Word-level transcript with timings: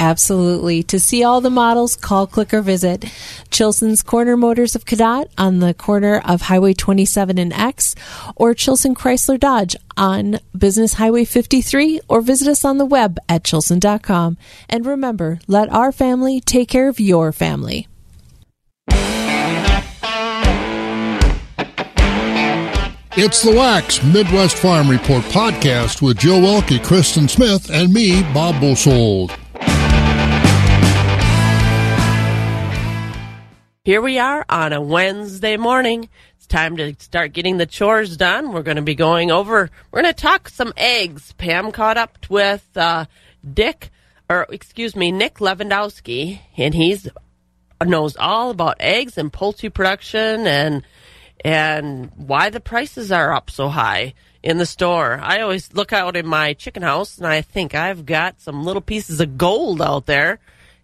Absolutely. 0.00 0.82
To 0.84 0.98
see 0.98 1.22
all 1.22 1.42
the 1.42 1.50
models, 1.50 1.94
call, 1.94 2.26
click, 2.26 2.54
or 2.54 2.62
visit 2.62 3.04
Chilson's 3.50 4.02
Corner 4.02 4.34
Motors 4.34 4.74
of 4.74 4.86
Cadott 4.86 5.28
on 5.36 5.58
the 5.58 5.74
corner 5.74 6.22
of 6.24 6.40
Highway 6.40 6.72
27 6.72 7.36
and 7.36 7.52
X, 7.52 7.94
or 8.34 8.54
Chilson 8.54 8.94
Chrysler 8.94 9.38
Dodge 9.38 9.76
on 9.98 10.40
Business 10.56 10.94
Highway 10.94 11.26
53, 11.26 12.00
or 12.08 12.22
visit 12.22 12.48
us 12.48 12.64
on 12.64 12.78
the 12.78 12.86
web 12.86 13.18
at 13.28 13.44
chilson.com. 13.44 14.38
And 14.70 14.86
remember, 14.86 15.38
let 15.46 15.68
our 15.68 15.92
family 15.92 16.40
take 16.40 16.70
care 16.70 16.88
of 16.88 16.98
your 16.98 17.30
family. 17.30 17.86
It's 23.22 23.42
the 23.42 23.52
Wax 23.54 24.02
Midwest 24.02 24.56
Farm 24.56 24.88
Report 24.88 25.22
podcast 25.24 26.00
with 26.00 26.16
Joe 26.16 26.40
Welke, 26.40 26.82
Kristen 26.82 27.28
Smith, 27.28 27.68
and 27.68 27.92
me, 27.92 28.22
Bob 28.32 28.62
Bosold. 28.62 29.36
Here 33.90 34.00
we 34.00 34.20
are 34.20 34.46
on 34.48 34.72
a 34.72 34.80
Wednesday 34.80 35.56
morning. 35.56 36.08
It's 36.36 36.46
time 36.46 36.76
to 36.76 36.94
start 37.00 37.32
getting 37.32 37.56
the 37.56 37.66
chores 37.66 38.16
done. 38.16 38.52
We're 38.52 38.62
going 38.62 38.76
to 38.76 38.82
be 38.82 38.94
going 38.94 39.32
over, 39.32 39.68
we're 39.90 40.02
going 40.02 40.14
to 40.14 40.22
talk 40.22 40.48
some 40.48 40.72
eggs. 40.76 41.32
Pam 41.32 41.72
caught 41.72 41.96
up 41.96 42.16
with 42.30 42.64
uh, 42.76 43.06
Dick, 43.52 43.90
or 44.28 44.46
excuse 44.50 44.94
me, 44.94 45.10
Nick 45.10 45.38
Lewandowski, 45.38 46.38
and 46.56 46.72
he's 46.72 47.08
knows 47.84 48.14
all 48.14 48.50
about 48.50 48.76
eggs 48.78 49.18
and 49.18 49.32
poultry 49.32 49.70
production 49.70 50.46
and 50.46 50.84
and 51.44 52.12
why 52.14 52.48
the 52.48 52.60
prices 52.60 53.10
are 53.10 53.32
up 53.32 53.50
so 53.50 53.68
high 53.68 54.14
in 54.40 54.58
the 54.58 54.66
store. 54.66 55.18
I 55.20 55.40
always 55.40 55.74
look 55.74 55.92
out 55.92 56.14
in 56.14 56.28
my 56.28 56.52
chicken 56.52 56.84
house 56.84 57.18
and 57.18 57.26
I 57.26 57.40
think 57.40 57.74
I've 57.74 58.06
got 58.06 58.40
some 58.40 58.62
little 58.62 58.82
pieces 58.82 59.20
of 59.20 59.36
gold 59.36 59.82
out 59.82 60.06
there 60.06 60.38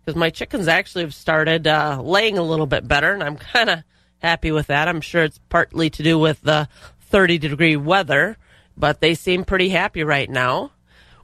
because 0.07 0.17
my 0.17 0.31
chickens 0.31 0.69
actually 0.69 1.03
have 1.03 1.15
started 1.15 1.67
uh, 1.67 2.01
laying 2.01 2.39
a 2.39 2.43
little 2.43 2.67
bit 2.67 2.87
better, 2.87 3.13
and 3.13 3.25
I'm 3.25 3.37
kind 3.53 3.69
of 3.69 3.83
happy 4.19 4.53
with 4.53 4.69
that. 4.69 4.87
I'm 4.87 5.01
sure 5.01 5.25
it's 5.25 5.41
partly 5.49 5.91
to 5.91 6.03
do 6.03 6.17
with 6.19 6.41
the 6.43 6.69
30 7.01 7.39
degree 7.39 7.77
weather, 7.77 8.39
but 8.77 9.01
they 9.01 9.15
seem 9.15 9.45
pretty 9.45 9.69
happy 9.69 10.05
right 10.05 10.31
now. 10.31 10.71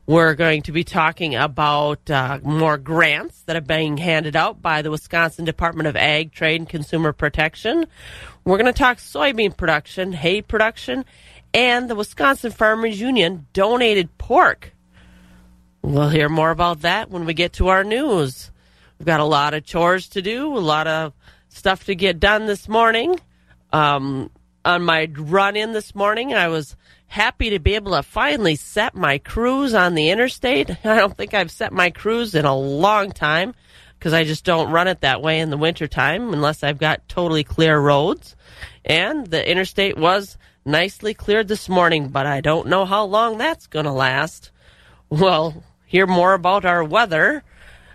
We're 0.05 0.35
going 0.35 0.63
to 0.63 0.73
be 0.73 0.83
talking 0.83 1.37
about 1.37 2.11
uh, 2.11 2.41
more 2.43 2.77
grants 2.77 3.43
that 3.43 3.55
are 3.55 3.61
being 3.61 3.99
handed 3.99 4.35
out 4.35 4.61
by 4.61 4.83
the 4.83 4.91
Wisconsin 4.91 5.45
Department 5.45 5.87
of 5.87 5.95
Ag, 5.95 6.33
Trade, 6.33 6.63
and 6.63 6.69
Consumer 6.69 7.13
Protection. 7.13 7.87
We're 8.45 8.59
going 8.59 8.67
to 8.67 8.73
talk 8.73 8.99
soybean 8.99 9.57
production, 9.57 10.13
hay 10.13 10.43
production, 10.43 11.05
and 11.55 11.89
the 11.89 11.95
Wisconsin 11.95 12.51
Farmers 12.51 13.01
Union 13.01 13.47
donated 13.53 14.19
pork. 14.19 14.73
We'll 15.83 16.09
hear 16.09 16.29
more 16.29 16.51
about 16.51 16.81
that 16.81 17.09
when 17.09 17.25
we 17.25 17.33
get 17.33 17.53
to 17.55 17.69
our 17.69 17.85
news. 17.85 18.52
We've 19.03 19.07
got 19.09 19.19
a 19.19 19.25
lot 19.25 19.53
of 19.53 19.65
chores 19.65 20.11
to 20.11 20.23
do, 20.23 20.57
a 20.57 20.61
lot 20.61 20.87
of 20.87 21.13
stuff 21.49 21.87
to 21.87 21.97
get 21.97 22.21
done 22.21 22.47
this 22.47 22.69
morning. 22.69 23.19
Um, 23.73 24.31
on 24.65 24.85
my 24.85 25.11
run 25.17 25.57
in 25.57 25.73
this 25.73 25.93
morning, 25.97 26.35
I 26.35 26.47
was 26.47 26.77
happy 27.09 27.51
to 27.51 27.59
be 27.59 27.75
able 27.75 27.97
to 27.97 28.05
finally 28.05 28.55
set 28.55 28.95
my 28.95 29.19
cruise 29.19 29.75
on 29.75 29.97
the 29.97 30.11
interstate. 30.11 30.71
I 30.87 31.01
don't 31.01 31.17
think 31.17 31.35
I've 31.35 31.51
set 31.51 31.73
my 31.73 31.91
cruise 31.91 32.37
in 32.37 32.45
a 32.45 32.57
long 32.57 33.11
time 33.11 33.57
because 33.99 34.13
I 34.13 34.23
just 34.23 34.45
don't 34.45 34.71
run 34.71 34.87
it 34.87 35.01
that 35.01 35.21
way 35.21 35.41
in 35.41 35.51
the 35.51 35.57
wintertime 35.57 36.33
unless 36.33 36.63
I've 36.63 36.79
got 36.79 37.09
totally 37.09 37.43
clear 37.43 37.81
roads. 37.81 38.37
And 38.85 39.27
the 39.27 39.51
interstate 39.51 39.99
was 39.99 40.39
nicely 40.65 41.13
cleared 41.13 41.49
this 41.49 41.69
morning, 41.69 42.11
but 42.11 42.27
I 42.27 42.41
don't 42.41 42.69
know 42.69 42.85
how 42.85 43.03
long 43.03 43.37
that's 43.37 43.67
going 43.67 43.87
to 43.87 43.91
last. 43.91 44.53
Well, 45.11 45.65
hear 45.87 46.07
more 46.07 46.35
about 46.35 46.65
our 46.65 46.85
weather. 46.85 47.43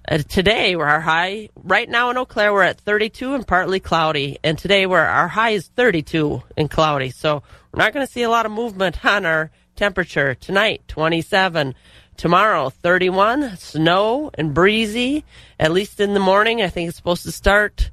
Uh, 0.10 0.20
today, 0.20 0.74
our 0.74 1.02
high 1.02 1.50
right 1.64 1.90
now 1.90 2.10
in 2.10 2.16
Eau 2.16 2.24
Claire. 2.24 2.54
We're 2.54 2.64
at 2.64 2.80
32 2.80 3.34
and 3.34 3.46
partly 3.46 3.82
cloudy, 3.82 4.40
and 4.42 4.58
today 4.58 4.86
we're 4.86 5.02
our 5.04 5.28
high 5.28 5.50
is 5.50 5.68
32 5.68 6.42
and 6.56 6.72
cloudy. 6.72 7.10
So 7.10 7.44
we're 7.74 7.84
not 7.84 7.92
going 7.92 8.06
to 8.06 8.12
see 8.12 8.24
a 8.24 8.30
lot 8.30 8.46
of 8.46 8.54
movement 8.54 9.04
on 9.04 9.26
our 9.26 9.52
temperature 9.76 10.34
tonight. 10.34 10.84
27. 10.88 11.76
Tomorrow, 12.16 12.70
31, 12.70 13.58
snow 13.58 14.32
and 14.34 14.54
breezy, 14.54 15.26
at 15.60 15.74
least 15.74 16.00
in 16.00 16.14
the 16.14 16.22
morning. 16.22 16.62
I 16.62 16.70
think 16.70 16.88
it's 16.88 16.98
supposed 16.98 17.24
to 17.24 17.32
start. 17.34 17.92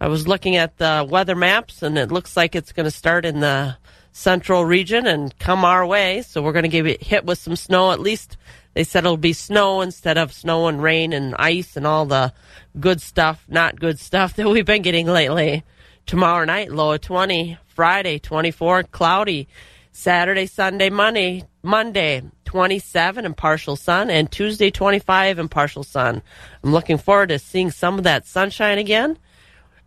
I 0.00 0.06
was 0.06 0.28
looking 0.28 0.54
at 0.54 0.78
the 0.78 1.04
weather 1.08 1.34
maps, 1.34 1.82
and 1.82 1.98
it 1.98 2.12
looks 2.12 2.36
like 2.36 2.54
it's 2.54 2.72
going 2.72 2.84
to 2.84 2.92
start 2.92 3.24
in 3.24 3.40
the 3.40 3.76
central 4.12 4.64
region 4.64 5.08
and 5.08 5.36
come 5.40 5.64
our 5.64 5.84
way. 5.84 6.22
So 6.22 6.42
we're 6.42 6.52
going 6.52 6.70
to 6.70 6.82
get 6.82 7.02
hit 7.02 7.24
with 7.24 7.38
some 7.38 7.56
snow 7.56 7.90
at 7.90 7.98
least 7.98 8.36
they 8.76 8.84
said 8.84 9.04
it'll 9.04 9.16
be 9.16 9.32
snow 9.32 9.80
instead 9.80 10.18
of 10.18 10.34
snow 10.34 10.68
and 10.68 10.82
rain 10.82 11.14
and 11.14 11.34
ice 11.38 11.78
and 11.78 11.86
all 11.86 12.04
the 12.04 12.34
good 12.78 13.00
stuff, 13.00 13.42
not 13.48 13.80
good 13.80 13.98
stuff 13.98 14.34
that 14.34 14.46
we've 14.46 14.66
been 14.66 14.82
getting 14.82 15.06
lately. 15.06 15.64
Tomorrow 16.04 16.44
night, 16.44 16.70
low 16.70 16.92
of 16.92 17.00
20. 17.00 17.56
Friday, 17.68 18.18
24, 18.18 18.82
cloudy. 18.82 19.48
Saturday, 19.92 20.44
Sunday, 20.44 20.90
Monday, 20.90 21.44
Monday, 21.62 22.22
27 22.44 23.24
and 23.24 23.34
partial 23.34 23.76
sun, 23.76 24.10
and 24.10 24.30
Tuesday, 24.30 24.70
25 24.70 25.38
and 25.38 25.50
partial 25.50 25.82
sun. 25.82 26.20
I'm 26.62 26.72
looking 26.72 26.98
forward 26.98 27.30
to 27.30 27.38
seeing 27.38 27.70
some 27.70 27.96
of 27.96 28.04
that 28.04 28.26
sunshine 28.26 28.76
again 28.76 29.18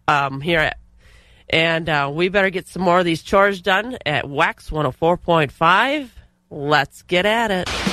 um, 0.08 0.42
here 0.42 0.62
at 0.62 0.80
and 1.48 1.90
uh, 1.90 2.12
we 2.12 2.30
better 2.30 2.50
get 2.50 2.68
some 2.68 2.82
more 2.82 2.98
of 2.98 3.06
these 3.06 3.22
chores 3.22 3.62
done 3.62 4.00
at 4.04 4.28
Wax 4.28 4.72
104.5. 4.72 6.10
Let's 6.50 7.04
get 7.04 7.28
at 7.28 7.52
it. 7.52 7.89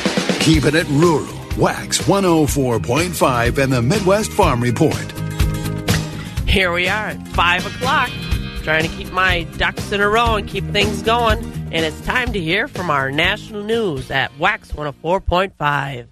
Keeping 0.46 0.76
it 0.76 0.86
rural. 0.90 1.26
Wax 1.58 1.98
104.5 2.02 3.58
and 3.58 3.72
the 3.72 3.82
Midwest 3.82 4.30
Farm 4.30 4.62
Report. 4.62 4.94
Here 6.48 6.72
we 6.72 6.86
are 6.86 7.08
at 7.08 7.28
5 7.30 7.66
o'clock, 7.66 8.10
trying 8.62 8.88
to 8.88 8.96
keep 8.96 9.10
my 9.10 9.42
ducks 9.56 9.90
in 9.90 10.00
a 10.00 10.08
row 10.08 10.36
and 10.36 10.46
keep 10.46 10.64
things 10.66 11.02
going. 11.02 11.38
And 11.72 11.84
it's 11.84 12.00
time 12.02 12.32
to 12.32 12.38
hear 12.38 12.68
from 12.68 12.90
our 12.90 13.10
national 13.10 13.64
news 13.64 14.08
at 14.12 14.38
Wax 14.38 14.70
104.5. 14.70 16.06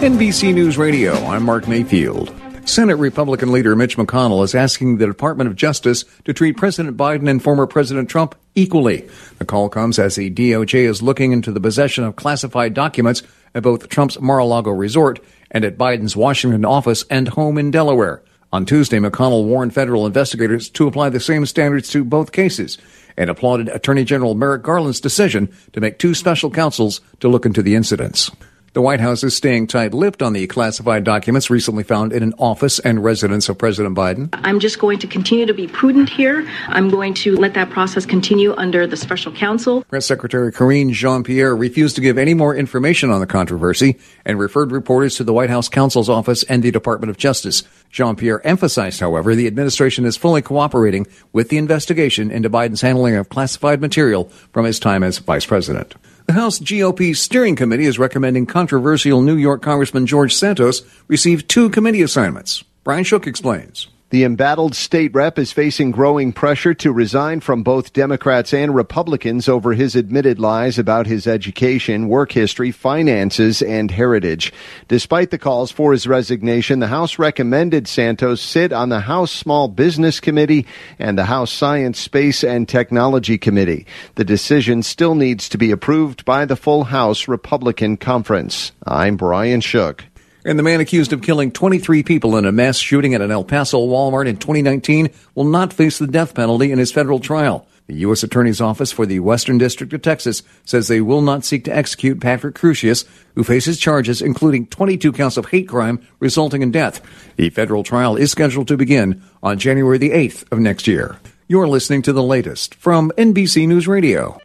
NBC 0.00 0.52
News 0.52 0.76
Radio, 0.76 1.14
I'm 1.26 1.44
Mark 1.44 1.68
Mayfield. 1.68 2.34
Senate 2.66 2.96
Republican 2.96 3.52
leader 3.52 3.76
Mitch 3.76 3.98
McConnell 3.98 4.42
is 4.42 4.54
asking 4.54 4.96
the 4.96 5.06
Department 5.06 5.48
of 5.48 5.56
Justice 5.56 6.04
to 6.24 6.32
treat 6.32 6.56
President 6.56 6.96
Biden 6.96 7.28
and 7.28 7.42
former 7.42 7.66
President 7.66 8.08
Trump 8.08 8.34
equally. 8.54 9.08
The 9.38 9.44
call 9.44 9.68
comes 9.68 9.98
as 9.98 10.16
the 10.16 10.30
DOJ 10.30 10.88
is 10.88 11.02
looking 11.02 11.32
into 11.32 11.52
the 11.52 11.60
possession 11.60 12.04
of 12.04 12.16
classified 12.16 12.72
documents 12.72 13.22
at 13.54 13.62
both 13.62 13.88
Trump's 13.88 14.18
Mar-a-Lago 14.18 14.70
resort 14.70 15.20
and 15.50 15.64
at 15.64 15.76
Biden's 15.76 16.16
Washington 16.16 16.64
office 16.64 17.04
and 17.10 17.28
home 17.28 17.58
in 17.58 17.70
Delaware. 17.70 18.22
On 18.50 18.64
Tuesday, 18.64 18.98
McConnell 18.98 19.44
warned 19.44 19.74
federal 19.74 20.06
investigators 20.06 20.70
to 20.70 20.86
apply 20.86 21.10
the 21.10 21.20
same 21.20 21.44
standards 21.44 21.90
to 21.90 22.02
both 22.02 22.32
cases 22.32 22.78
and 23.16 23.28
applauded 23.28 23.68
Attorney 23.68 24.04
General 24.04 24.34
Merrick 24.34 24.62
Garland's 24.62 25.00
decision 25.00 25.52
to 25.72 25.80
make 25.80 25.98
two 25.98 26.14
special 26.14 26.50
counsels 26.50 27.00
to 27.20 27.28
look 27.28 27.44
into 27.44 27.62
the 27.62 27.74
incidents. 27.74 28.30
The 28.74 28.82
White 28.82 28.98
House 28.98 29.22
is 29.22 29.36
staying 29.36 29.68
tight-lipped 29.68 30.20
on 30.20 30.32
the 30.32 30.48
classified 30.48 31.04
documents 31.04 31.48
recently 31.48 31.84
found 31.84 32.12
in 32.12 32.24
an 32.24 32.34
office 32.40 32.80
and 32.80 33.04
residence 33.04 33.48
of 33.48 33.56
President 33.56 33.96
Biden. 33.96 34.30
I'm 34.32 34.58
just 34.58 34.80
going 34.80 34.98
to 34.98 35.06
continue 35.06 35.46
to 35.46 35.54
be 35.54 35.68
prudent 35.68 36.08
here. 36.08 36.44
I'm 36.66 36.90
going 36.90 37.14
to 37.14 37.36
let 37.36 37.54
that 37.54 37.70
process 37.70 38.04
continue 38.04 38.52
under 38.56 38.84
the 38.84 38.96
special 38.96 39.30
counsel. 39.30 39.84
Press 39.84 40.06
Secretary 40.06 40.50
Karine 40.50 40.90
Jean-Pierre 40.90 41.54
refused 41.54 41.94
to 41.94 42.00
give 42.00 42.18
any 42.18 42.34
more 42.34 42.56
information 42.56 43.10
on 43.10 43.20
the 43.20 43.28
controversy 43.28 43.96
and 44.24 44.40
referred 44.40 44.72
reporters 44.72 45.14
to 45.18 45.22
the 45.22 45.32
White 45.32 45.50
House 45.50 45.68
counsel's 45.68 46.08
office 46.08 46.42
and 46.42 46.64
the 46.64 46.72
Department 46.72 47.10
of 47.10 47.16
Justice. 47.16 47.62
Jean-Pierre 47.90 48.44
emphasized, 48.44 48.98
however, 48.98 49.36
the 49.36 49.46
administration 49.46 50.04
is 50.04 50.16
fully 50.16 50.42
cooperating 50.42 51.06
with 51.32 51.48
the 51.48 51.58
investigation 51.58 52.28
into 52.32 52.50
Biden's 52.50 52.80
handling 52.80 53.14
of 53.14 53.28
classified 53.28 53.80
material 53.80 54.24
from 54.52 54.64
his 54.64 54.80
time 54.80 55.04
as 55.04 55.18
vice 55.18 55.46
president. 55.46 55.94
The 56.26 56.32
House 56.32 56.58
GOP 56.58 57.14
Steering 57.14 57.54
Committee 57.54 57.84
is 57.84 57.98
recommending 57.98 58.46
controversial 58.46 59.20
New 59.20 59.36
York 59.36 59.60
Congressman 59.60 60.06
George 60.06 60.34
Santos 60.34 60.80
receive 61.06 61.46
two 61.46 61.68
committee 61.68 62.00
assignments. 62.00 62.64
Brian 62.82 63.04
Shook 63.04 63.26
explains. 63.26 63.88
The 64.14 64.22
embattled 64.22 64.76
state 64.76 65.12
rep 65.12 65.40
is 65.40 65.50
facing 65.50 65.90
growing 65.90 66.32
pressure 66.32 66.72
to 66.72 66.92
resign 66.92 67.40
from 67.40 67.64
both 67.64 67.92
Democrats 67.92 68.54
and 68.54 68.72
Republicans 68.72 69.48
over 69.48 69.72
his 69.72 69.96
admitted 69.96 70.38
lies 70.38 70.78
about 70.78 71.08
his 71.08 71.26
education, 71.26 72.06
work 72.06 72.30
history, 72.30 72.70
finances, 72.70 73.60
and 73.60 73.90
heritage. 73.90 74.52
Despite 74.86 75.32
the 75.32 75.38
calls 75.38 75.72
for 75.72 75.90
his 75.90 76.06
resignation, 76.06 76.78
the 76.78 76.86
House 76.86 77.18
recommended 77.18 77.88
Santos 77.88 78.40
sit 78.40 78.72
on 78.72 78.88
the 78.88 79.00
House 79.00 79.32
Small 79.32 79.66
Business 79.66 80.20
Committee 80.20 80.64
and 81.00 81.18
the 81.18 81.24
House 81.24 81.50
Science, 81.50 81.98
Space, 81.98 82.44
and 82.44 82.68
Technology 82.68 83.36
Committee. 83.36 83.84
The 84.14 84.24
decision 84.24 84.84
still 84.84 85.16
needs 85.16 85.48
to 85.48 85.58
be 85.58 85.72
approved 85.72 86.24
by 86.24 86.44
the 86.44 86.54
full 86.54 86.84
House 86.84 87.26
Republican 87.26 87.96
Conference. 87.96 88.70
I'm 88.86 89.16
Brian 89.16 89.60
Shook. 89.60 90.04
And 90.44 90.58
the 90.58 90.62
man 90.62 90.80
accused 90.80 91.12
of 91.12 91.22
killing 91.22 91.50
23 91.50 92.02
people 92.02 92.36
in 92.36 92.44
a 92.44 92.52
mass 92.52 92.76
shooting 92.76 93.14
at 93.14 93.22
an 93.22 93.30
El 93.30 93.44
Paso 93.44 93.78
Walmart 93.78 94.26
in 94.26 94.36
2019 94.36 95.10
will 95.34 95.44
not 95.44 95.72
face 95.72 95.98
the 95.98 96.06
death 96.06 96.34
penalty 96.34 96.70
in 96.70 96.78
his 96.78 96.92
federal 96.92 97.18
trial. 97.18 97.66
The 97.86 97.96
U.S. 97.96 98.22
Attorney's 98.22 98.62
Office 98.62 98.92
for 98.92 99.04
the 99.04 99.20
Western 99.20 99.58
District 99.58 99.92
of 99.92 100.00
Texas 100.00 100.42
says 100.64 100.88
they 100.88 101.02
will 101.02 101.20
not 101.20 101.44
seek 101.44 101.64
to 101.64 101.76
execute 101.76 102.20
Patrick 102.20 102.54
Crusius, 102.54 103.06
who 103.34 103.44
faces 103.44 103.78
charges 103.78 104.22
including 104.22 104.66
22 104.68 105.12
counts 105.12 105.36
of 105.36 105.46
hate 105.46 105.68
crime 105.68 106.06
resulting 106.18 106.62
in 106.62 106.70
death. 106.70 107.02
The 107.36 107.50
federal 107.50 107.82
trial 107.82 108.16
is 108.16 108.30
scheduled 108.30 108.68
to 108.68 108.78
begin 108.78 109.22
on 109.42 109.58
January 109.58 109.98
the 109.98 110.12
8th 110.12 110.50
of 110.50 110.60
next 110.60 110.86
year. 110.86 111.18
You're 111.46 111.68
listening 111.68 112.00
to 112.02 112.14
the 112.14 112.22
latest 112.22 112.74
from 112.74 113.12
NBC 113.18 113.68
News 113.68 113.86
Radio. 113.86 114.38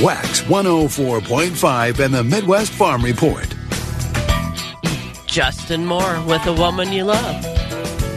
Wax 0.00 0.42
104.5 0.42 2.04
and 2.04 2.14
the 2.14 2.22
Midwest 2.22 2.70
Farm 2.72 3.04
Report. 3.04 3.57
Justin 5.28 5.84
Moore 5.84 6.20
with 6.26 6.44
A 6.46 6.52
Woman 6.54 6.90
You 6.90 7.04
Love. 7.04 7.44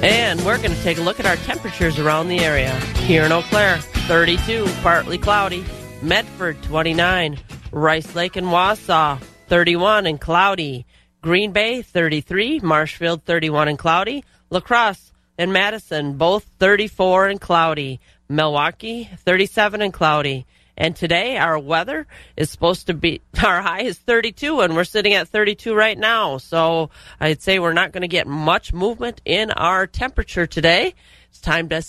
And 0.01 0.43
we're 0.45 0.57
going 0.57 0.71
to 0.71 0.81
take 0.81 0.97
a 0.97 1.01
look 1.01 1.19
at 1.19 1.25
our 1.25 1.35
temperatures 1.35 1.99
around 1.99 2.29
the 2.29 2.39
area. 2.39 2.73
Here 3.05 3.23
in 3.23 3.31
Eau 3.33 3.41
Claire, 3.43 3.79
32, 3.79 4.65
partly 4.81 5.17
cloudy. 5.17 5.63
Medford, 6.01 6.63
29. 6.63 7.37
Rice 7.71 8.15
Lake 8.15 8.37
and 8.37 8.47
Wausau, 8.47 9.19
31 9.47 10.07
and 10.07 10.19
cloudy. 10.19 10.85
Green 11.21 11.51
Bay, 11.51 11.81
33. 11.81 12.61
Marshfield, 12.61 13.25
31 13.25 13.67
and 13.67 13.77
cloudy. 13.77 14.23
La 14.49 14.61
Crosse 14.61 15.11
and 15.37 15.51
Madison, 15.51 16.17
both 16.17 16.49
34 16.59 17.27
and 17.27 17.41
cloudy. 17.41 17.99
Milwaukee, 18.29 19.09
37 19.17 19.81
and 19.81 19.93
cloudy. 19.93 20.45
And 20.81 20.95
today, 20.95 21.37
our 21.37 21.59
weather 21.59 22.07
is 22.35 22.49
supposed 22.49 22.87
to 22.87 22.95
be, 22.95 23.21
our 23.45 23.61
high 23.61 23.83
is 23.83 23.99
32, 23.99 24.61
and 24.61 24.75
we're 24.75 24.83
sitting 24.83 25.13
at 25.13 25.27
32 25.27 25.75
right 25.75 25.95
now. 25.95 26.39
So 26.39 26.89
I'd 27.19 27.43
say 27.43 27.59
we're 27.59 27.71
not 27.71 27.91
going 27.91 28.01
to 28.01 28.07
get 28.07 28.25
much 28.25 28.73
movement 28.73 29.21
in 29.23 29.51
our 29.51 29.85
temperature 29.85 30.47
today. 30.47 30.95
It's 31.29 31.39
time 31.39 31.69
to, 31.69 31.83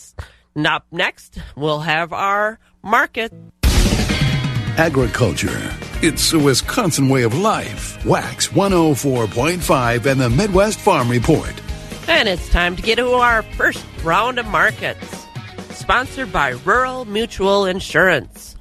up 0.67 0.85
next, 0.93 1.39
we'll 1.57 1.81
have 1.81 2.13
our 2.13 2.59
market. 2.83 3.33
Agriculture. 4.77 5.75
It's 6.03 6.35
a 6.35 6.39
Wisconsin 6.39 7.09
way 7.09 7.23
of 7.23 7.35
life. 7.35 8.05
Wax 8.05 8.49
104.5 8.49 10.05
and 10.05 10.21
the 10.21 10.29
Midwest 10.29 10.79
Farm 10.79 11.09
Report. 11.09 11.55
And 12.09 12.29
it's 12.29 12.51
time 12.51 12.77
to 12.77 12.83
get 12.83 12.97
to 12.97 13.09
our 13.13 13.41
first 13.41 13.83
round 14.05 14.39
of 14.39 14.45
markets. 14.49 15.27
Sponsored 15.71 16.31
by 16.31 16.51
Rural 16.67 17.07
Mutual 17.07 17.65
Insurance. 17.65 18.55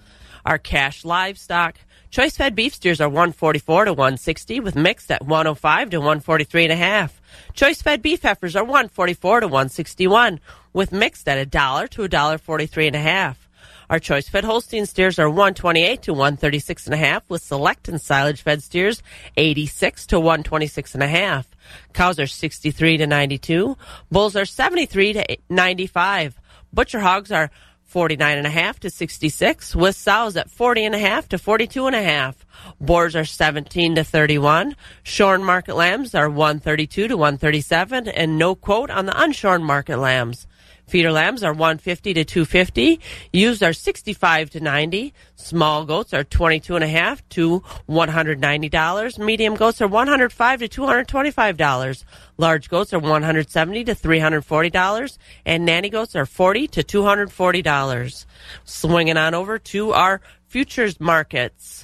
Our 0.45 0.57
cash 0.57 1.05
livestock. 1.05 1.77
Choice 2.09 2.35
fed 2.35 2.55
beef 2.55 2.75
steers 2.75 2.99
are 2.99 3.07
144 3.07 3.85
to 3.85 3.93
160 3.93 4.59
with 4.59 4.75
mixed 4.75 5.11
at 5.11 5.25
105 5.25 5.89
to 5.91 5.97
143 5.97 6.63
and 6.63 6.73
a 6.73 6.75
half. 6.75 7.21
Choice 7.53 7.81
fed 7.81 8.01
beef 8.01 8.23
heifers 8.23 8.55
are 8.55 8.63
144 8.63 9.41
to 9.41 9.47
161 9.47 10.39
with 10.73 10.91
mixed 10.91 11.29
at 11.29 11.38
a 11.38 11.45
dollar 11.45 11.88
to 11.88 12.03
a 12.03 12.09
dollar 12.09 12.38
43 12.38 12.88
and 12.88 12.95
a 12.95 12.99
half. 12.99 13.47
Our 13.89 13.99
choice 13.99 14.29
fed 14.29 14.45
Holstein 14.45 14.85
steers 14.85 15.19
are 15.19 15.29
128 15.29 16.01
to 16.03 16.13
136 16.13 16.85
and 16.85 16.93
a 16.93 16.97
half 16.97 17.29
with 17.29 17.41
select 17.41 17.89
and 17.89 17.99
silage 17.99 18.41
fed 18.41 18.63
steers 18.63 19.03
86 19.35 20.05
to 20.07 20.19
126 20.19 20.93
and 20.93 21.03
a 21.03 21.07
half. 21.07 21.49
Cows 21.93 22.17
are 22.17 22.27
63 22.27 22.97
to 22.97 23.07
92. 23.07 23.77
Bulls 24.09 24.38
are 24.38 24.45
73 24.45 25.13
to 25.13 25.38
95. 25.49 26.39
Butcher 26.73 27.01
hogs 27.01 27.33
are 27.33 27.51
49 27.91 28.38
and 28.38 28.47
a 28.47 28.49
half 28.49 28.79
to 28.79 28.89
66 28.89 29.75
with 29.75 29.97
sows 29.97 30.38
at 30.38 30.49
40 30.49 30.85
and 30.85 30.95
a 30.95 30.97
half 30.97 31.27
to 31.27 31.38
42 31.38 31.88
and 31.88 31.95
a 31.95 32.01
half. 32.01 32.45
Boars 32.79 33.17
are 33.17 33.25
17 33.25 33.95
to 33.95 34.03
31. 34.05 34.77
Shorn 35.03 35.43
market 35.43 35.75
lambs 35.75 36.15
are 36.15 36.29
132 36.29 37.09
to 37.09 37.17
137 37.17 38.07
and 38.07 38.38
no 38.38 38.55
quote 38.55 38.89
on 38.89 39.07
the 39.07 39.11
unshorn 39.11 39.61
market 39.61 39.97
lambs. 39.97 40.47
Feeder 40.87 41.11
lambs 41.11 41.43
are 41.43 41.53
150 41.53 42.13
to 42.13 42.23
250. 42.25 42.99
Ewes 43.33 43.63
are 43.63 43.73
65 43.73 44.49
to 44.51 44.59
90. 44.59 45.13
Small 45.35 45.85
goats 45.85 46.13
are 46.13 46.23
22 46.23 46.75
and 46.75 46.83
a 46.83 46.87
half 46.87 47.27
to 47.29 47.61
$190. 47.89 49.19
Medium 49.19 49.55
goats 49.55 49.81
are 49.81 49.87
105 49.87 50.59
to 50.59 50.67
$225. 50.67 52.03
Large 52.37 52.69
goats 52.69 52.93
are 52.93 52.99
170 52.99 53.83
to 53.85 53.95
$340 53.95 55.17
and 55.45 55.65
nanny 55.65 55.89
goats 55.89 56.15
are 56.15 56.25
40 56.25 56.67
to 56.67 56.83
$240. 56.83 58.25
Swinging 58.65 59.17
on 59.17 59.33
over 59.33 59.59
to 59.59 59.91
our 59.91 60.21
futures 60.47 60.99
markets. 60.99 61.80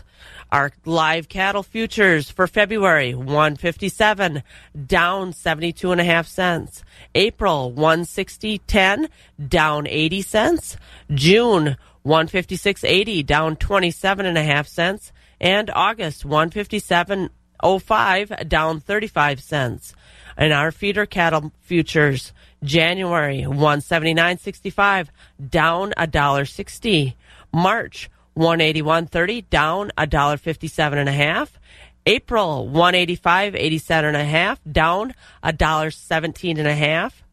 Our 0.51 0.71
live 0.85 1.27
cattle 1.27 1.63
futures 1.63 2.29
for 2.29 2.47
February 2.47 3.13
157 3.13 4.43
down 4.85 5.33
72 5.33 5.91
and 5.91 5.99
a 5.99 6.05
half 6.05 6.25
cents. 6.25 6.85
April 7.13 7.73
160.10 7.75 9.09
down 9.45 9.87
80 9.87 10.21
cents. 10.21 10.77
June 11.13 11.75
156.80 12.05 13.25
down 13.25 13.57
27 13.57 14.25
and 14.25 14.37
a 14.37 14.43
half 14.43 14.67
cents 14.67 15.11
and 15.41 15.69
August 15.69 16.25
157.05 16.25 18.47
down 18.47 18.79
35 18.79 19.41
cents. 19.41 19.93
And 20.37 20.53
our 20.53 20.71
feeder 20.71 21.05
cattle 21.05 21.51
futures 21.59 22.31
January 22.63 23.41
179.65 23.41 25.09
down 25.49 25.93
a 25.97 26.07
dollar 26.07 26.45
60. 26.45 27.17
March 27.51 28.09
181.30 28.37 29.49
down 29.49 29.91
a 29.97 30.05
dollar 30.07 30.37
57 30.37 30.97
and 30.97 31.09
a 31.09 31.13
half. 31.13 31.59
April 32.05 32.69
185.87 32.71 34.03
and 34.03 34.15
a 34.15 34.23
half 34.23 34.61
down 34.71 35.13
a 35.43 35.51
dollar 35.51 35.91
17 35.91 36.57
and 36.57 36.67
a 36.67 36.75
half. 36.75 37.23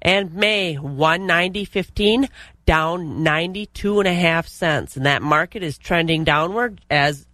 And 0.00 0.34
May 0.34 0.76
190.15 0.76 2.28
down 2.64 3.22
92 3.22 4.00
and 4.00 4.08
a 4.08 4.14
half 4.14 4.48
cents. 4.48 4.96
And 4.96 5.06
that 5.06 5.20
market 5.20 5.62
is 5.62 5.76
trending 5.78 6.24
downward 6.24 6.80
as 6.88 7.26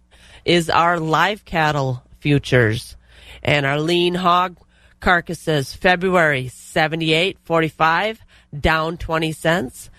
is 0.43 0.69
our 0.69 0.99
live 0.99 1.45
cattle 1.45 2.03
futures. 2.19 2.97
And 3.41 3.65
our 3.65 3.79
lean 3.79 4.15
hog 4.15 4.57
carcasses 4.99 5.73
February 5.73 6.45
78.45 6.45 8.17
down 8.59 8.97
20 8.97 9.31
cents. 9.31 9.89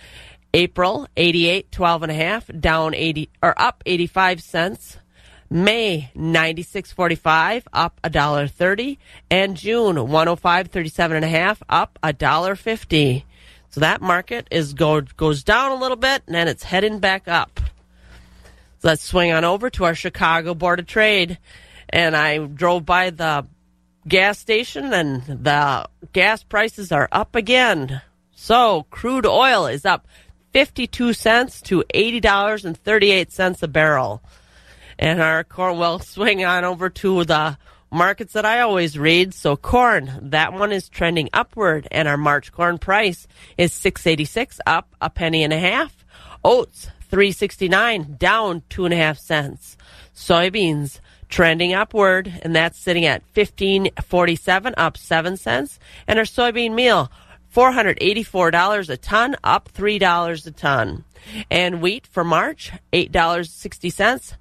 April 0.52 1.07
88 1.16 1.71
12 1.71 2.02
and 2.02 2.12
a 2.12 2.14
half 2.14 2.50
down 2.59 2.95
80 2.95 3.30
or 3.42 3.61
up 3.61 3.83
85 3.87 4.42
cents. 4.42 4.99
May 5.52 6.11
96.45 6.14 7.64
up 7.73 7.99
a 8.04 8.11
dollar 8.11 8.47
30 8.47 9.00
and 9.30 9.57
June 9.57 9.97
105.37 9.97 11.11
and 11.11 11.25
a 11.25 11.28
half 11.28 11.61
up 11.69 11.99
a 12.04 12.12
dollar 12.12 12.54
50 12.54 13.26
so 13.71 13.80
that 13.80 14.02
market 14.02 14.49
is 14.50 14.75
go, 14.75 15.00
goes 15.00 15.45
down 15.45 15.71
a 15.71 15.76
little 15.76 15.97
bit 15.97 16.23
and 16.26 16.35
then 16.35 16.49
it's 16.49 16.64
heading 16.64 16.99
back 16.99 17.28
up. 17.28 17.61
So 18.80 18.88
let's 18.88 19.04
swing 19.04 19.33
on 19.33 19.45
over 19.45 19.71
to 19.71 19.85
our 19.85 19.95
Chicago 19.95 20.54
Board 20.54 20.80
of 20.80 20.87
Trade. 20.87 21.38
And 21.88 22.16
I 22.16 22.38
drove 22.38 22.85
by 22.85 23.11
the 23.11 23.47
gas 24.09 24.38
station 24.38 24.92
and 24.92 25.23
the 25.23 25.88
gas 26.12 26.42
prices 26.42 26.90
are 26.90 27.09
up 27.12 27.37
again. 27.37 28.02
So 28.35 28.87
crude 28.90 29.26
oil 29.26 29.66
is 29.66 29.85
up 29.85 30.07
52 30.52 31.12
cents 31.12 31.61
to 31.62 31.85
$80.38 31.95 33.62
a 33.62 33.69
barrel. 33.69 34.23
And 34.99 35.21
our 35.21 35.45
corn 35.45 35.78
will 35.78 35.99
swing 36.00 36.45
on 36.45 36.64
over 36.64 36.90
to 36.90 37.25
the 37.25 37.57
markets 37.90 38.35
that 38.35 38.45
I 38.45 38.61
always 38.61 38.99
read. 38.99 39.35
So 39.35 39.57
corn, 39.57 40.30
that 40.30 40.52
one 40.52 40.73
is 40.73 40.88
trending 40.88 41.28
upward, 41.33 41.88
and 41.90 42.07
our 42.09 42.16
March 42.16 42.52
corn 42.52 42.78
price 42.78 43.26
is 43.59 43.73
six 43.73 44.07
eighty 44.07 44.25
six, 44.25 44.61
up 44.66 44.95
a 45.00 45.11
penny 45.11 45.42
and 45.42 45.52
a 45.52 45.59
half. 45.59 46.04
Oats 46.45 46.88
three 47.11 47.33
sixty 47.33 47.69
nine, 47.69 48.16
down 48.19 48.62
two 48.69 48.85
and 48.85 48.95
a 48.95 48.97
half 48.97 49.19
cents. 49.19 49.76
Soybeans 50.14 51.00
trending 51.28 51.73
upward, 51.75 52.40
and 52.42 52.54
that's 52.54 52.78
sitting 52.78 53.04
at 53.04 53.26
fifteen 53.28 53.90
forty 54.04 54.37
seven, 54.37 54.75
up 54.76 54.97
seven 54.97 55.37
cents. 55.37 55.78
And 56.07 56.19
our 56.19 56.25
soybean 56.25 56.75
meal. 56.75 57.11
$484 57.54 58.88
a 58.88 58.97
ton, 58.97 59.37
up 59.42 59.73
$3 59.73 60.47
a 60.47 60.50
ton. 60.50 61.04
And 61.50 61.83
wheat 61.83 62.07
for 62.07 62.25
March, 62.25 62.73
$8.60, 62.92 64.37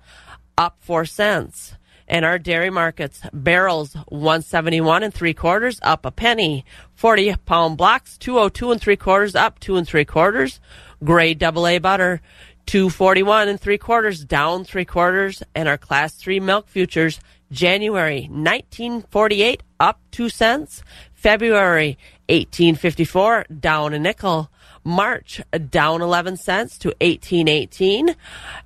up 0.57 0.77
4 0.81 1.05
cents. 1.05 1.73
And 2.07 2.25
our 2.25 2.39
dairy 2.39 2.71
markets, 2.71 3.21
barrels 3.31 3.93
171 4.07 5.03
and 5.03 5.13
3 5.13 5.33
quarters, 5.35 5.79
up 5.83 6.05
a 6.05 6.11
penny. 6.11 6.65
40 6.95 7.35
pound 7.45 7.77
blocks, 7.77 8.17
202 8.17 8.71
and 8.71 8.81
3 8.81 8.95
quarters, 8.95 9.35
up 9.35 9.59
2 9.59 9.77
and 9.77 9.87
3 9.87 10.05
quarters. 10.05 10.59
Grade 11.03 11.43
AA 11.43 11.77
butter, 11.77 12.21
241 12.65 13.47
and 13.47 13.61
3 13.61 13.77
quarters, 13.77 14.25
down 14.25 14.63
3 14.63 14.85
quarters. 14.85 15.43
And 15.53 15.69
our 15.69 15.77
class 15.77 16.15
3 16.15 16.39
milk 16.39 16.67
futures, 16.67 17.19
January 17.51 18.21
1948, 18.21 19.61
up 19.79 19.99
2 20.09 20.29
cents. 20.29 20.83
February 21.13 21.97
1854, 22.29 23.45
down 23.59 23.93
a 23.93 23.99
nickel. 23.99 24.49
March 24.83 25.41
down 25.69 26.01
11 26.01 26.37
cents 26.37 26.77
to 26.79 26.89
1818. 27.01 28.15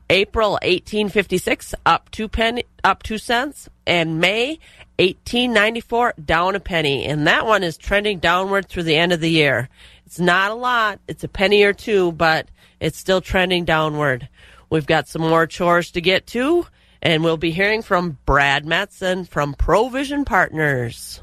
April 0.10 0.52
1856 0.52 1.74
up 1.86 2.12
2 2.12 2.28
penny 2.28 2.64
up 2.84 3.04
2 3.04 3.18
cents 3.18 3.68
and 3.88 4.20
May 4.20 4.60
1894 5.00 6.14
down 6.24 6.56
a 6.56 6.60
penny 6.60 7.06
and 7.06 7.26
that 7.26 7.46
one 7.46 7.64
is 7.64 7.78
trending 7.78 8.20
downward 8.20 8.68
through 8.68 8.84
the 8.84 8.96
end 8.96 9.12
of 9.12 9.22
the 9.22 9.30
year. 9.30 9.70
It's 10.06 10.20
not 10.20 10.52
a 10.52 10.56
lot, 10.56 11.00
it's 11.08 11.24
a 11.24 11.28
penny 11.28 11.64
or 11.64 11.74
two, 11.74 12.12
but 12.12 12.48
it's 12.80 13.00
still 13.00 13.22
trending 13.22 13.66
downward. 13.66 14.30
We've 14.70 14.86
got 14.86 15.08
some 15.08 15.24
more 15.24 15.48
chores 15.48 15.92
to 15.92 16.02
get 16.02 16.28
to 16.28 16.68
and 17.02 17.24
we'll 17.24 17.38
be 17.38 17.52
hearing 17.52 17.82
from 17.82 18.20
Brad 18.26 18.66
Matson 18.66 19.26
from 19.26 19.56
Provision 19.56 20.26
Partners. 20.26 21.23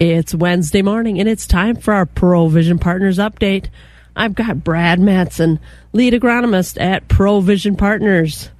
It's 0.00 0.32
Wednesday 0.32 0.82
morning 0.82 1.18
and 1.18 1.28
it's 1.28 1.44
time 1.44 1.74
for 1.74 1.92
our 1.92 2.06
Provision 2.06 2.78
Partners 2.78 3.18
update. 3.18 3.66
I've 4.14 4.36
got 4.36 4.62
Brad 4.62 5.00
Matson, 5.00 5.58
lead 5.92 6.12
agronomist 6.12 6.80
at 6.80 7.08
Provision 7.08 7.74
Partners. 7.74 8.50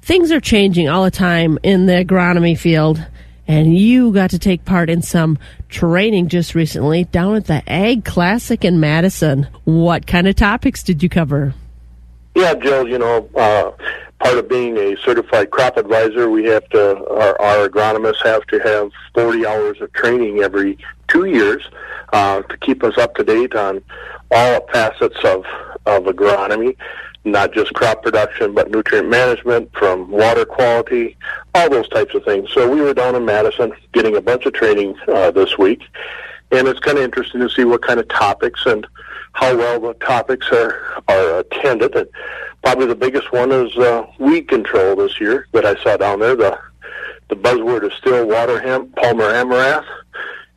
Things 0.00 0.32
are 0.32 0.40
changing 0.40 0.88
all 0.88 1.04
the 1.04 1.10
time 1.10 1.58
in 1.62 1.84
the 1.84 2.02
agronomy 2.02 2.56
field, 2.56 3.04
and 3.46 3.76
you 3.76 4.10
got 4.10 4.30
to 4.30 4.38
take 4.38 4.64
part 4.64 4.88
in 4.88 5.02
some 5.02 5.38
training 5.68 6.28
just 6.28 6.54
recently 6.54 7.04
down 7.04 7.34
at 7.36 7.46
the 7.46 7.62
Ag 7.70 8.06
Classic 8.06 8.64
in 8.64 8.80
Madison. 8.80 9.48
What 9.64 10.06
kind 10.06 10.26
of 10.26 10.34
topics 10.34 10.82
did 10.82 11.02
you 11.02 11.10
cover? 11.10 11.52
Yeah, 12.34 12.54
Jill, 12.54 12.88
you 12.88 12.98
know, 12.98 13.28
uh, 13.34 13.70
part 14.26 14.38
of 14.38 14.48
being 14.48 14.76
a 14.76 14.96
certified 15.04 15.50
crop 15.52 15.76
advisor, 15.76 16.28
we 16.28 16.44
have 16.44 16.68
to, 16.70 17.06
our, 17.10 17.40
our 17.40 17.68
agronomists 17.68 18.24
have 18.24 18.44
to 18.48 18.58
have 18.58 18.90
40 19.14 19.46
hours 19.46 19.80
of 19.80 19.92
training 19.92 20.40
every 20.40 20.76
two 21.06 21.26
years 21.26 21.62
uh, 22.12 22.42
to 22.42 22.56
keep 22.58 22.82
us 22.82 22.98
up 22.98 23.14
to 23.14 23.22
date 23.22 23.54
on 23.54 23.80
all 24.32 24.66
facets 24.72 25.18
of, 25.24 25.44
of 25.86 26.04
agronomy, 26.04 26.76
not 27.24 27.52
just 27.52 27.72
crop 27.74 28.02
production, 28.02 28.52
but 28.52 28.68
nutrient 28.68 29.08
management, 29.08 29.72
from 29.74 30.10
water 30.10 30.44
quality, 30.44 31.16
all 31.54 31.70
those 31.70 31.88
types 31.90 32.12
of 32.12 32.24
things. 32.24 32.50
So 32.52 32.68
we 32.68 32.80
were 32.80 32.94
down 32.94 33.14
in 33.14 33.24
Madison 33.24 33.72
getting 33.92 34.16
a 34.16 34.20
bunch 34.20 34.44
of 34.44 34.54
training 34.54 34.96
uh, 35.06 35.30
this 35.30 35.56
week, 35.56 35.84
and 36.50 36.66
it's 36.66 36.80
kind 36.80 36.98
of 36.98 37.04
interesting 37.04 37.40
to 37.42 37.48
see 37.48 37.64
what 37.64 37.82
kind 37.82 38.00
of 38.00 38.08
topics 38.08 38.66
and 38.66 38.88
how 39.34 39.56
well 39.56 39.78
the 39.78 39.94
topics 39.94 40.48
are 40.50 41.02
are 41.08 41.40
attended. 41.40 41.94
And 41.94 42.08
probably 42.66 42.86
the 42.86 42.96
biggest 42.96 43.30
one 43.30 43.52
is 43.52 43.76
uh, 43.76 44.04
weed 44.18 44.48
control 44.48 44.96
this 44.96 45.20
year 45.20 45.46
that 45.52 45.64
I 45.64 45.80
saw 45.84 45.96
down 45.96 46.18
there. 46.18 46.34
The 46.34 46.58
the 47.28 47.36
buzzword 47.36 47.84
is 47.84 47.92
still 47.96 48.26
water 48.26 48.60
hemp, 48.60 48.96
Palmer 48.96 49.30
amaranth, 49.30 49.86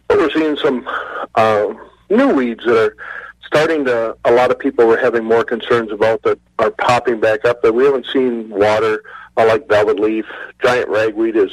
but 0.08 0.18
we're 0.18 0.32
seeing 0.32 0.58
some 0.58 0.90
uh, 1.36 1.72
new 2.10 2.34
weeds 2.34 2.66
that 2.66 2.78
are 2.78 2.98
starting 3.46 3.86
to, 3.86 4.18
a 4.26 4.32
lot 4.32 4.50
of 4.50 4.58
people 4.58 4.88
were 4.88 4.98
having 4.98 5.24
more 5.24 5.44
concerns 5.44 5.92
about 5.92 6.24
that 6.24 6.40
are 6.58 6.72
popping 6.72 7.20
back 7.20 7.46
up 7.46 7.62
that 7.62 7.74
we 7.74 7.84
haven't 7.84 8.08
seen 8.12 8.50
water 8.50 9.04
uh, 9.38 9.46
like 9.46 9.68
velvet 9.70 10.00
leaf. 10.00 10.26
Giant 10.64 10.90
ragweed 10.90 11.36
is 11.36 11.52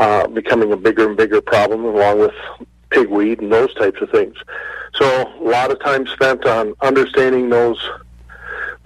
uh, 0.00 0.26
becoming 0.26 0.72
a 0.72 0.76
bigger 0.76 1.06
and 1.08 1.16
bigger 1.16 1.40
problem 1.40 1.84
along 1.84 2.18
with 2.18 2.34
pigweed 2.90 3.40
and 3.40 3.52
those 3.52 3.72
types 3.74 4.00
of 4.00 4.10
things. 4.10 4.36
So 4.94 5.32
a 5.40 5.44
lot 5.44 5.70
of 5.70 5.78
time 5.80 6.08
spent 6.08 6.44
on 6.44 6.74
understanding 6.80 7.50
those 7.50 7.78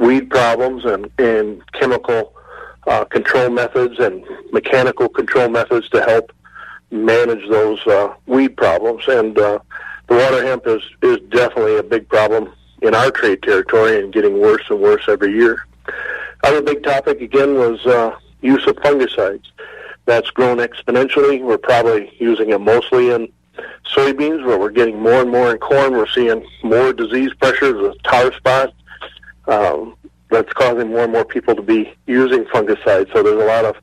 weed 0.00 0.30
problems 0.30 0.84
and, 0.84 1.08
and 1.18 1.62
chemical 1.72 2.34
uh, 2.86 3.04
control 3.04 3.50
methods 3.50 3.98
and 4.00 4.24
mechanical 4.50 5.08
control 5.08 5.48
methods 5.48 5.88
to 5.90 6.02
help 6.02 6.32
manage 6.90 7.48
those 7.48 7.86
uh, 7.86 8.12
weed 8.26 8.56
problems. 8.56 9.04
And 9.06 9.38
uh, 9.38 9.60
the 10.08 10.16
water 10.16 10.44
hemp 10.44 10.66
is 10.66 10.82
is 11.02 11.18
definitely 11.28 11.76
a 11.76 11.82
big 11.82 12.08
problem 12.08 12.52
in 12.82 12.94
our 12.94 13.10
trade 13.10 13.42
territory 13.42 14.02
and 14.02 14.12
getting 14.12 14.40
worse 14.40 14.64
and 14.70 14.80
worse 14.80 15.04
every 15.06 15.32
year. 15.32 15.66
Other 16.42 16.62
big 16.62 16.82
topic 16.82 17.20
again 17.20 17.54
was 17.54 17.84
uh, 17.86 18.16
use 18.40 18.66
of 18.66 18.76
fungicides. 18.76 19.44
That's 20.06 20.30
grown 20.30 20.56
exponentially. 20.56 21.42
We're 21.42 21.58
probably 21.58 22.12
using 22.18 22.50
it 22.50 22.60
mostly 22.60 23.10
in 23.10 23.30
soybeans, 23.94 24.44
but 24.44 24.58
we're 24.58 24.70
getting 24.70 24.98
more 24.98 25.20
and 25.20 25.30
more 25.30 25.52
in 25.52 25.58
corn. 25.58 25.92
We're 25.92 26.08
seeing 26.08 26.44
more 26.62 26.92
disease 26.94 27.32
pressures 27.34 27.80
with 27.80 28.02
tar 28.02 28.32
spot. 28.32 28.72
Um, 29.50 29.96
that's 30.30 30.52
causing 30.52 30.88
more 30.88 31.04
and 31.04 31.12
more 31.12 31.24
people 31.24 31.54
to 31.56 31.62
be 31.62 31.92
using 32.06 32.44
fungicides. 32.44 33.12
So 33.12 33.22
there's 33.22 33.42
a 33.42 33.46
lot 33.46 33.64
of 33.64 33.76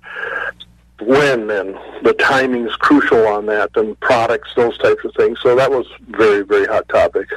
when 1.02 1.52
and 1.52 1.78
the 2.04 2.16
timing's 2.18 2.76
crucial 2.78 3.28
on 3.28 3.46
that 3.48 3.70
and 3.76 4.00
products, 4.00 4.50
those 4.56 4.78
types 4.78 5.04
of 5.04 5.14
things. 5.16 5.38
So 5.44 5.56
that 5.56 5.70
was 5.70 5.86
very, 6.08 6.44
very 6.44 6.66
hot 6.66 6.88
topic. 6.90 7.30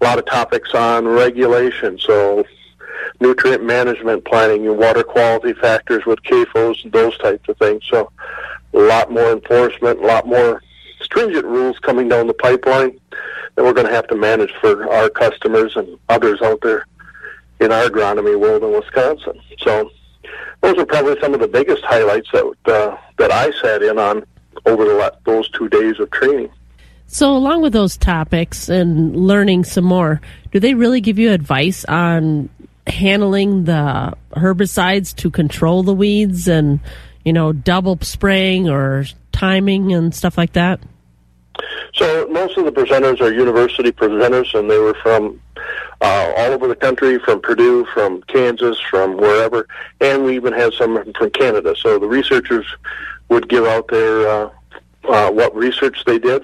A 0.00 0.04
lot 0.04 0.18
of 0.18 0.26
topics 0.26 0.74
on 0.74 1.06
regulation. 1.06 1.98
So 1.98 2.44
nutrient 3.20 3.62
management 3.62 4.24
planning 4.24 4.66
and 4.66 4.78
water 4.78 5.04
quality 5.04 5.52
factors 5.52 6.04
with 6.06 6.22
CAFOs 6.22 6.82
and 6.84 6.92
those 6.92 7.16
types 7.18 7.48
of 7.48 7.56
things. 7.58 7.82
So 7.88 8.10
a 8.74 8.78
lot 8.78 9.12
more 9.12 9.30
enforcement, 9.30 10.00
a 10.00 10.06
lot 10.06 10.26
more 10.26 10.62
stringent 11.00 11.44
rules 11.44 11.78
coming 11.78 12.08
down 12.08 12.26
the 12.26 12.34
pipeline 12.34 12.98
that 13.54 13.62
we're 13.62 13.74
going 13.74 13.86
to 13.86 13.92
have 13.92 14.06
to 14.08 14.16
manage 14.16 14.52
for 14.60 14.90
our 14.90 15.10
customers 15.10 15.76
and 15.76 15.98
others 16.08 16.40
out 16.42 16.60
there 16.62 16.86
in 17.62 17.72
our 17.72 17.84
agronomy 17.84 18.38
world 18.38 18.62
in 18.62 18.72
Wisconsin. 18.72 19.40
So 19.60 19.90
those 20.62 20.76
are 20.78 20.86
probably 20.86 21.18
some 21.20 21.34
of 21.34 21.40
the 21.40 21.48
biggest 21.48 21.82
highlights 21.84 22.28
that 22.32 22.54
uh, 22.66 22.96
that 23.18 23.32
I 23.32 23.50
sat 23.62 23.82
in 23.82 23.98
on 23.98 24.24
over 24.66 24.84
the 24.84 25.14
those 25.24 25.48
two 25.50 25.68
days 25.68 25.98
of 25.98 26.10
training. 26.10 26.50
So, 27.06 27.36
along 27.36 27.60
with 27.60 27.74
those 27.74 27.98
topics 27.98 28.70
and 28.70 29.14
learning 29.14 29.64
some 29.64 29.84
more, 29.84 30.22
do 30.50 30.58
they 30.58 30.72
really 30.72 31.02
give 31.02 31.18
you 31.18 31.30
advice 31.30 31.84
on 31.84 32.48
handling 32.86 33.64
the 33.64 34.14
herbicides 34.32 35.14
to 35.16 35.30
control 35.30 35.82
the 35.82 35.92
weeds 35.92 36.48
and, 36.48 36.80
you 37.22 37.32
know, 37.34 37.52
double 37.52 37.98
spraying 38.00 38.68
or 38.68 39.04
timing 39.30 39.92
and 39.92 40.14
stuff 40.14 40.38
like 40.38 40.54
that? 40.54 40.80
So 41.94 42.26
most 42.28 42.56
of 42.56 42.64
the 42.64 42.72
presenters 42.72 43.20
are 43.20 43.30
university 43.30 43.92
presenters, 43.92 44.58
and 44.58 44.70
they 44.70 44.78
were 44.78 44.94
from 45.02 45.38
uh, 46.02 46.32
all 46.36 46.52
over 46.52 46.66
the 46.66 46.76
country, 46.76 47.18
from 47.20 47.40
Purdue, 47.40 47.86
from 47.86 48.22
Kansas, 48.22 48.78
from 48.90 49.16
wherever, 49.16 49.68
and 50.00 50.24
we 50.24 50.34
even 50.34 50.52
had 50.52 50.72
some 50.74 51.12
from 51.14 51.30
Canada. 51.30 51.74
So 51.78 51.98
the 51.98 52.08
researchers 52.08 52.66
would 53.28 53.48
give 53.48 53.64
out 53.64 53.88
their 53.88 54.28
uh, 54.28 54.50
uh, 55.04 55.30
what 55.30 55.54
research 55.54 56.04
they 56.04 56.18
did 56.18 56.42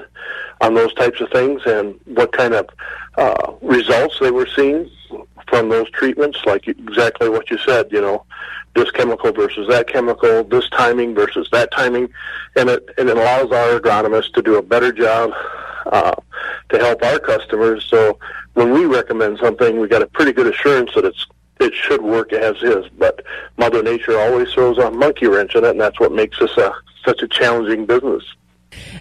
on 0.60 0.74
those 0.74 0.94
types 0.94 1.20
of 1.20 1.30
things 1.30 1.62
and 1.66 1.98
what 2.06 2.32
kind 2.32 2.54
of 2.54 2.68
uh, 3.16 3.52
results 3.62 4.18
they 4.20 4.30
were 4.30 4.48
seeing 4.56 4.90
from 5.48 5.68
those 5.68 5.90
treatments, 5.90 6.38
like 6.44 6.68
exactly 6.68 7.28
what 7.28 7.50
you 7.50 7.58
said, 7.58 7.90
you 7.90 8.00
know, 8.00 8.24
this 8.74 8.90
chemical 8.90 9.32
versus 9.32 9.66
that 9.68 9.88
chemical, 9.88 10.44
this 10.44 10.68
timing 10.70 11.14
versus 11.14 11.48
that 11.50 11.70
timing, 11.72 12.08
and 12.56 12.68
it, 12.68 12.88
and 12.98 13.08
it 13.08 13.16
allows 13.16 13.50
our 13.50 13.80
agronomists 13.80 14.32
to 14.34 14.42
do 14.42 14.56
a 14.56 14.62
better 14.62 14.92
job 14.92 15.32
uh, 15.88 16.14
to 16.70 16.78
help 16.78 17.02
our 17.02 17.18
customers. 17.18 17.86
So 17.88 18.18
when 18.54 18.72
we 18.72 18.84
recommend 18.84 19.38
something, 19.38 19.80
we 19.80 19.88
got 19.88 20.02
a 20.02 20.06
pretty 20.06 20.32
good 20.32 20.46
assurance 20.46 20.90
that 20.94 21.04
it's 21.04 21.26
it 21.60 21.74
should 21.74 22.02
work 22.02 22.32
as 22.32 22.56
is. 22.62 22.86
But 22.98 23.24
Mother 23.56 23.82
Nature 23.82 24.18
always 24.18 24.52
throws 24.52 24.78
a 24.78 24.90
monkey 24.90 25.26
wrench 25.26 25.54
in 25.54 25.64
it, 25.64 25.70
and 25.70 25.80
that's 25.80 25.98
what 25.98 26.12
makes 26.12 26.38
this 26.38 26.56
a 26.56 26.72
such 27.04 27.22
a 27.22 27.28
challenging 27.28 27.86
business. 27.86 28.22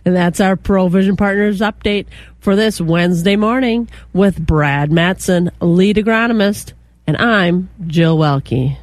And 0.05 0.15
that's 0.15 0.39
our 0.39 0.55
Provision 0.55 1.17
Partners 1.17 1.59
update 1.59 2.07
for 2.39 2.55
this 2.55 2.79
Wednesday 2.79 3.35
morning 3.35 3.89
with 4.13 4.43
Brad 4.43 4.91
Matson, 4.91 5.51
lead 5.59 5.97
agronomist, 5.97 6.73
and 7.05 7.17
I'm 7.17 7.69
Jill 7.85 8.17
Welke. 8.17 8.77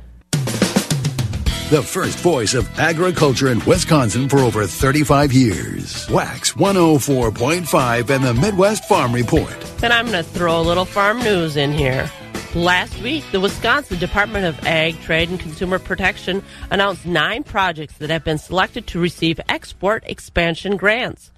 The 1.70 1.82
first 1.82 2.18
voice 2.18 2.52
of 2.52 2.78
agriculture 2.78 3.48
in 3.48 3.64
Wisconsin 3.64 4.28
for 4.28 4.40
over 4.40 4.66
35 4.66 5.32
years. 5.32 6.08
Wax 6.10 6.52
104.5 6.52 8.10
and 8.10 8.24
the 8.24 8.34
Midwest 8.34 8.84
Farm 8.84 9.12
Report. 9.12 9.82
And 9.82 9.92
I'm 9.92 10.06
going 10.06 10.22
to 10.22 10.30
throw 10.30 10.60
a 10.60 10.62
little 10.62 10.84
farm 10.84 11.20
news 11.20 11.56
in 11.56 11.72
here. 11.72 12.10
Last 12.54 13.00
week, 13.00 13.24
the 13.32 13.40
Wisconsin 13.40 13.98
Department 13.98 14.44
of 14.44 14.64
Ag, 14.66 15.00
Trade, 15.00 15.30
and 15.30 15.40
Consumer 15.40 15.78
Protection 15.78 16.42
announced 16.70 17.06
nine 17.06 17.42
projects 17.42 17.94
that 17.94 18.10
have 18.10 18.24
been 18.24 18.38
selected 18.38 18.86
to 18.88 19.00
receive 19.00 19.40
export 19.48 20.04
expansion 20.06 20.76
grants. 20.76 21.32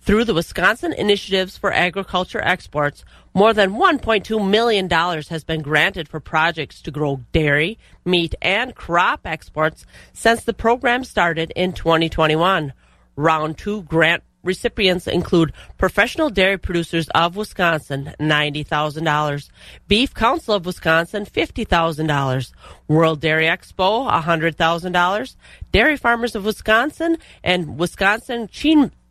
Through 0.00 0.24
the 0.24 0.34
Wisconsin 0.34 0.92
Initiatives 0.92 1.58
for 1.58 1.72
Agriculture 1.72 2.40
Exports, 2.40 3.04
more 3.36 3.52
than 3.52 3.72
$1.2 3.72 4.50
million 4.50 4.88
has 4.88 5.44
been 5.44 5.60
granted 5.60 6.08
for 6.08 6.20
projects 6.20 6.80
to 6.80 6.90
grow 6.90 7.20
dairy, 7.32 7.78
meat, 8.02 8.34
and 8.40 8.74
crop 8.74 9.26
exports 9.26 9.84
since 10.14 10.42
the 10.42 10.54
program 10.54 11.04
started 11.04 11.52
in 11.54 11.74
2021. 11.74 12.72
Round 13.14 13.58
two 13.58 13.82
grant 13.82 14.22
recipients 14.42 15.06
include 15.06 15.52
Professional 15.76 16.30
Dairy 16.30 16.56
Producers 16.56 17.10
of 17.14 17.36
Wisconsin, 17.36 18.14
$90,000. 18.18 19.50
Beef 19.86 20.14
Council 20.14 20.54
of 20.54 20.64
Wisconsin, 20.64 21.26
$50,000. 21.26 22.52
World 22.88 23.20
Dairy 23.20 23.44
Expo, 23.44 24.10
$100,000. 24.10 25.36
Dairy 25.72 25.96
Farmers 25.98 26.34
of 26.34 26.46
Wisconsin 26.46 27.18
and 27.44 27.78
Wisconsin 27.78 28.48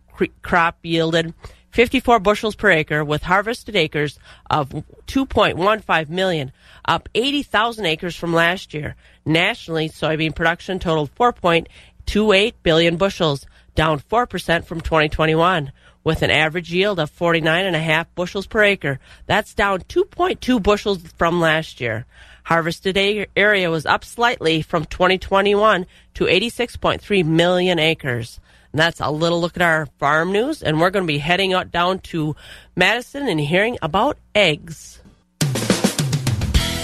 crop 0.41 0.79
yielded 0.81 1.31
54 1.69 2.19
bushels 2.19 2.55
per 2.55 2.71
acre 2.71 3.05
with 3.05 3.21
harvested 3.21 3.75
acres 3.75 4.17
of 4.49 4.69
2.15 5.05 6.09
million, 6.09 6.51
up 6.85 7.07
80,000 7.13 7.85
acres 7.85 8.15
from 8.15 8.33
last 8.33 8.73
year. 8.73 8.95
Nationally, 9.27 9.89
soybean 9.89 10.33
production 10.33 10.79
totaled 10.79 11.13
4.28 11.13 12.53
billion 12.63 12.97
bushels, 12.97 13.45
down 13.75 13.99
4% 13.99 14.65
from 14.65 14.81
2021, 14.81 15.71
with 16.07 16.21
an 16.21 16.31
average 16.31 16.71
yield 16.71 17.01
of 17.01 17.11
49.5 17.11 18.05
bushels 18.15 18.47
per 18.47 18.63
acre. 18.63 18.97
That's 19.25 19.53
down 19.53 19.81
2.2 19.81 20.63
bushels 20.63 20.99
from 21.17 21.41
last 21.41 21.81
year. 21.81 22.05
Harvested 22.45 22.97
area 23.35 23.69
was 23.69 23.85
up 23.85 24.05
slightly 24.05 24.61
from 24.61 24.85
2021 24.85 25.85
to 26.13 26.23
86.3 26.23 27.25
million 27.25 27.77
acres. 27.77 28.39
And 28.71 28.79
that's 28.79 29.01
a 29.01 29.11
little 29.11 29.41
look 29.41 29.57
at 29.57 29.61
our 29.61 29.87
farm 29.99 30.31
news, 30.31 30.63
and 30.63 30.79
we're 30.79 30.91
going 30.91 31.03
to 31.03 31.13
be 31.13 31.17
heading 31.17 31.51
out 31.51 31.73
down 31.73 31.99
to 32.11 32.37
Madison 32.73 33.27
and 33.27 33.41
hearing 33.41 33.77
about 33.81 34.17
eggs. 34.33 35.01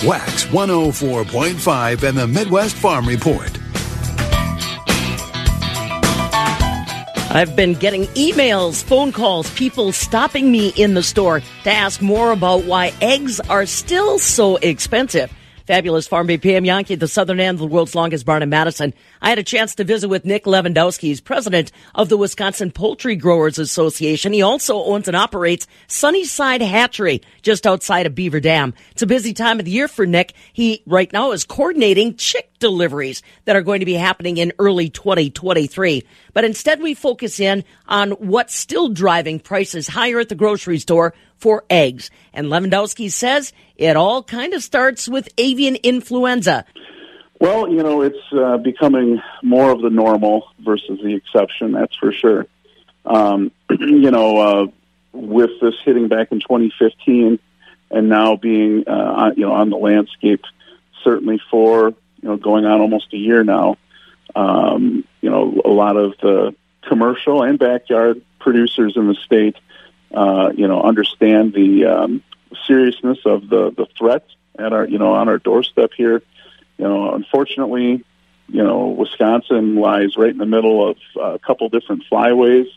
Wax 0.03 0.43
104.5 0.47 2.03
and 2.03 2.17
the 2.17 2.27
Midwest 2.27 2.75
Farm 2.75 3.07
Report. 3.07 3.62
I've 7.33 7.55
been 7.55 7.73
getting 7.73 8.03
emails, 8.09 8.83
phone 8.83 9.11
calls, 9.11 9.51
people 9.55 9.91
stopping 9.91 10.51
me 10.51 10.67
in 10.75 10.93
the 10.93 11.01
store 11.01 11.41
to 11.63 11.71
ask 11.71 11.99
more 11.99 12.31
about 12.31 12.65
why 12.65 12.93
eggs 13.01 13.39
are 13.39 13.65
still 13.65 14.19
so 14.19 14.57
expensive. 14.57 15.33
Fabulous 15.65 16.07
Farm 16.07 16.27
Babe 16.27 16.43
Pam 16.43 16.63
Jahnke, 16.63 16.99
the 16.99 17.07
southern 17.07 17.39
end 17.39 17.55
of 17.55 17.61
the 17.61 17.65
world's 17.65 17.95
longest 17.95 18.23
barn 18.23 18.43
in 18.43 18.49
Madison. 18.49 18.93
I 19.23 19.29
had 19.29 19.39
a 19.39 19.43
chance 19.43 19.73
to 19.75 19.85
visit 19.85 20.09
with 20.09 20.25
Nick 20.25 20.43
Lewandowski. 20.43 21.03
He's 21.03 21.21
president 21.21 21.71
of 21.95 22.09
the 22.09 22.17
Wisconsin 22.17 22.71
Poultry 22.71 23.15
Growers 23.15 23.57
Association. 23.57 24.33
He 24.33 24.41
also 24.41 24.83
owns 24.83 25.07
and 25.07 25.15
operates 25.15 25.65
Sunnyside 25.87 26.61
Hatchery 26.61 27.21
just 27.41 27.65
outside 27.65 28.05
of 28.05 28.15
Beaver 28.15 28.41
Dam. 28.41 28.73
It's 28.91 29.01
a 29.01 29.07
busy 29.07 29.33
time 29.33 29.59
of 29.59 29.65
the 29.65 29.71
year 29.71 29.87
for 29.87 30.05
Nick. 30.05 30.33
He 30.51 30.83
right 30.85 31.11
now 31.13 31.31
is 31.31 31.45
coordinating 31.45 32.17
chick 32.17 32.51
deliveries 32.59 33.23
that 33.45 33.55
are 33.55 33.61
going 33.61 33.79
to 33.79 33.85
be 33.85 33.93
happening 33.93 34.35
in 34.35 34.51
early 34.59 34.89
2023. 34.89 36.03
But 36.33 36.43
instead 36.43 36.81
we 36.81 36.93
focus 36.93 37.39
in 37.39 37.63
on 37.87 38.11
what's 38.11 38.53
still 38.53 38.89
driving 38.89 39.39
prices 39.39 39.87
higher 39.87 40.19
at 40.19 40.27
the 40.27 40.35
grocery 40.35 40.79
store 40.79 41.13
for 41.37 41.63
eggs. 41.69 42.11
And 42.33 42.47
Lewandowski 42.47 43.09
says 43.09 43.53
it 43.77 43.95
all 43.95 44.21
kind 44.21 44.53
of 44.53 44.63
starts 44.63 45.07
with 45.07 45.29
avian 45.37 45.77
influenza. 45.77 46.65
Well, 47.43 47.67
you 47.67 47.83
know, 47.83 48.03
it's 48.03 48.31
uh, 48.31 48.55
becoming 48.55 49.21
more 49.41 49.69
of 49.69 49.81
the 49.81 49.89
normal 49.89 50.47
versus 50.59 51.01
the 51.03 51.13
exception, 51.13 51.73
that's 51.73 51.93
for 51.93 52.13
sure. 52.13 52.47
Um, 53.05 53.51
you 53.69 54.11
know, 54.11 54.37
uh, 54.37 54.67
with 55.11 55.49
this 55.59 55.73
hitting 55.83 56.07
back 56.07 56.31
in 56.31 56.39
2015 56.39 57.39
and 57.91 58.07
now 58.07 58.37
being, 58.37 58.87
uh, 58.87 59.31
you 59.35 59.45
know, 59.45 59.51
on 59.51 59.69
the 59.69 59.75
landscape, 59.75 60.45
certainly 61.03 61.37
for, 61.51 61.89
you 62.21 62.29
know, 62.29 62.37
going 62.37 62.63
on 62.63 62.79
almost 62.79 63.11
a 63.11 63.17
year 63.17 63.43
now, 63.43 63.75
um, 64.37 65.03
you 65.19 65.29
know, 65.29 65.61
a 65.65 65.69
lot 65.69 65.97
of 65.97 66.13
the 66.21 66.55
commercial 66.87 67.43
and 67.43 67.59
backyard 67.59 68.21
producers 68.39 68.93
in 68.95 69.09
the 69.09 69.15
state, 69.15 69.57
uh, 70.13 70.49
you 70.55 70.69
know, 70.69 70.81
understand 70.81 71.53
the 71.53 71.83
um, 71.87 72.23
seriousness 72.65 73.17
of 73.25 73.49
the, 73.49 73.71
the 73.71 73.87
threat 73.97 74.25
at 74.57 74.71
our, 74.71 74.87
you 74.87 74.97
know, 74.97 75.11
on 75.11 75.27
our 75.27 75.39
doorstep 75.39 75.91
here 75.97 76.23
you 76.77 76.85
know, 76.85 77.13
unfortunately, 77.13 78.03
you 78.47 78.63
know, 78.63 78.87
Wisconsin 78.89 79.75
lies 79.75 80.17
right 80.17 80.29
in 80.29 80.37
the 80.37 80.45
middle 80.45 80.89
of 80.89 80.97
a 81.19 81.39
couple 81.39 81.69
different 81.69 82.03
flyways 82.11 82.67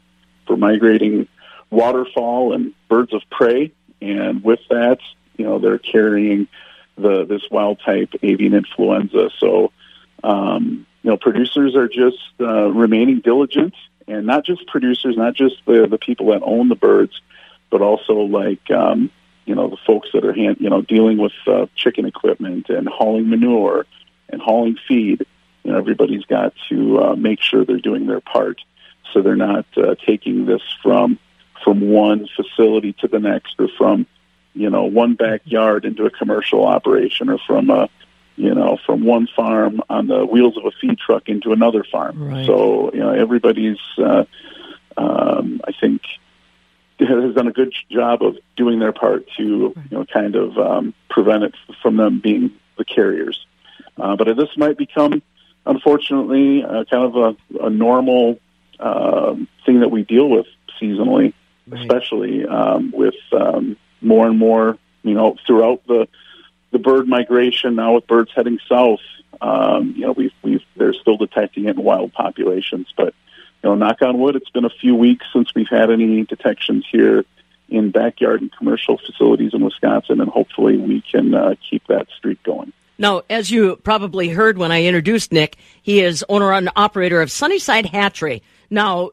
for 0.47 0.57
migrating 0.57 1.29
waterfowl 1.71 2.53
and 2.53 2.73
birds 2.89 3.13
of 3.13 3.23
prey, 3.31 3.73
and 4.01 4.43
with 4.45 4.61
that, 4.71 4.99
you 5.37 5.45
know, 5.45 5.59
they're 5.59 5.79
carrying 5.79 6.49
the 6.97 7.25
this 7.25 7.43
wild 7.51 7.81
type 7.85 8.11
avian 8.23 8.55
influenza. 8.55 9.31
So, 9.39 9.73
um, 10.25 10.87
you 11.03 11.11
know, 11.11 11.17
producers 11.17 11.75
are 11.77 11.89
just 11.89 12.19
uh, 12.41 12.71
remaining 12.71 13.21
diligent, 13.21 13.75
and 14.09 14.27
not 14.27 14.45
just 14.45 14.67
producers, 14.67 15.17
not 15.17 15.35
just 15.35 15.57
the 15.67 15.87
the 15.87 15.99
people 15.99 16.27
that 16.29 16.43
own 16.43 16.69
the 16.69 16.77
birds, 16.77 17.21
but 17.71 17.83
also 17.83 18.15
like 18.15 18.71
um, 18.71 19.11
you 19.47 19.55
know 19.55 19.71
the 19.71 19.79
folks 19.87 20.09
that 20.13 20.25
are 20.25 20.33
hand, 20.33 20.59
you 20.61 20.69
know 20.69 20.83
dealing 20.83 21.17
with 21.17 21.33
uh, 21.47 21.67
chicken 21.75 22.05
equipment 22.05 22.69
and 22.69 22.89
hauling 22.89 23.31
manure 23.31 23.87
and 24.29 24.43
hauling 24.43 24.77
feed. 24.87 25.25
You 25.65 25.73
know, 25.73 25.79
everybody's 25.79 26.25
got 26.25 26.53
to 26.69 27.01
uh, 27.01 27.17
make 27.17 27.41
sure 27.41 27.65
they're 27.65 27.79
doing 27.79 28.07
their 28.07 28.21
part, 28.21 28.61
so 29.13 29.23
they're 29.23 29.37
not 29.37 29.67
uh, 29.77 29.95
taking 30.07 30.47
this 30.47 30.63
from 30.83 31.19
from 31.65 31.81
one 31.81 32.29
facility 32.37 32.93
to 33.01 33.09
the 33.09 33.19
next, 33.19 33.55
or 33.59 33.69
from 33.79 34.07
you 34.55 34.69
know 34.69 34.85
one 34.85 35.15
backyard 35.15 35.85
into 35.85 36.05
a 36.05 36.11
commercial 36.11 36.67
operation, 36.67 37.31
or 37.31 37.39
from 37.47 37.71
a 37.71 37.89
you 38.37 38.55
know 38.55 38.79
from 38.85 39.05
one 39.05 39.29
farm 39.35 39.81
on 39.89 40.09
the 40.09 40.27
wheels 40.27 40.57
of 40.57 40.65
a 40.65 40.73
feed 40.81 40.99
truck 40.99 41.29
into 41.29 41.53
another 41.53 41.85
farm. 41.85 42.31
Right. 42.31 42.47
So 42.47 42.93
you 42.93 43.01
know 43.01 43.11
everybody's. 43.11 43.79
Uh, 43.97 44.25
um, 44.99 45.61
I 45.63 45.73
think 45.73 46.01
has 46.99 47.35
done 47.35 47.49
a 47.49 47.53
good 47.53 47.75
job 47.91 48.23
of 48.23 48.37
doing 48.57 48.79
their 48.79 48.93
part 48.93 49.27
to 49.37 49.43
you 49.43 49.75
know 49.91 50.05
kind 50.07 50.35
of 50.35 50.57
um, 50.59 50.95
prevent 51.11 51.45
it 51.45 51.55
from 51.83 51.97
them 51.97 52.21
being 52.21 52.53
the 52.79 52.85
carriers. 52.85 53.47
Uh, 53.99 54.17
but 54.17 54.37
this 54.37 54.49
might 54.57 54.77
become, 54.77 55.23
unfortunately, 55.65 56.63
uh, 56.63 56.85
kind 56.85 57.05
of 57.05 57.17
a, 57.17 57.65
a 57.65 57.71
normal 57.71 58.39
uh, 58.79 59.35
thing 59.65 59.81
that 59.81 59.91
we 59.91 60.03
deal 60.03 60.29
with 60.29 60.47
seasonally, 60.81 61.33
right. 61.67 61.81
especially 61.81 62.47
um, 62.47 62.93
with 62.95 63.15
um, 63.33 63.77
more 64.01 64.27
and 64.27 64.39
more 64.39 64.79
you 65.03 65.15
know 65.15 65.37
throughout 65.47 65.87
the 65.87 66.09
the 66.73 66.79
bird 66.79 67.09
migration 67.09 67.75
now 67.75 67.95
with 67.95 68.07
birds 68.07 68.31
heading 68.35 68.59
south. 68.69 69.01
Um, 69.41 69.95
you 69.97 70.07
know, 70.07 70.13
we've 70.13 70.33
we've 70.43 70.63
they're 70.77 70.95
still 70.95 71.17
detecting 71.17 71.67
it 71.67 71.77
in 71.77 71.83
wild 71.83 72.13
populations, 72.13 72.87
but 72.97 73.15
know, 73.67 73.75
knock 73.75 74.03
on 74.03 74.19
wood, 74.19 74.37
it's 74.37 74.51
been 74.51 74.65
a 74.65 74.71
few 74.71 74.95
weeks 74.95 75.27
since 75.33 75.55
we've 75.55 75.69
had 75.69 75.91
any 75.91 76.25
detections 76.25 76.87
here 76.91 77.25
in 77.69 77.91
backyard 77.91 78.41
and 78.41 78.53
commercial 78.57 78.99
facilities 78.99 79.53
in 79.53 79.65
Wisconsin, 79.65 80.21
and 80.21 80.31
hopefully 80.31 80.77
we 80.77 81.03
can 81.03 81.35
uh, 81.35 81.55
keep 81.69 81.87
that 81.89 82.07
streak 82.17 82.43
going. 82.43 82.73
Now, 82.99 83.23
as 83.29 83.51
you 83.51 83.77
probably 83.77 84.29
heard 84.29 84.57
when 84.57 84.73
I 84.73 84.85
introduced 84.85 85.33
Nick, 85.33 85.57
he 85.83 86.01
is 86.01 86.25
owner 86.29 86.53
and 86.53 86.71
operator 86.77 87.21
of 87.21 87.31
Sunnyside 87.31 87.87
Hatchery. 87.87 88.43
Now, 88.71 89.11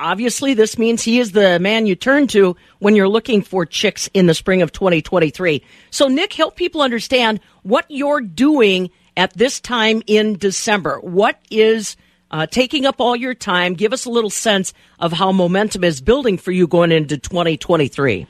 obviously 0.00 0.54
this 0.54 0.76
means 0.78 1.02
he 1.02 1.20
is 1.20 1.32
the 1.32 1.60
man 1.60 1.86
you 1.86 1.94
turn 1.94 2.26
to 2.28 2.56
when 2.78 2.96
you're 2.96 3.08
looking 3.08 3.42
for 3.42 3.64
chicks 3.64 4.08
in 4.12 4.26
the 4.26 4.34
spring 4.34 4.62
of 4.62 4.72
2023. 4.72 5.62
So, 5.90 6.08
Nick, 6.08 6.32
help 6.32 6.56
people 6.56 6.80
understand 6.80 7.40
what 7.62 7.86
you're 7.88 8.20
doing 8.20 8.90
at 9.16 9.32
this 9.34 9.60
time 9.60 10.02
in 10.06 10.36
December. 10.38 10.98
What 11.00 11.38
is 11.50 11.96
uh, 12.32 12.46
taking 12.46 12.86
up 12.86 13.00
all 13.00 13.14
your 13.14 13.34
time? 13.34 13.74
Give 13.74 13.92
us 13.92 14.04
a 14.04 14.10
little 14.10 14.30
sense 14.30 14.72
of 14.98 15.12
how 15.12 15.32
momentum 15.32 15.84
is 15.84 16.00
building 16.00 16.38
for 16.38 16.50
you 16.50 16.66
going 16.66 16.92
into 16.92 17.18
2023. 17.18 18.26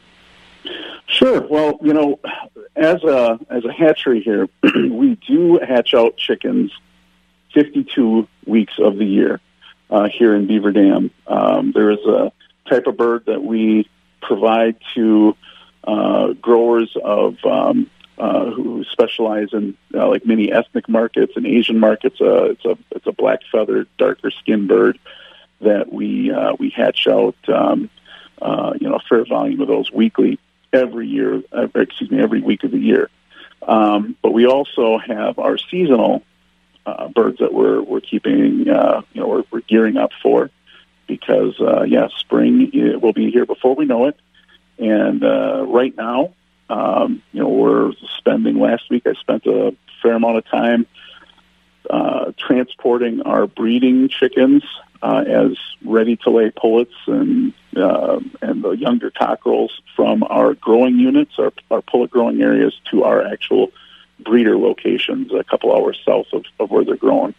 Sure. 1.06 1.46
Well, 1.46 1.78
you 1.82 1.92
know, 1.92 2.20
as 2.74 3.02
a 3.04 3.38
as 3.50 3.64
a 3.64 3.72
hatchery 3.72 4.22
here, 4.22 4.48
we 4.90 5.16
do 5.26 5.58
hatch 5.58 5.94
out 5.94 6.16
chickens 6.16 6.72
52 7.54 8.26
weeks 8.46 8.74
of 8.78 8.96
the 8.96 9.04
year 9.04 9.40
uh, 9.90 10.08
here 10.08 10.34
in 10.34 10.46
Beaver 10.46 10.72
Dam. 10.72 11.10
Um, 11.26 11.72
there 11.72 11.90
is 11.90 11.98
a 12.06 12.32
type 12.68 12.86
of 12.86 12.96
bird 12.96 13.26
that 13.26 13.42
we 13.42 13.88
provide 14.22 14.76
to 14.94 15.36
uh, 15.84 16.28
growers 16.34 16.96
of 17.02 17.36
um, 17.44 17.90
uh, 18.22 18.52
who 18.52 18.84
specialize 18.84 19.48
in 19.52 19.76
uh, 19.94 20.08
like 20.08 20.24
many 20.24 20.52
ethnic 20.52 20.88
markets 20.88 21.32
and 21.34 21.44
Asian 21.44 21.80
markets. 21.80 22.20
Uh, 22.20 22.50
it's 22.50 22.64
a 22.64 22.78
it's 22.92 23.06
a 23.08 23.12
black 23.12 23.40
feathered, 23.50 23.88
darker 23.98 24.30
skinned 24.30 24.68
bird 24.68 24.96
that 25.60 25.92
we 25.92 26.30
uh, 26.30 26.54
we 26.56 26.70
hatch 26.70 27.08
out. 27.08 27.34
Um, 27.48 27.90
uh, 28.40 28.74
you 28.80 28.88
know, 28.88 28.94
a 28.94 29.00
fair 29.08 29.24
volume 29.24 29.60
of 29.60 29.66
those 29.66 29.90
weekly 29.90 30.38
every 30.72 31.08
year. 31.08 31.42
Uh, 31.52 31.66
excuse 31.74 32.12
me, 32.12 32.20
every 32.20 32.40
week 32.40 32.62
of 32.62 32.70
the 32.70 32.78
year. 32.78 33.10
Um, 33.66 34.16
but 34.22 34.32
we 34.32 34.46
also 34.46 34.98
have 34.98 35.40
our 35.40 35.58
seasonal 35.58 36.22
uh, 36.86 37.08
birds 37.08 37.40
that 37.40 37.52
we're 37.52 37.82
we're 37.82 38.00
keeping, 38.00 38.68
uh, 38.68 39.02
you 39.14 39.20
know, 39.20 39.26
we're, 39.26 39.44
we're 39.50 39.60
gearing 39.62 39.96
up 39.96 40.12
for 40.22 40.48
because 41.08 41.60
uh, 41.60 41.82
yeah, 41.82 42.06
spring 42.18 42.70
will 43.00 43.12
be 43.12 43.32
here 43.32 43.46
before 43.46 43.74
we 43.74 43.84
know 43.84 44.06
it. 44.06 44.16
And 44.78 45.24
uh, 45.24 45.64
right 45.66 45.96
now, 45.96 46.34
um, 46.68 47.22
you 47.32 47.40
know, 47.40 47.48
we're 47.48 47.92
spending. 48.18 48.58
Last 48.58 48.84
week, 48.90 49.06
I 49.06 49.14
spent 49.14 49.46
a 49.46 49.74
fair 50.02 50.14
amount 50.14 50.38
of 50.38 50.46
time 50.46 50.86
uh, 51.88 52.32
transporting 52.38 53.22
our 53.22 53.46
breeding 53.46 54.08
chickens 54.08 54.64
uh, 55.02 55.24
as 55.26 55.58
ready 55.84 56.16
to 56.16 56.30
lay 56.30 56.50
pullets 56.50 56.94
and 57.06 57.52
uh, 57.76 58.20
and 58.40 58.62
the 58.62 58.70
younger 58.70 59.10
cockerels 59.10 59.80
from 59.96 60.22
our 60.24 60.54
growing 60.54 60.98
units, 60.98 61.32
our, 61.38 61.52
our 61.70 61.82
pullet 61.82 62.10
growing 62.10 62.40
areas, 62.42 62.78
to 62.90 63.04
our 63.04 63.24
actual 63.24 63.72
breeder 64.20 64.56
locations 64.56 65.32
a 65.32 65.42
couple 65.42 65.74
hours 65.74 66.00
south 66.06 66.26
of, 66.32 66.44
of 66.60 66.70
where 66.70 66.84
they're 66.84 66.96
growing. 66.96 67.34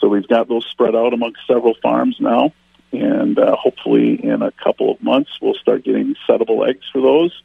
So 0.00 0.08
we've 0.08 0.28
got 0.28 0.48
those 0.48 0.66
spread 0.66 0.94
out 0.94 1.14
amongst 1.14 1.40
several 1.46 1.74
farms 1.82 2.16
now, 2.20 2.52
and 2.92 3.38
uh, 3.38 3.56
hopefully 3.56 4.22
in 4.22 4.42
a 4.42 4.52
couple 4.52 4.90
of 4.90 5.02
months 5.02 5.30
we'll 5.40 5.54
start 5.54 5.84
getting 5.84 6.14
settable 6.28 6.68
eggs 6.68 6.84
for 6.92 7.00
those. 7.00 7.42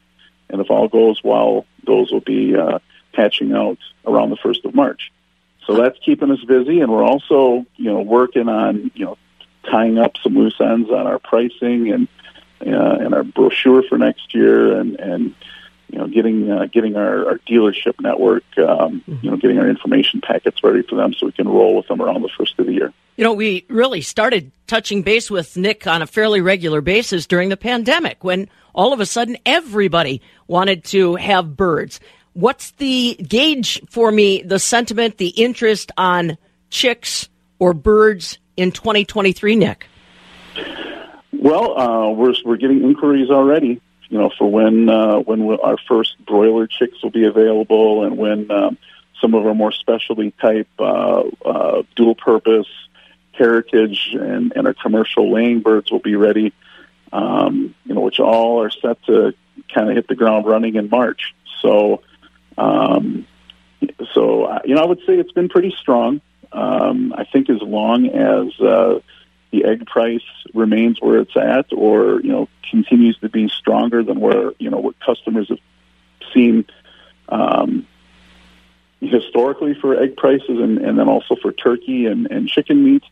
And 0.54 0.62
if 0.62 0.70
all 0.70 0.86
goes 0.86 1.20
well, 1.24 1.66
those 1.84 2.12
will 2.12 2.20
be 2.20 2.54
uh, 2.54 2.78
hatching 3.12 3.52
out 3.52 3.78
around 4.06 4.30
the 4.30 4.36
first 4.36 4.64
of 4.64 4.72
March. 4.72 5.10
So 5.66 5.74
that's 5.74 5.98
keeping 5.98 6.30
us 6.30 6.44
busy, 6.44 6.80
and 6.80 6.92
we're 6.92 7.02
also, 7.02 7.66
you 7.74 7.90
know, 7.90 8.02
working 8.02 8.48
on, 8.48 8.92
you 8.94 9.04
know, 9.04 9.18
tying 9.68 9.98
up 9.98 10.12
some 10.22 10.34
loose 10.34 10.60
ends 10.60 10.90
on 10.90 11.08
our 11.08 11.18
pricing 11.18 11.90
and 11.90 12.06
uh, 12.64 12.98
and 13.00 13.14
our 13.14 13.24
brochure 13.24 13.82
for 13.82 13.98
next 13.98 14.32
year, 14.32 14.78
and 14.78 14.94
and 15.00 15.34
you 15.90 15.98
know, 15.98 16.06
getting 16.06 16.48
uh, 16.52 16.66
getting 16.66 16.94
our, 16.94 17.26
our 17.26 17.38
dealership 17.38 18.00
network, 18.00 18.44
um, 18.58 19.00
mm-hmm. 19.00 19.16
you 19.22 19.30
know, 19.32 19.36
getting 19.36 19.58
our 19.58 19.68
information 19.68 20.20
packets 20.20 20.62
ready 20.62 20.82
for 20.82 20.94
them 20.94 21.14
so 21.14 21.26
we 21.26 21.32
can 21.32 21.48
roll 21.48 21.74
with 21.74 21.88
them 21.88 22.00
around 22.00 22.22
the 22.22 22.28
first 22.28 22.56
of 22.60 22.66
the 22.66 22.74
year. 22.74 22.92
You 23.16 23.22
know, 23.22 23.32
we 23.32 23.64
really 23.68 24.00
started 24.00 24.50
touching 24.66 25.02
base 25.02 25.30
with 25.30 25.56
Nick 25.56 25.86
on 25.86 26.02
a 26.02 26.06
fairly 26.06 26.40
regular 26.40 26.80
basis 26.80 27.26
during 27.26 27.48
the 27.48 27.56
pandemic 27.56 28.24
when 28.24 28.48
all 28.74 28.92
of 28.92 28.98
a 28.98 29.06
sudden 29.06 29.36
everybody 29.46 30.20
wanted 30.48 30.84
to 30.86 31.14
have 31.14 31.56
birds. 31.56 32.00
What's 32.32 32.72
the 32.72 33.14
gauge 33.14 33.80
for 33.88 34.10
me, 34.10 34.42
the 34.42 34.58
sentiment, 34.58 35.18
the 35.18 35.28
interest 35.28 35.92
on 35.96 36.36
chicks 36.70 37.28
or 37.60 37.72
birds 37.72 38.38
in 38.56 38.72
2023, 38.72 39.54
Nick? 39.56 39.86
Well, 41.32 41.78
uh, 41.78 42.10
we're, 42.10 42.34
we're 42.44 42.56
getting 42.56 42.82
inquiries 42.82 43.30
already 43.30 43.80
you 44.08 44.18
know, 44.18 44.30
for 44.36 44.50
when 44.50 44.88
uh, 44.88 45.18
when 45.18 45.42
our 45.60 45.76
first 45.88 46.14
broiler 46.24 46.66
chicks 46.66 47.02
will 47.02 47.10
be 47.10 47.24
available, 47.24 48.04
and 48.04 48.16
when 48.16 48.50
um, 48.50 48.78
some 49.20 49.34
of 49.34 49.46
our 49.46 49.54
more 49.54 49.72
specialty 49.72 50.30
type 50.40 50.68
uh, 50.78 51.22
uh, 51.44 51.82
dual 51.96 52.14
purpose 52.14 52.68
heritage 53.36 54.10
and, 54.12 54.52
and 54.54 54.66
our 54.66 54.74
commercial 54.74 55.32
laying 55.32 55.60
birds 55.60 55.90
will 55.90 56.00
be 56.00 56.16
ready. 56.16 56.52
Um, 57.12 57.74
you 57.84 57.94
know, 57.94 58.00
which 58.00 58.18
all 58.18 58.62
are 58.62 58.70
set 58.70 59.02
to 59.04 59.34
kind 59.72 59.88
of 59.88 59.94
hit 59.94 60.08
the 60.08 60.16
ground 60.16 60.46
running 60.46 60.74
in 60.74 60.88
March. 60.88 61.34
So, 61.62 62.02
um, 62.58 63.26
so 64.12 64.44
uh, 64.44 64.60
you 64.64 64.74
know, 64.74 64.82
I 64.82 64.86
would 64.86 65.00
say 65.06 65.14
it's 65.14 65.32
been 65.32 65.48
pretty 65.48 65.74
strong. 65.78 66.20
Um, 66.52 67.12
I 67.16 67.24
think 67.24 67.50
as 67.50 67.60
long 67.60 68.06
as 68.06 68.60
uh, 68.60 69.00
the 69.50 69.64
egg 69.64 69.86
price 69.86 70.22
remains 70.52 71.00
where 71.00 71.18
it's 71.18 71.36
at, 71.36 71.72
or 71.72 72.20
you 72.20 72.30
know 72.30 72.48
continues 72.68 73.18
to 73.18 73.28
be 73.28 73.48
stronger 73.48 74.02
than 74.02 74.20
where 74.20 74.52
you 74.58 74.70
know 74.70 74.78
what 74.78 74.98
customers 75.00 75.48
have 75.48 75.58
seen 76.32 76.64
um, 77.28 77.86
historically 79.08 79.74
for 79.74 80.00
egg 80.00 80.16
prices, 80.16 80.48
and, 80.48 80.78
and 80.78 80.98
then 80.98 81.08
also 81.08 81.36
for 81.36 81.52
turkey 81.52 82.06
and, 82.06 82.30
and 82.30 82.48
chicken 82.48 82.84
meat. 82.84 83.02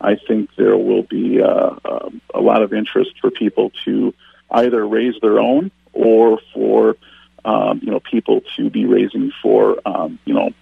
I 0.00 0.16
think 0.16 0.50
there 0.56 0.76
will 0.76 1.02
be 1.02 1.42
uh, 1.42 1.74
um, 1.84 2.22
a 2.34 2.40
lot 2.40 2.62
of 2.62 2.72
interest 2.72 3.12
for 3.20 3.30
people 3.30 3.70
to 3.84 4.14
either 4.50 4.86
raise 4.86 5.14
their 5.20 5.38
own 5.38 5.70
or 5.92 6.38
for 6.54 6.96
um, 7.44 7.80
you 7.82 7.90
know 7.90 8.00
people 8.00 8.42
to 8.56 8.70
be 8.70 8.86
raising 8.86 9.32
for 9.42 9.80
um, 9.86 10.18
you 10.24 10.34
know 10.34 10.52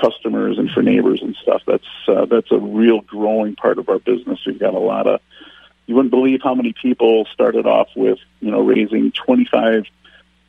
customers 0.00 0.58
and 0.58 0.70
for 0.70 0.82
neighbors 0.82 1.20
and 1.22 1.36
stuff. 1.36 1.62
That's 1.66 1.84
uh, 2.08 2.26
that's 2.26 2.50
a 2.52 2.58
real 2.58 3.00
growing 3.00 3.56
part 3.56 3.78
of 3.78 3.88
our 3.88 3.98
business. 3.98 4.40
We've 4.46 4.58
got 4.58 4.74
a 4.74 4.78
lot 4.78 5.06
of 5.06 5.20
you 5.86 5.94
wouldn't 5.94 6.10
believe 6.10 6.40
how 6.42 6.54
many 6.54 6.72
people 6.72 7.26
started 7.32 7.66
off 7.66 7.88
with 7.96 8.18
you 8.40 8.50
know 8.50 8.60
raising 8.60 9.12
25 9.12 9.84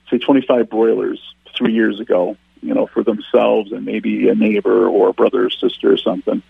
say 0.09 0.17
25 0.17 0.69
broilers 0.69 1.19
three 1.55 1.73
years 1.73 1.99
ago 1.99 2.37
you 2.61 2.73
know 2.73 2.87
for 2.87 3.03
themselves 3.03 3.71
and 3.71 3.85
maybe 3.85 4.29
a 4.29 4.35
neighbor 4.35 4.87
or 4.87 5.09
a 5.09 5.13
brother 5.13 5.45
or 5.45 5.49
sister 5.49 5.91
or 5.91 5.97
something 5.97 6.41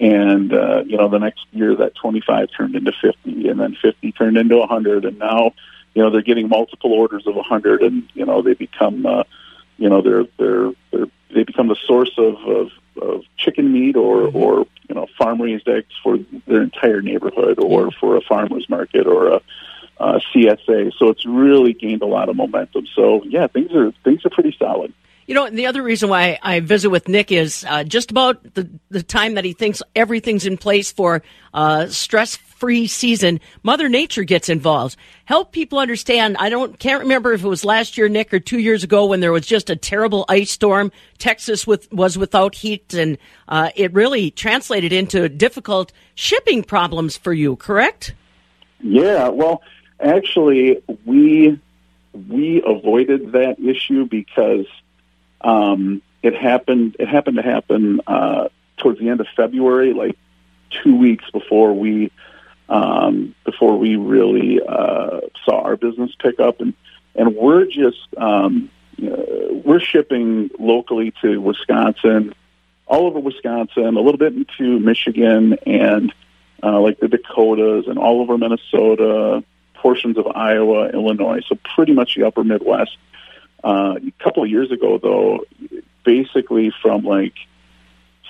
and 0.00 0.52
uh, 0.52 0.82
you 0.86 0.96
know 0.96 1.08
the 1.08 1.18
next 1.18 1.46
year 1.52 1.74
that 1.76 1.94
25 1.96 2.48
turned 2.56 2.76
into 2.76 2.92
50 2.92 3.48
and 3.48 3.60
then 3.60 3.76
50 3.80 4.12
turned 4.12 4.36
into 4.36 4.56
100 4.56 5.04
and 5.04 5.18
now 5.18 5.52
you 5.94 6.02
know 6.02 6.10
they're 6.10 6.22
getting 6.22 6.48
multiple 6.48 6.92
orders 6.92 7.26
of 7.26 7.34
100 7.34 7.82
and 7.82 8.08
you 8.14 8.24
know 8.24 8.42
they 8.42 8.54
become 8.54 9.04
uh, 9.06 9.24
you 9.76 9.88
know 9.88 10.02
they're 10.02 10.24
they're 10.38 10.72
they're 10.92 11.06
they 11.34 11.42
become 11.42 11.68
the 11.68 11.76
source 11.86 12.12
of, 12.16 12.36
of, 12.46 12.70
of 13.00 13.22
chicken 13.36 13.72
meat 13.72 13.96
or, 13.96 14.22
mm-hmm. 14.22 14.36
or 14.36 14.66
you 14.88 14.94
know 14.94 15.06
farm 15.18 15.40
raised 15.40 15.68
eggs 15.68 15.92
for 16.02 16.18
their 16.46 16.62
entire 16.62 17.02
neighborhood 17.02 17.58
or 17.58 17.90
for 17.92 18.16
a 18.16 18.20
farmers 18.22 18.66
market 18.68 19.06
or 19.06 19.28
a, 19.28 19.40
a 19.98 20.20
CSA. 20.34 20.92
So 20.98 21.08
it's 21.08 21.26
really 21.26 21.72
gained 21.74 22.02
a 22.02 22.06
lot 22.06 22.28
of 22.28 22.36
momentum. 22.36 22.86
So 22.94 23.22
yeah, 23.24 23.46
things 23.46 23.72
are 23.74 23.92
things 24.04 24.24
are 24.24 24.30
pretty 24.30 24.56
solid. 24.58 24.92
You 25.28 25.34
know, 25.34 25.50
the 25.50 25.66
other 25.66 25.82
reason 25.82 26.08
why 26.08 26.38
I 26.42 26.60
visit 26.60 26.88
with 26.88 27.06
Nick 27.06 27.30
is 27.30 27.62
uh, 27.68 27.84
just 27.84 28.10
about 28.10 28.54
the, 28.54 28.66
the 28.88 29.02
time 29.02 29.34
that 29.34 29.44
he 29.44 29.52
thinks 29.52 29.82
everything's 29.94 30.46
in 30.46 30.56
place 30.56 30.90
for 30.90 31.22
uh, 31.52 31.88
stress 31.88 32.36
free 32.36 32.86
season. 32.86 33.38
Mother 33.62 33.90
Nature 33.90 34.24
gets 34.24 34.48
involved. 34.48 34.96
Help 35.26 35.52
people 35.52 35.80
understand. 35.80 36.38
I 36.38 36.48
don't 36.48 36.78
can't 36.78 37.02
remember 37.02 37.34
if 37.34 37.44
it 37.44 37.48
was 37.48 37.62
last 37.62 37.98
year, 37.98 38.08
Nick, 38.08 38.32
or 38.32 38.40
two 38.40 38.58
years 38.58 38.84
ago 38.84 39.04
when 39.04 39.20
there 39.20 39.30
was 39.30 39.46
just 39.46 39.68
a 39.68 39.76
terrible 39.76 40.24
ice 40.30 40.50
storm. 40.50 40.90
Texas 41.18 41.66
with, 41.66 41.92
was 41.92 42.16
without 42.16 42.54
heat, 42.54 42.94
and 42.94 43.18
uh, 43.48 43.68
it 43.76 43.92
really 43.92 44.30
translated 44.30 44.94
into 44.94 45.28
difficult 45.28 45.92
shipping 46.14 46.64
problems 46.64 47.18
for 47.18 47.34
you. 47.34 47.54
Correct? 47.56 48.14
Yeah. 48.80 49.28
Well, 49.28 49.60
actually, 50.00 50.82
we 51.04 51.60
we 52.14 52.62
avoided 52.66 53.32
that 53.32 53.60
issue 53.60 54.06
because 54.06 54.64
um, 55.40 56.02
it 56.22 56.34
happened. 56.34 56.96
It 56.98 57.08
happened 57.08 57.36
to 57.36 57.42
happen 57.42 58.00
uh, 58.06 58.48
towards 58.76 58.98
the 58.98 59.08
end 59.08 59.20
of 59.20 59.26
February, 59.36 59.92
like 59.92 60.16
two 60.70 60.96
weeks 60.96 61.24
before 61.30 61.72
we 61.72 62.10
um, 62.68 63.34
before 63.44 63.78
we 63.78 63.96
really 63.96 64.60
uh, 64.60 65.20
saw 65.44 65.62
our 65.62 65.76
business 65.76 66.14
pick 66.20 66.40
up, 66.40 66.60
and 66.60 66.74
and 67.14 67.34
we're 67.36 67.66
just 67.66 68.06
um, 68.16 68.70
uh, 69.02 69.54
we're 69.64 69.80
shipping 69.80 70.50
locally 70.58 71.12
to 71.22 71.40
Wisconsin, 71.40 72.34
all 72.86 73.06
over 73.06 73.20
Wisconsin, 73.20 73.96
a 73.96 74.00
little 74.00 74.18
bit 74.18 74.34
into 74.34 74.78
Michigan, 74.80 75.54
and 75.66 76.12
uh, 76.62 76.80
like 76.80 76.98
the 77.00 77.08
Dakotas, 77.08 77.86
and 77.86 77.98
all 77.98 78.20
over 78.20 78.36
Minnesota, 78.36 79.42
portions 79.74 80.18
of 80.18 80.26
Iowa, 80.26 80.90
Illinois, 80.90 81.40
so 81.48 81.56
pretty 81.74 81.92
much 81.92 82.16
the 82.16 82.24
upper 82.24 82.44
Midwest. 82.44 82.96
Uh, 83.62 83.96
a 83.96 84.24
couple 84.24 84.42
of 84.42 84.50
years 84.50 84.70
ago, 84.70 84.98
though, 84.98 85.44
basically 86.04 86.72
from 86.82 87.04
like 87.04 87.34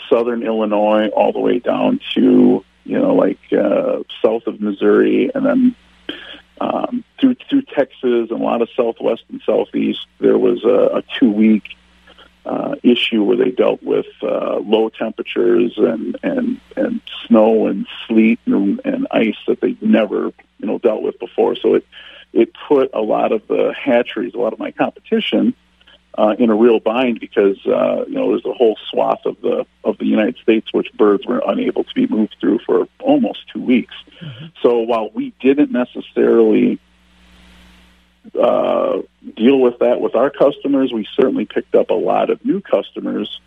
southern 0.08 0.42
Illinois 0.42 1.08
all 1.08 1.32
the 1.32 1.40
way 1.40 1.58
down 1.58 2.00
to 2.14 2.64
you 2.88 2.98
know, 2.98 3.14
like 3.14 3.38
uh, 3.52 4.02
south 4.22 4.46
of 4.46 4.60
Missouri, 4.60 5.30
and 5.34 5.44
then 5.44 5.76
um, 6.58 7.04
through 7.20 7.36
through 7.48 7.62
Texas 7.62 8.30
and 8.30 8.30
a 8.30 8.36
lot 8.36 8.62
of 8.62 8.70
Southwest 8.74 9.24
and 9.28 9.42
Southeast, 9.44 10.06
there 10.20 10.38
was 10.38 10.64
a, 10.64 10.96
a 10.96 11.02
two 11.18 11.30
week 11.30 11.76
uh, 12.46 12.76
issue 12.82 13.22
where 13.22 13.36
they 13.36 13.50
dealt 13.50 13.82
with 13.82 14.06
uh, 14.22 14.56
low 14.56 14.88
temperatures 14.88 15.74
and 15.76 16.18
and 16.22 16.60
and 16.76 17.02
snow 17.26 17.66
and 17.66 17.86
sleet 18.06 18.40
and, 18.46 18.80
and 18.86 19.06
ice 19.10 19.36
that 19.46 19.60
they'd 19.60 19.82
never 19.82 20.32
you 20.58 20.66
know 20.66 20.78
dealt 20.78 21.02
with 21.02 21.18
before. 21.18 21.56
So 21.56 21.74
it 21.74 21.86
it 22.32 22.50
put 22.68 22.90
a 22.94 23.00
lot 23.00 23.32
of 23.32 23.46
the 23.48 23.72
hatcheries, 23.72 24.34
a 24.34 24.38
lot 24.38 24.52
of 24.52 24.58
my 24.58 24.70
competition, 24.70 25.54
uh, 26.18 26.34
in 26.38 26.50
a 26.50 26.54
real 26.54 26.80
bind 26.80 27.20
because 27.20 27.56
uh, 27.66 28.04
you 28.06 28.14
know 28.14 28.30
there's 28.30 28.44
a 28.44 28.52
whole 28.52 28.76
swath 28.90 29.24
of 29.24 29.40
the 29.40 29.64
of 29.84 29.98
the 29.98 30.06
United 30.06 30.36
States 30.38 30.72
which 30.72 30.92
birds 30.94 31.24
were 31.26 31.40
unable 31.46 31.84
to 31.84 31.94
be 31.94 32.06
moved 32.08 32.36
through 32.40 32.58
for 32.66 32.88
almost 32.98 33.48
two 33.52 33.62
weeks. 33.62 33.94
Mm-hmm. 34.20 34.46
So 34.62 34.80
while 34.80 35.10
we 35.14 35.32
didn't 35.40 35.70
necessarily 35.70 36.80
uh, 38.38 38.98
deal 39.36 39.60
with 39.60 39.78
that 39.78 40.00
with 40.00 40.16
our 40.16 40.30
customers, 40.30 40.92
we 40.92 41.06
certainly 41.14 41.44
picked 41.44 41.76
up 41.76 41.90
a 41.90 41.94
lot 41.94 42.30
of 42.30 42.44
new 42.44 42.60
customers 42.60 43.40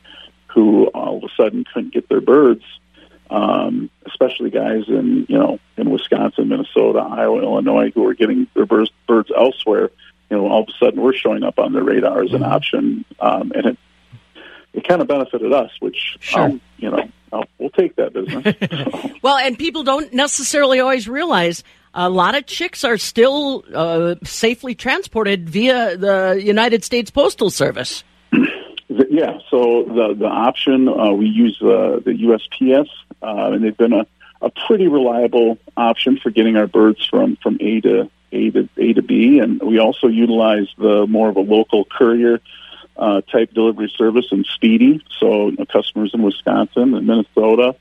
who 0.48 0.88
all 0.88 1.18
of 1.18 1.24
a 1.24 1.30
sudden 1.36 1.66
couldn't 1.74 1.94
get 1.94 2.08
their 2.08 2.22
birds. 2.22 2.64
Um, 3.32 3.90
especially 4.06 4.50
guys 4.50 4.84
in 4.90 5.26
you 5.30 5.38
know 5.38 5.58
in 5.78 5.90
Wisconsin, 5.90 6.50
Minnesota, 6.50 7.00
Iowa, 7.00 7.42
Illinois, 7.42 7.92
who 7.92 8.06
are 8.06 8.14
getting 8.14 8.46
their 8.54 8.66
birds, 8.66 8.92
birds 9.08 9.32
elsewhere 9.36 9.90
you 10.32 10.38
know, 10.38 10.48
all 10.48 10.64
of 10.64 10.70
a 10.70 10.72
sudden 10.84 11.02
we're 11.02 11.14
showing 11.14 11.44
up 11.44 11.60
on 11.60 11.74
the 11.74 11.84
radar 11.84 12.24
as 12.24 12.32
an 12.32 12.40
mm-hmm. 12.40 12.52
option, 12.52 13.06
um, 13.20 13.52
and 13.54 13.66
it 13.66 13.78
it 14.74 14.88
kind 14.88 15.02
of 15.02 15.08
benefited 15.10 15.52
us, 15.52 15.70
which 15.82 16.18
sure. 16.22 16.44
um, 16.44 16.62
you 16.78 16.90
know 16.90 17.12
I'll, 17.34 17.44
we'll 17.60 17.70
take 17.70 17.98
that 17.98 18.14
business. 18.14 19.12
well, 19.22 19.38
and 19.38 19.58
people 19.58 19.84
don't 19.84 20.14
necessarily 20.14 20.80
always 20.80 21.08
realize 21.10 21.66
a 21.94 22.10
lot 22.10 22.36
of 22.36 22.46
chicks 22.46 22.86
are 22.86 22.98
still 22.98 23.66
uh, 23.76 24.16
safely 24.24 24.74
transported 24.74 25.50
via 25.50 25.98
the 25.98 26.42
United 26.42 26.86
States 26.86 27.12
Postal 27.12 27.50
Service. 27.50 28.06
Yeah, 29.10 29.40
so 29.50 29.84
the 29.84 30.16
the 30.18 30.28
option 30.28 30.90
uh, 30.90 31.14
we 31.14 31.28
use 31.28 31.58
uh, 31.62 32.02
the 32.04 32.12
USPS, 32.12 32.90
uh, 33.22 33.52
and 33.54 33.64
they've 33.64 33.78
been 33.78 33.94
a, 33.94 34.06
a 34.42 34.50
pretty 34.68 34.88
reliable 34.90 35.58
option 35.78 36.18
for 36.18 36.30
getting 36.30 36.58
our 36.58 36.68
birds 36.68 37.06
from 37.06 37.38
from 37.38 37.58
A 37.62 37.80
to 37.82 38.10
a 38.34 38.50
to 38.52 38.70
A 38.78 38.94
to 38.94 39.02
B, 39.02 39.40
and 39.40 39.62
we 39.62 39.80
also 39.80 40.08
utilize 40.08 40.68
the 40.78 41.08
more 41.08 41.30
of 41.30 41.38
a 41.38 41.42
local 41.42 41.86
courier 41.86 42.42
uh, 42.98 43.22
type 43.22 43.54
delivery 43.54 43.92
service 43.98 44.26
and 44.32 44.46
Spee-Dee. 44.46 45.02
So 45.20 45.48
you 45.48 45.56
know, 45.56 45.66
customers 45.66 46.12
in 46.14 46.22
Wisconsin 46.22 46.94
and 46.94 47.08
Minnesota, 47.08 47.76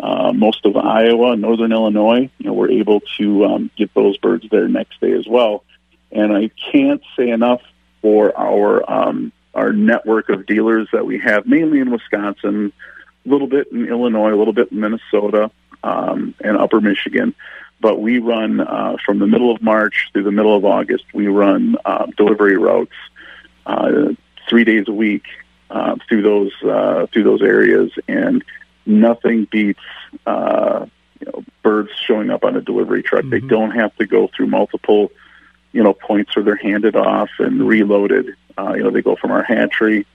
uh, 0.00 0.32
most 0.32 0.66
of 0.66 0.76
Iowa, 0.76 1.32
and 1.32 1.42
Northern 1.42 1.70
Illinois, 1.70 2.30
you 2.38 2.46
know, 2.46 2.52
we're 2.52 2.70
able 2.70 3.00
to 3.18 3.44
um, 3.44 3.70
get 3.76 3.94
those 3.94 4.16
birds 4.18 4.44
there 4.50 4.66
next 4.66 5.00
day 5.00 5.12
as 5.12 5.26
well. 5.28 5.62
And 6.10 6.32
I 6.32 6.50
can't 6.72 7.02
say 7.16 7.28
enough 7.28 7.60
for 8.02 8.36
our 8.36 8.90
um, 8.90 9.32
our 9.54 9.72
network 9.72 10.28
of 10.28 10.46
dealers 10.46 10.88
that 10.92 11.06
we 11.06 11.18
have, 11.18 11.46
mainly 11.46 11.80
in 11.80 11.90
Wisconsin, 11.90 12.72
a 13.24 13.28
little 13.28 13.46
bit 13.46 13.72
in 13.72 13.88
Illinois, 13.88 14.32
a 14.32 14.36
little 14.36 14.52
bit 14.52 14.70
in 14.72 14.80
Minnesota, 14.80 15.50
um, 15.82 16.34
and 16.40 16.56
Upper 16.56 16.80
Michigan 16.80 17.34
but 17.80 18.00
we 18.00 18.18
run 18.18 18.60
uh, 18.60 18.96
from 19.04 19.18
the 19.18 19.26
middle 19.26 19.54
of 19.54 19.62
March 19.62 20.10
through 20.12 20.24
the 20.24 20.32
middle 20.32 20.56
of 20.56 20.64
August. 20.64 21.04
We 21.14 21.28
run 21.28 21.76
uh, 21.84 22.06
delivery 22.16 22.56
routes 22.56 22.94
uh, 23.66 24.14
three 24.48 24.64
days 24.64 24.86
a 24.88 24.92
week 24.92 25.24
uh, 25.70 25.96
through 26.08 26.22
those 26.22 26.52
uh, 26.62 27.06
through 27.12 27.24
those 27.24 27.42
areas, 27.42 27.92
and 28.08 28.44
nothing 28.86 29.46
beats 29.50 29.80
uh, 30.26 30.86
you 31.20 31.26
know 31.26 31.44
birds 31.62 31.90
showing 32.04 32.30
up 32.30 32.44
on 32.44 32.56
a 32.56 32.60
delivery 32.60 33.02
truck. 33.02 33.22
Mm-hmm. 33.22 33.30
They 33.30 33.40
don't 33.40 33.72
have 33.72 33.94
to 33.96 34.06
go 34.06 34.28
through 34.34 34.48
multiple 34.48 35.12
you 35.72 35.82
know 35.82 35.92
points 35.92 36.34
where 36.34 36.44
they're 36.44 36.56
handed 36.56 36.96
off 36.96 37.30
and 37.38 37.66
reloaded. 37.66 38.34
Uh, 38.58 38.74
you 38.74 38.82
know 38.82 38.90
they 38.90 39.02
go 39.02 39.16
from 39.16 39.30
our 39.30 39.42
hatchery 39.42 40.06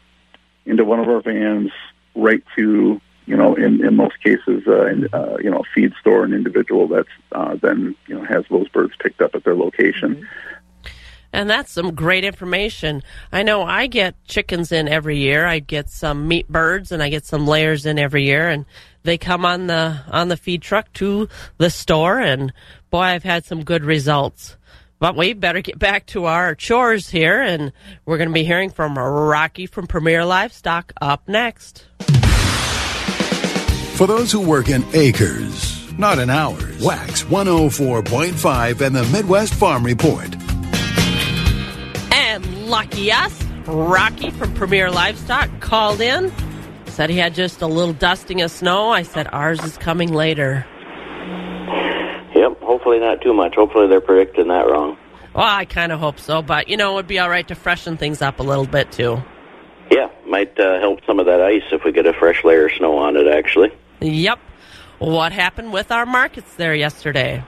into 0.66 0.84
one 0.84 1.00
of 1.00 1.08
our 1.08 1.22
vans 1.22 1.72
right 2.16 2.44
to 2.56 3.00
you 3.26 3.38
know, 3.38 3.56
in, 3.56 3.86
in 3.86 3.96
most 3.96 4.22
cases, 4.22 4.64
uh, 4.68 4.86
in, 4.86 5.08
uh, 5.14 5.38
you 5.42 5.50
know, 5.50 5.60
a 5.60 5.64
feed 5.74 5.94
store 6.00 6.24
an 6.24 6.34
individual 6.34 6.88
that's 6.88 7.08
uh, 7.32 7.56
then 7.62 7.96
you 8.08 8.16
know 8.16 8.24
has 8.26 8.44
those 8.50 8.68
birds 8.70 8.94
picked 9.00 9.22
up 9.22 9.36
at 9.36 9.44
their 9.44 9.56
location. 9.56 10.16
Mm-hmm. 10.16 10.94
And 11.36 11.50
that's 11.50 11.72
some 11.72 11.96
great 11.96 12.24
information. 12.24 13.02
I 13.32 13.42
know 13.42 13.64
I 13.64 13.88
get 13.88 14.24
chickens 14.26 14.72
in 14.72 14.88
every 14.88 15.18
year. 15.18 15.48
I 15.48 15.58
get 15.58 15.90
some 15.90 16.28
meat 16.28 16.48
birds 16.48 16.92
and 16.92 17.02
I 17.02 17.10
get 17.10 17.26
some 17.26 17.48
layers 17.48 17.88
in 17.88 17.98
every 17.98 18.24
year 18.24 18.50
and 18.50 18.66
they 19.02 19.18
come 19.18 19.44
on 19.44 19.66
the 19.66 20.00
on 20.12 20.28
the 20.28 20.38
feed 20.38 20.62
truck 20.62 20.94
to 20.94 21.28
the 21.58 21.72
store 21.72 22.20
and 22.20 22.54
boy 22.92 23.00
I've 23.00 23.24
had 23.24 23.46
some 23.46 23.64
good 23.64 23.84
results. 23.84 24.58
But 25.04 25.18
we 25.18 25.34
better 25.34 25.60
get 25.60 25.78
back 25.78 26.06
to 26.06 26.28
our 26.28 26.56
chores 26.56 27.10
here 27.10 27.42
and 27.42 27.74
we're 28.06 28.16
going 28.16 28.30
to 28.30 28.34
be 28.34 28.46
hearing 28.46 28.70
from 28.70 28.98
Rocky 28.98 29.66
from 29.66 29.86
Premier 29.86 30.24
Livestock 30.24 30.94
up 31.02 31.28
next. 31.28 31.86
For 33.96 34.08
those 34.08 34.32
who 34.32 34.40
work 34.40 34.70
in 34.70 34.82
acres, 34.94 35.92
not 35.98 36.20
in 36.20 36.30
hours, 36.30 36.82
Wax 36.82 37.24
104.5 37.24 38.80
and 38.80 38.96
the 38.96 39.04
Midwest 39.08 39.54
Farm 39.56 39.84
Report. 39.86 40.34
And 42.14 42.70
lucky 42.70 43.12
us, 43.12 43.44
Rocky 43.66 44.30
from 44.30 44.54
Premier 44.54 44.90
Livestock 44.90 45.50
called 45.60 46.00
in. 46.00 46.32
Said 46.86 47.10
he 47.10 47.18
had 47.18 47.36
just 47.36 47.62
a 47.62 47.68
little 47.68 47.94
dusting 47.94 48.42
of 48.42 48.52
snow. 48.52 48.92
I 48.92 49.04
said 49.04 49.28
ours 49.34 49.62
is 49.66 49.78
coming 49.78 50.14
later. 50.14 50.66
Yep, 52.44 52.60
hopefully 52.60 53.00
not 53.00 53.22
too 53.22 53.34
much. 53.34 53.56
Hopefully 53.56 53.88
they're 53.88 54.02
predicting 54.02 54.50
that 54.50 54.68
wrong. 54.68 54.98
Well, 55.34 55.46
I 55.48 55.64
kind 55.64 55.94
of 55.94 56.02
hope 56.02 56.20
so, 56.20 56.42
but 56.42 56.68
you 56.68 56.76
know, 56.76 56.92
it 56.92 56.96
would 56.96 57.08
be 57.08 57.20
all 57.20 57.30
right 57.30 57.48
to 57.48 57.56
freshen 57.56 57.96
things 57.96 58.22
up 58.22 58.42
a 58.42 58.44
little 58.44 58.66
bit 58.66 58.92
too. 58.92 59.24
Yeah, 59.90 60.10
might 60.28 60.60
uh, 60.60 60.80
help 60.82 61.00
some 61.08 61.20
of 61.20 61.26
that 61.28 61.40
ice 61.40 61.64
if 61.72 61.86
we 61.86 61.94
get 61.94 62.06
a 62.06 62.12
fresh 62.12 62.44
layer 62.44 62.66
of 62.66 62.74
snow 62.74 62.98
on 62.98 63.16
it, 63.16 63.28
actually. 63.28 63.72
Yep. 64.02 64.40
What 65.00 65.32
happened 65.32 65.72
with 65.72 65.90
our 65.90 66.06
markets 66.06 66.54
there 66.56 66.76
yesterday? 66.76 67.46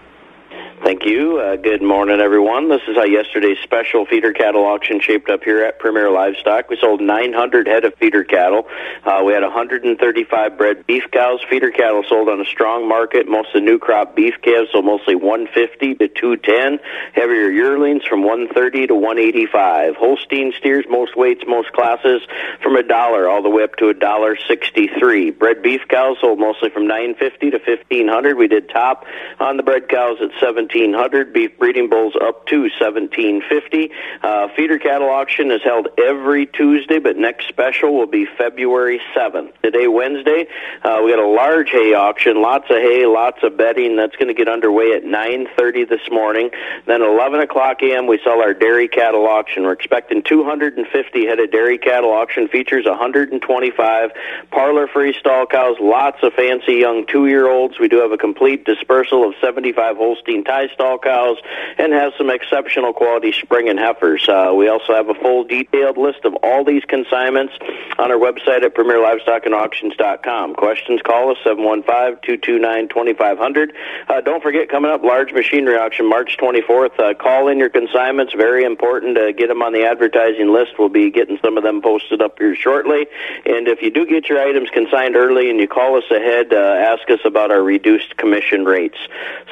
Thank 0.85 1.03
you. 1.03 1.39
Uh, 1.39 1.55
good 1.55 1.81
morning, 1.81 2.19
everyone. 2.19 2.69
This 2.69 2.83
is 2.87 2.95
how 2.95 3.05
yesterday's 3.05 3.57
special 3.63 4.05
feeder 4.05 4.33
cattle 4.33 4.65
auction 4.65 4.99
shaped 5.01 5.31
up 5.31 5.43
here 5.43 5.63
at 5.63 5.79
Premier 5.79 6.11
Livestock. 6.11 6.69
We 6.69 6.77
sold 6.79 7.01
900 7.01 7.65
head 7.65 7.85
of 7.85 7.95
feeder 7.95 8.23
cattle. 8.23 8.67
Uh, 9.03 9.23
we 9.25 9.33
had 9.33 9.41
135 9.41 10.57
bred 10.59 10.85
beef 10.85 11.05
cows. 11.11 11.39
Feeder 11.49 11.71
cattle 11.71 12.03
sold 12.07 12.29
on 12.29 12.39
a 12.39 12.45
strong 12.45 12.87
market. 12.87 13.27
Most 13.27 13.47
of 13.47 13.53
the 13.53 13.61
new 13.61 13.79
crop 13.79 14.15
beef 14.15 14.35
calves 14.43 14.69
sold 14.73 14.85
mostly 14.85 15.15
150 15.15 15.95
to 15.95 16.07
210. 16.07 16.77
Heavier 17.15 17.49
yearlings 17.49 18.05
from 18.05 18.21
130 18.21 18.85
to 18.85 18.93
185. 18.93 19.95
Holstein 19.95 20.53
steers, 20.55 20.85
most 20.87 21.17
weights, 21.17 21.45
most 21.47 21.73
classes, 21.73 22.21
from 22.61 22.75
a 22.75 22.83
dollar 22.83 23.27
all 23.27 23.41
the 23.41 23.49
way 23.49 23.63
up 23.63 23.75
to 23.77 23.89
a 23.89 23.93
dollar 23.95 24.37
63. 24.47 25.31
Bred 25.31 25.63
beef 25.63 25.81
cows 25.89 26.17
sold 26.21 26.37
mostly 26.37 26.69
from 26.69 26.85
950 26.85 27.49
to 27.49 27.57
1500. 27.57 28.37
We 28.37 28.47
did 28.47 28.69
top 28.69 29.03
on 29.39 29.57
the 29.57 29.63
bred 29.63 29.89
cows 29.89 30.19
at 30.21 30.29
17. 30.39 30.74
1700 30.75 31.33
beef 31.33 31.57
breeding 31.57 31.89
bulls 31.89 32.13
up 32.21 32.45
to 32.47 32.61
1750 32.61 33.91
uh, 34.23 34.47
feeder 34.55 34.77
cattle 34.77 35.09
auction 35.09 35.51
is 35.51 35.61
held 35.63 35.87
every 35.97 36.45
tuesday 36.45 36.99
but 36.99 37.17
next 37.17 37.47
special 37.47 37.95
will 37.95 38.07
be 38.07 38.25
february 38.37 38.99
7th 39.15 39.51
today 39.63 39.87
wednesday 39.87 40.45
uh, 40.83 41.01
we 41.03 41.11
got 41.11 41.19
a 41.19 41.27
large 41.27 41.69
hay 41.69 41.93
auction 41.93 42.41
lots 42.41 42.65
of 42.69 42.77
hay 42.77 43.05
lots 43.05 43.43
of 43.43 43.55
bedding. 43.57 43.95
That's 43.95 44.15
going 44.15 44.27
to 44.27 44.33
get 44.33 44.47
underway 44.47 44.93
at 44.93 45.03
9.30 45.03 45.87
this 45.87 46.11
morning. 46.11 46.49
Then 46.85 47.01
11 47.01 47.39
o'clock 47.39 47.81
am 47.81 48.07
we 48.07 48.19
sell 48.23 48.41
our 48.41 48.53
dairy 48.53 48.87
cattle 48.87 49.25
auction. 49.27 49.63
We're 49.63 49.71
expecting 49.71 50.21
250 50.21 51.25
head 51.25 51.39
of 51.39 51.51
dairy 51.51 51.77
cattle 51.77 52.11
auction 52.11 52.47
features 52.47 52.85
125 52.85 54.11
parlor 54.51 54.87
free 54.87 55.13
stall 55.17 55.45
cows 55.45 55.77
lots 55.79 56.17
of 56.23 56.33
fancy 56.33 56.73
young 56.73 57.05
two 57.07 57.27
year 57.27 57.47
olds 57.47 57.79
we 57.79 57.87
do 57.87 57.97
have 57.97 58.11
a 58.11 58.17
complete 58.17 58.65
dispersal 58.65 59.27
of 59.27 59.33
75 59.41 59.97
holstein 59.97 60.43
tie 60.43 60.64
stall 60.73 60.97
cows, 60.97 61.37
and 61.77 61.93
has 61.93 62.13
some 62.17 62.29
exceptional 62.29 62.93
quality 62.93 63.31
spring 63.31 63.69
and 63.69 63.79
heifers. 63.79 64.27
Uh, 64.27 64.51
we 64.55 64.67
also 64.67 64.93
have 64.93 65.09
a 65.09 65.13
full 65.15 65.43
detailed 65.43 65.97
list 65.97 66.25
of 66.25 66.35
all 66.43 66.63
these 66.63 66.83
consignments 66.85 67.53
on 67.97 68.11
our 68.11 68.17
website 68.17 68.63
at 68.63 68.75
premierlivestockandauctions.com. 68.75 70.55
Questions, 70.55 71.01
call 71.01 71.31
us 71.31 71.37
715-229-2500. 71.45 73.71
Uh, 74.07 74.21
don't 74.21 74.43
forget, 74.43 74.69
coming 74.69 74.91
up, 74.91 75.03
large 75.03 75.33
machinery 75.33 75.77
auction 75.77 76.07
March 76.07 76.37
24th. 76.37 76.99
Uh, 76.99 77.13
call 77.13 77.47
in 77.47 77.57
your 77.57 77.69
consignments. 77.69 78.33
Very 78.33 78.63
important 78.63 79.15
to 79.17 79.33
get 79.33 79.47
them 79.47 79.61
on 79.61 79.73
the 79.73 79.85
advertising 79.85 80.51
list. 80.51 80.73
We'll 80.79 80.89
be 80.89 81.11
getting 81.11 81.37
some 81.43 81.57
of 81.57 81.63
them 81.63 81.81
posted 81.81 82.21
up 82.21 82.39
here 82.39 82.55
shortly. 82.55 83.07
And 83.45 83.67
if 83.67 83.81
you 83.81 83.91
do 83.91 84.05
get 84.05 84.29
your 84.29 84.39
items 84.39 84.69
consigned 84.69 85.15
early 85.15 85.49
and 85.49 85.59
you 85.59 85.67
call 85.67 85.97
us 85.97 86.05
ahead, 86.11 86.53
uh, 86.53 86.57
ask 86.57 87.09
us 87.09 87.19
about 87.25 87.51
our 87.51 87.61
reduced 87.61 88.17
commission 88.17 88.65
rates. 88.65 88.97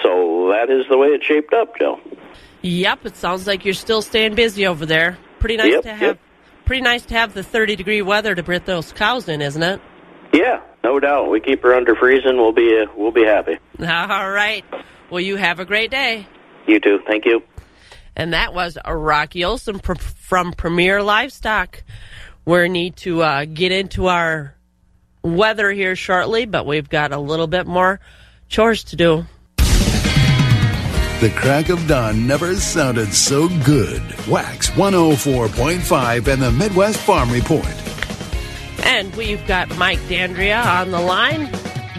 So 0.01 0.49
that 0.49 0.69
is 0.69 0.85
the 0.89 0.97
way 0.97 1.02
it 1.11 1.23
shaped 1.23 1.53
up, 1.53 1.77
Joe. 1.77 1.99
Yep, 2.61 3.05
it 3.05 3.15
sounds 3.17 3.45
like 3.45 3.65
you're 3.65 3.73
still 3.73 4.01
staying 4.01 4.35
busy 4.35 4.65
over 4.67 4.85
there. 4.85 5.17
Pretty 5.39 5.57
nice 5.57 5.71
yep, 5.71 5.83
to 5.83 5.93
have. 5.93 6.01
Yep. 6.01 6.19
Pretty 6.65 6.81
nice 6.81 7.05
to 7.07 7.13
have 7.15 7.33
the 7.33 7.43
30 7.43 7.75
degree 7.75 8.01
weather 8.01 8.33
to 8.33 8.41
bring 8.41 8.61
those 8.65 8.93
cows 8.93 9.27
in, 9.27 9.41
isn't 9.41 9.61
it? 9.61 9.81
Yeah, 10.33 10.61
no 10.83 10.99
doubt. 10.99 11.29
We 11.29 11.41
keep 11.41 11.61
her 11.63 11.73
under 11.75 11.95
freezing. 11.95 12.37
We'll 12.37 12.53
be 12.53 12.81
uh, 12.81 12.91
we'll 12.95 13.11
be 13.11 13.25
happy. 13.25 13.57
All 13.79 14.29
right. 14.31 14.63
Well, 15.09 15.19
you 15.19 15.35
have 15.35 15.59
a 15.59 15.65
great 15.65 15.91
day. 15.91 16.25
You 16.65 16.79
too. 16.79 16.99
Thank 17.05 17.25
you. 17.25 17.43
And 18.15 18.33
that 18.33 18.53
was 18.53 18.77
Rocky 18.87 19.43
Olson 19.43 19.79
from 19.79 20.53
Premier 20.53 21.03
Livestock. 21.03 21.83
We 22.45 22.69
need 22.69 22.95
to 22.97 23.21
uh, 23.21 23.45
get 23.45 23.71
into 23.71 24.07
our 24.07 24.55
weather 25.23 25.71
here 25.71 25.95
shortly, 25.95 26.45
but 26.45 26.65
we've 26.65 26.89
got 26.89 27.11
a 27.11 27.17
little 27.17 27.47
bit 27.47 27.65
more 27.65 27.99
chores 28.47 28.83
to 28.85 28.95
do. 28.95 29.25
The 31.23 31.29
crack 31.29 31.69
of 31.69 31.87
dawn 31.87 32.27
never 32.27 32.53
sounded 32.57 33.13
so 33.13 33.47
good. 33.63 34.01
Wax 34.27 34.69
104.5 34.71 36.27
and 36.27 36.41
the 36.41 36.51
Midwest 36.51 36.99
Farm 36.99 37.31
Report. 37.31 37.65
And 38.85 39.15
we've 39.15 39.47
got 39.47 39.73
Mike 39.77 40.01
Dandria 40.09 40.61
on 40.81 40.91
the 40.91 40.99
line, 40.99 41.49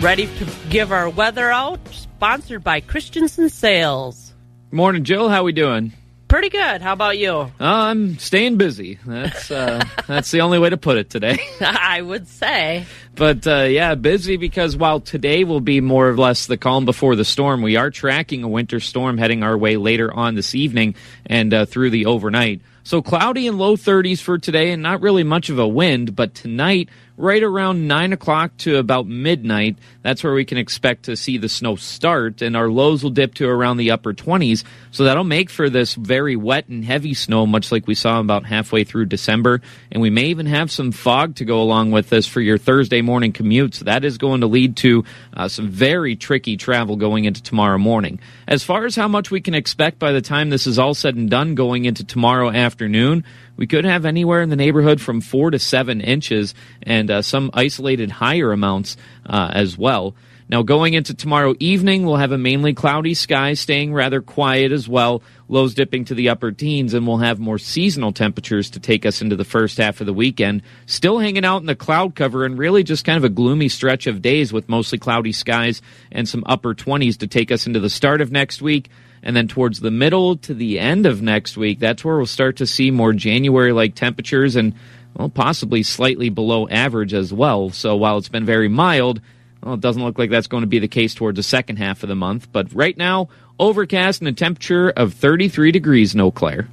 ready 0.03 0.27
to 0.27 0.47
give 0.69 0.93
our 0.93 1.09
weather 1.09 1.51
out, 1.51 1.81
sponsored 1.91 2.63
by 2.63 2.81
Christensen 2.81 3.49
Sales. 3.49 4.35
Morning, 4.71 5.05
Jill. 5.05 5.31
How 5.31 5.43
we 5.43 5.53
doing? 5.53 5.95
Pretty 6.29 6.49
good. 6.49 6.83
How 6.83 6.95
about 6.95 7.19
you? 7.19 7.33
Uh, 7.33 7.51
I'm 7.61 8.19
staying 8.19 8.57
busy. 8.57 8.99
That's 9.07 9.51
uh, 9.51 9.85
that's 10.09 10.31
the 10.31 10.41
only 10.41 10.59
way 10.59 10.71
to 10.71 10.77
put 10.77 10.97
it 10.97 11.11
today. 11.11 11.39
I 11.61 12.03
would 12.03 12.27
say. 12.27 12.87
But 13.15 13.47
uh, 13.47 13.63
yeah, 13.63 13.95
busy 13.95 14.37
because 14.37 14.77
while 14.77 15.01
today 15.01 15.45
will 15.45 15.61
be 15.61 15.81
more 15.81 16.09
or 16.09 16.17
less 16.17 16.47
the 16.47 16.57
calm 16.57 16.85
before 16.87 17.15
the 17.15 17.25
storm, 17.25 17.63
we 17.63 17.77
are 17.77 17.91
tracking 17.91 18.43
a 18.43 18.49
winter 18.49 18.81
storm 18.81 19.19
heading 19.19 19.43
our 19.43 19.57
way 19.57 19.77
later 19.77 20.13
on 20.13 20.35
this 20.35 20.55
evening 20.55 20.97
and 21.27 21.55
uh, 21.55 21.67
through 21.67 21.91
the 21.91 22.07
overnight. 22.07 22.61
So 22.83 23.01
cloudy 23.01 23.47
and 23.47 23.57
low 23.57 23.77
30s 23.77 24.21
for 24.21 24.37
today, 24.37 24.71
and 24.71 24.83
not 24.83 25.01
really 25.01 25.25
much 25.25 25.49
of 25.49 25.59
a 25.59 25.67
wind. 25.67 26.15
But 26.15 26.35
tonight, 26.35 26.91
right 27.16 27.42
around 27.42 27.87
9 27.87 28.12
o'clock 28.12 28.57
to 28.59 28.77
about 28.77 29.07
midnight, 29.07 29.77
that's 30.03 30.24
where 30.24 30.35
we 30.35 30.44
can 30.44 30.59
expect 30.59 31.05
to 31.05 31.16
see 31.16 31.38
the 31.38 31.48
snow 31.48 31.77
start, 31.77 32.42
and 32.42 32.57
our 32.57 32.68
lows 32.68 33.03
will 33.03 33.11
dip 33.11 33.35
to 33.35 33.48
around 33.48 33.77
the 33.77 33.90
upper 33.90 34.12
20s. 34.12 34.64
So 34.90 35.05
that'll 35.05 35.24
make 35.24 35.48
for 35.48 35.70
this 35.70 35.94
very 35.94 36.37
wet 36.37 36.68
and 36.68 36.85
heavy 36.85 37.14
snow, 37.14 37.46
much 37.46 37.70
like 37.70 37.87
we 37.87 37.94
saw 37.94 38.20
about 38.20 38.44
halfway 38.46 38.85
through 38.85 39.07
December. 39.07 39.61
And 39.90 40.03
we 40.03 40.11
may 40.11 40.24
even 40.24 40.46
have 40.46 40.70
some 40.70 40.92
fog 40.92 41.37
to 41.37 41.44
go 41.44 41.62
along 41.62 41.92
with 41.92 42.11
this 42.11 42.27
for 42.27 42.40
your 42.40 42.59
Thursday 42.59 43.00
morning 43.00 43.33
commute. 43.33 43.74
So 43.77 43.85
that 43.85 44.05
is 44.05 44.18
going 44.18 44.40
to 44.40 44.46
lead 44.46 44.77
to 44.79 45.05
uh, 45.33 45.48
some 45.48 45.68
very 45.68 46.16
tricky 46.16 46.57
travel 46.57 46.96
going 46.96 47.24
into 47.24 47.42
tomorrow 47.42 47.79
morning. 47.79 48.18
As 48.48 48.64
far 48.64 48.85
as 48.85 48.96
how 48.96 49.09
much 49.09 49.31
we 49.31 49.40
can 49.40 49.55
expect 49.55 49.98
by 49.98 50.12
the 50.12 50.20
time 50.20 50.50
this 50.50 50.66
is 50.66 50.79
all 50.79 50.94
said 50.94 51.14
and 51.14 51.31
done 51.31 51.55
going 51.55 51.85
into 51.85 52.05
tomorrow 52.05 52.50
afternoon, 52.50 53.24
we 53.57 53.67
could 53.67 53.85
have 53.85 54.05
anywhere 54.05 54.43
in 54.43 54.49
the 54.49 54.57
neighborhood 54.57 55.01
from 55.01 55.21
four 55.21 55.51
to 55.51 55.59
seven 55.59 56.01
inches 56.01 56.55
and 56.83 57.11
uh, 57.11 57.23
some 57.23 57.51
isolated 57.55 58.11
higher 58.11 58.53
amounts 58.53 58.97
uh, 59.27 59.51
as 59.53 59.79
well. 59.79 60.14
Now, 60.47 60.62
going 60.62 60.93
into 60.93 61.14
tomorrow 61.14 61.55
evening, 61.59 62.05
we'll 62.05 62.17
have 62.17 62.33
a 62.33 62.38
mainly 62.38 62.75
cloudy 62.75 63.14
sky, 63.14 63.55
staying 63.55 63.95
rather 63.95 64.21
quiet 64.21 64.73
as 64.73 64.87
well, 64.87 65.23
lows 65.49 65.73
dipping 65.73 66.05
to 66.07 66.14
the 66.14 66.29
upper 66.29 66.53
teens, 66.53 66.93
and 66.93 67.07
we'll 67.07 67.17
have 67.19 67.38
more 67.38 67.57
seasonal 67.59 68.12
temperatures 68.12 68.69
to 68.71 68.81
take 68.81 69.07
us 69.07 69.23
into 69.23 69.37
the 69.37 69.45
first 69.45 69.79
half 69.79 70.01
of 70.01 70.07
the 70.07 70.12
weekend. 70.12 70.62
Still 70.85 71.19
hanging 71.19 71.47
out 71.47 71.62
in 71.62 71.67
the 71.67 71.75
cloud 71.75 72.14
cover, 72.14 72.45
and 72.45 72.59
really 72.59 72.83
just 72.83 73.07
kind 73.07 73.17
of 73.17 73.25
a 73.25 73.31
gloomy 73.31 73.71
stretch 73.71 74.07
of 74.07 74.21
days 74.21 74.53
with 74.53 74.69
mostly 74.69 74.99
cloudy 74.99 75.33
skies 75.33 75.81
and 76.12 76.29
some 76.29 76.45
upper 76.45 76.75
20s 76.75 77.17
to 77.19 77.27
take 77.27 77.51
us 77.51 77.67
into 77.67 77.81
the 77.81 77.90
start 77.90 78.21
of 78.21 78.31
next 78.31 78.61
week. 78.61 78.90
And 79.25 79.35
then 79.35 79.49
towards 79.49 79.81
the 79.81 79.91
middle 79.91 80.37
to 80.37 80.55
the 80.55 80.79
end 80.79 81.07
of 81.07 81.23
next 81.23 81.57
week, 81.57 81.81
that's 81.81 82.05
where 82.05 82.19
we'll 82.19 82.27
start 82.27 82.59
to 82.59 82.67
see 82.67 82.91
more 82.91 83.15
January 83.15 83.73
like 83.73 83.95
temperatures 83.95 84.55
and, 84.55 84.75
well, 85.17 85.31
possibly 85.31 85.83
slightly 85.83 86.29
below 86.29 86.69
average 86.69 87.15
as 87.15 87.33
well. 87.33 87.71
So 87.71 87.97
while 87.97 88.19
it's 88.19 88.29
been 88.29 88.45
very 88.45 88.69
mild, 88.69 89.23
well, 89.63 89.75
it 89.75 89.81
doesn't 89.81 90.05
look 90.05 90.19
like 90.19 90.29
that's 90.29 90.47
going 90.47 90.61
to 90.61 90.69
be 90.69 90.79
the 90.79 90.89
case 90.89 91.15
towards 91.15 91.37
the 91.37 91.43
second 91.43 91.77
half 91.79 92.03
of 92.03 92.11
the 92.11 92.15
month. 92.15 92.53
But 92.53 92.73
right 92.75 92.97
now, 92.97 93.31
overcast 93.59 94.21
and 94.21 94.29
a 94.29 94.33
temperature 94.33 94.91
of 94.91 95.15
33 95.15 95.73
degrees 95.73 96.15
in 96.15 96.21
Eau 96.21 96.31
Claire. 96.31 96.69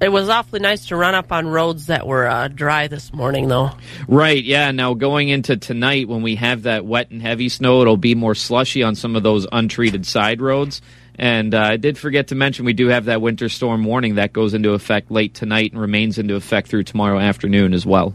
It 0.00 0.10
was 0.10 0.28
awfully 0.28 0.60
nice 0.60 0.86
to 0.86 0.96
run 0.96 1.14
up 1.14 1.30
on 1.32 1.46
roads 1.48 1.86
that 1.86 2.06
were 2.06 2.26
uh, 2.26 2.48
dry 2.48 2.88
this 2.88 3.12
morning, 3.12 3.48
though. 3.48 3.70
Right, 4.08 4.42
yeah. 4.42 4.70
Now, 4.72 4.94
going 4.94 5.28
into 5.28 5.56
tonight, 5.56 6.08
when 6.08 6.22
we 6.22 6.36
have 6.36 6.62
that 6.62 6.84
wet 6.84 7.10
and 7.10 7.22
heavy 7.22 7.48
snow, 7.48 7.82
it'll 7.82 7.96
be 7.96 8.16
more 8.16 8.34
slushy 8.34 8.82
on 8.82 8.96
some 8.96 9.14
of 9.14 9.22
those 9.22 9.46
untreated 9.52 10.04
side 10.06 10.40
roads. 10.40 10.82
And 11.16 11.54
uh, 11.54 11.60
I 11.60 11.76
did 11.76 11.98
forget 11.98 12.28
to 12.28 12.34
mention 12.34 12.64
we 12.64 12.72
do 12.72 12.88
have 12.88 13.04
that 13.06 13.20
winter 13.20 13.48
storm 13.48 13.84
warning 13.84 14.14
that 14.14 14.32
goes 14.32 14.54
into 14.54 14.72
effect 14.72 15.10
late 15.10 15.34
tonight 15.34 15.72
and 15.72 15.80
remains 15.80 16.18
into 16.18 16.34
effect 16.34 16.68
through 16.68 16.84
tomorrow 16.84 17.18
afternoon 17.18 17.74
as 17.74 17.84
well. 17.84 18.14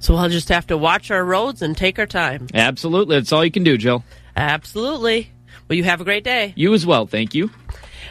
So 0.00 0.14
we'll 0.14 0.28
just 0.28 0.48
have 0.48 0.66
to 0.68 0.76
watch 0.76 1.10
our 1.10 1.24
roads 1.24 1.60
and 1.60 1.76
take 1.76 1.98
our 1.98 2.06
time. 2.06 2.46
Absolutely. 2.54 3.16
That's 3.16 3.32
all 3.32 3.44
you 3.44 3.50
can 3.50 3.64
do, 3.64 3.76
Jill. 3.76 4.04
Absolutely. 4.36 5.32
Well, 5.68 5.76
you 5.76 5.84
have 5.84 6.00
a 6.00 6.04
great 6.04 6.24
day. 6.24 6.52
You 6.56 6.72
as 6.72 6.86
well. 6.86 7.06
Thank 7.06 7.34
you. 7.34 7.50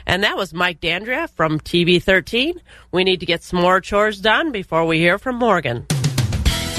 And 0.06 0.24
that 0.24 0.38
was 0.38 0.54
Mike 0.54 0.80
Dandria 0.80 1.30
from 1.30 1.60
TV 1.60 2.02
13. 2.02 2.62
We 2.92 3.04
need 3.04 3.20
to 3.22 3.26
get 3.26 3.44
some 3.44 3.62
more 3.62 3.82
chores 3.82 4.20
done 4.20 4.52
before 4.52 4.86
we 4.86 5.00
hear 5.00 5.18
from 5.18 5.36
Morgan. 5.38 5.86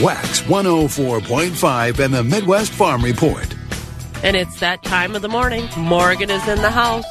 Wax 0.01 0.43
104.5 0.43 2.05
and 2.05 2.15
the 2.15 2.23
Midwest 2.23 2.73
Farm 2.73 3.03
Report. 3.03 3.55
And 4.23 4.37
it's 4.37 4.59
that 4.61 4.83
time 4.83 5.15
of 5.15 5.23
the 5.23 5.29
morning. 5.29 5.69
Morgan 5.77 6.31
is 6.31 6.47
in 6.49 6.61
the 6.61 6.71
house. 6.71 7.05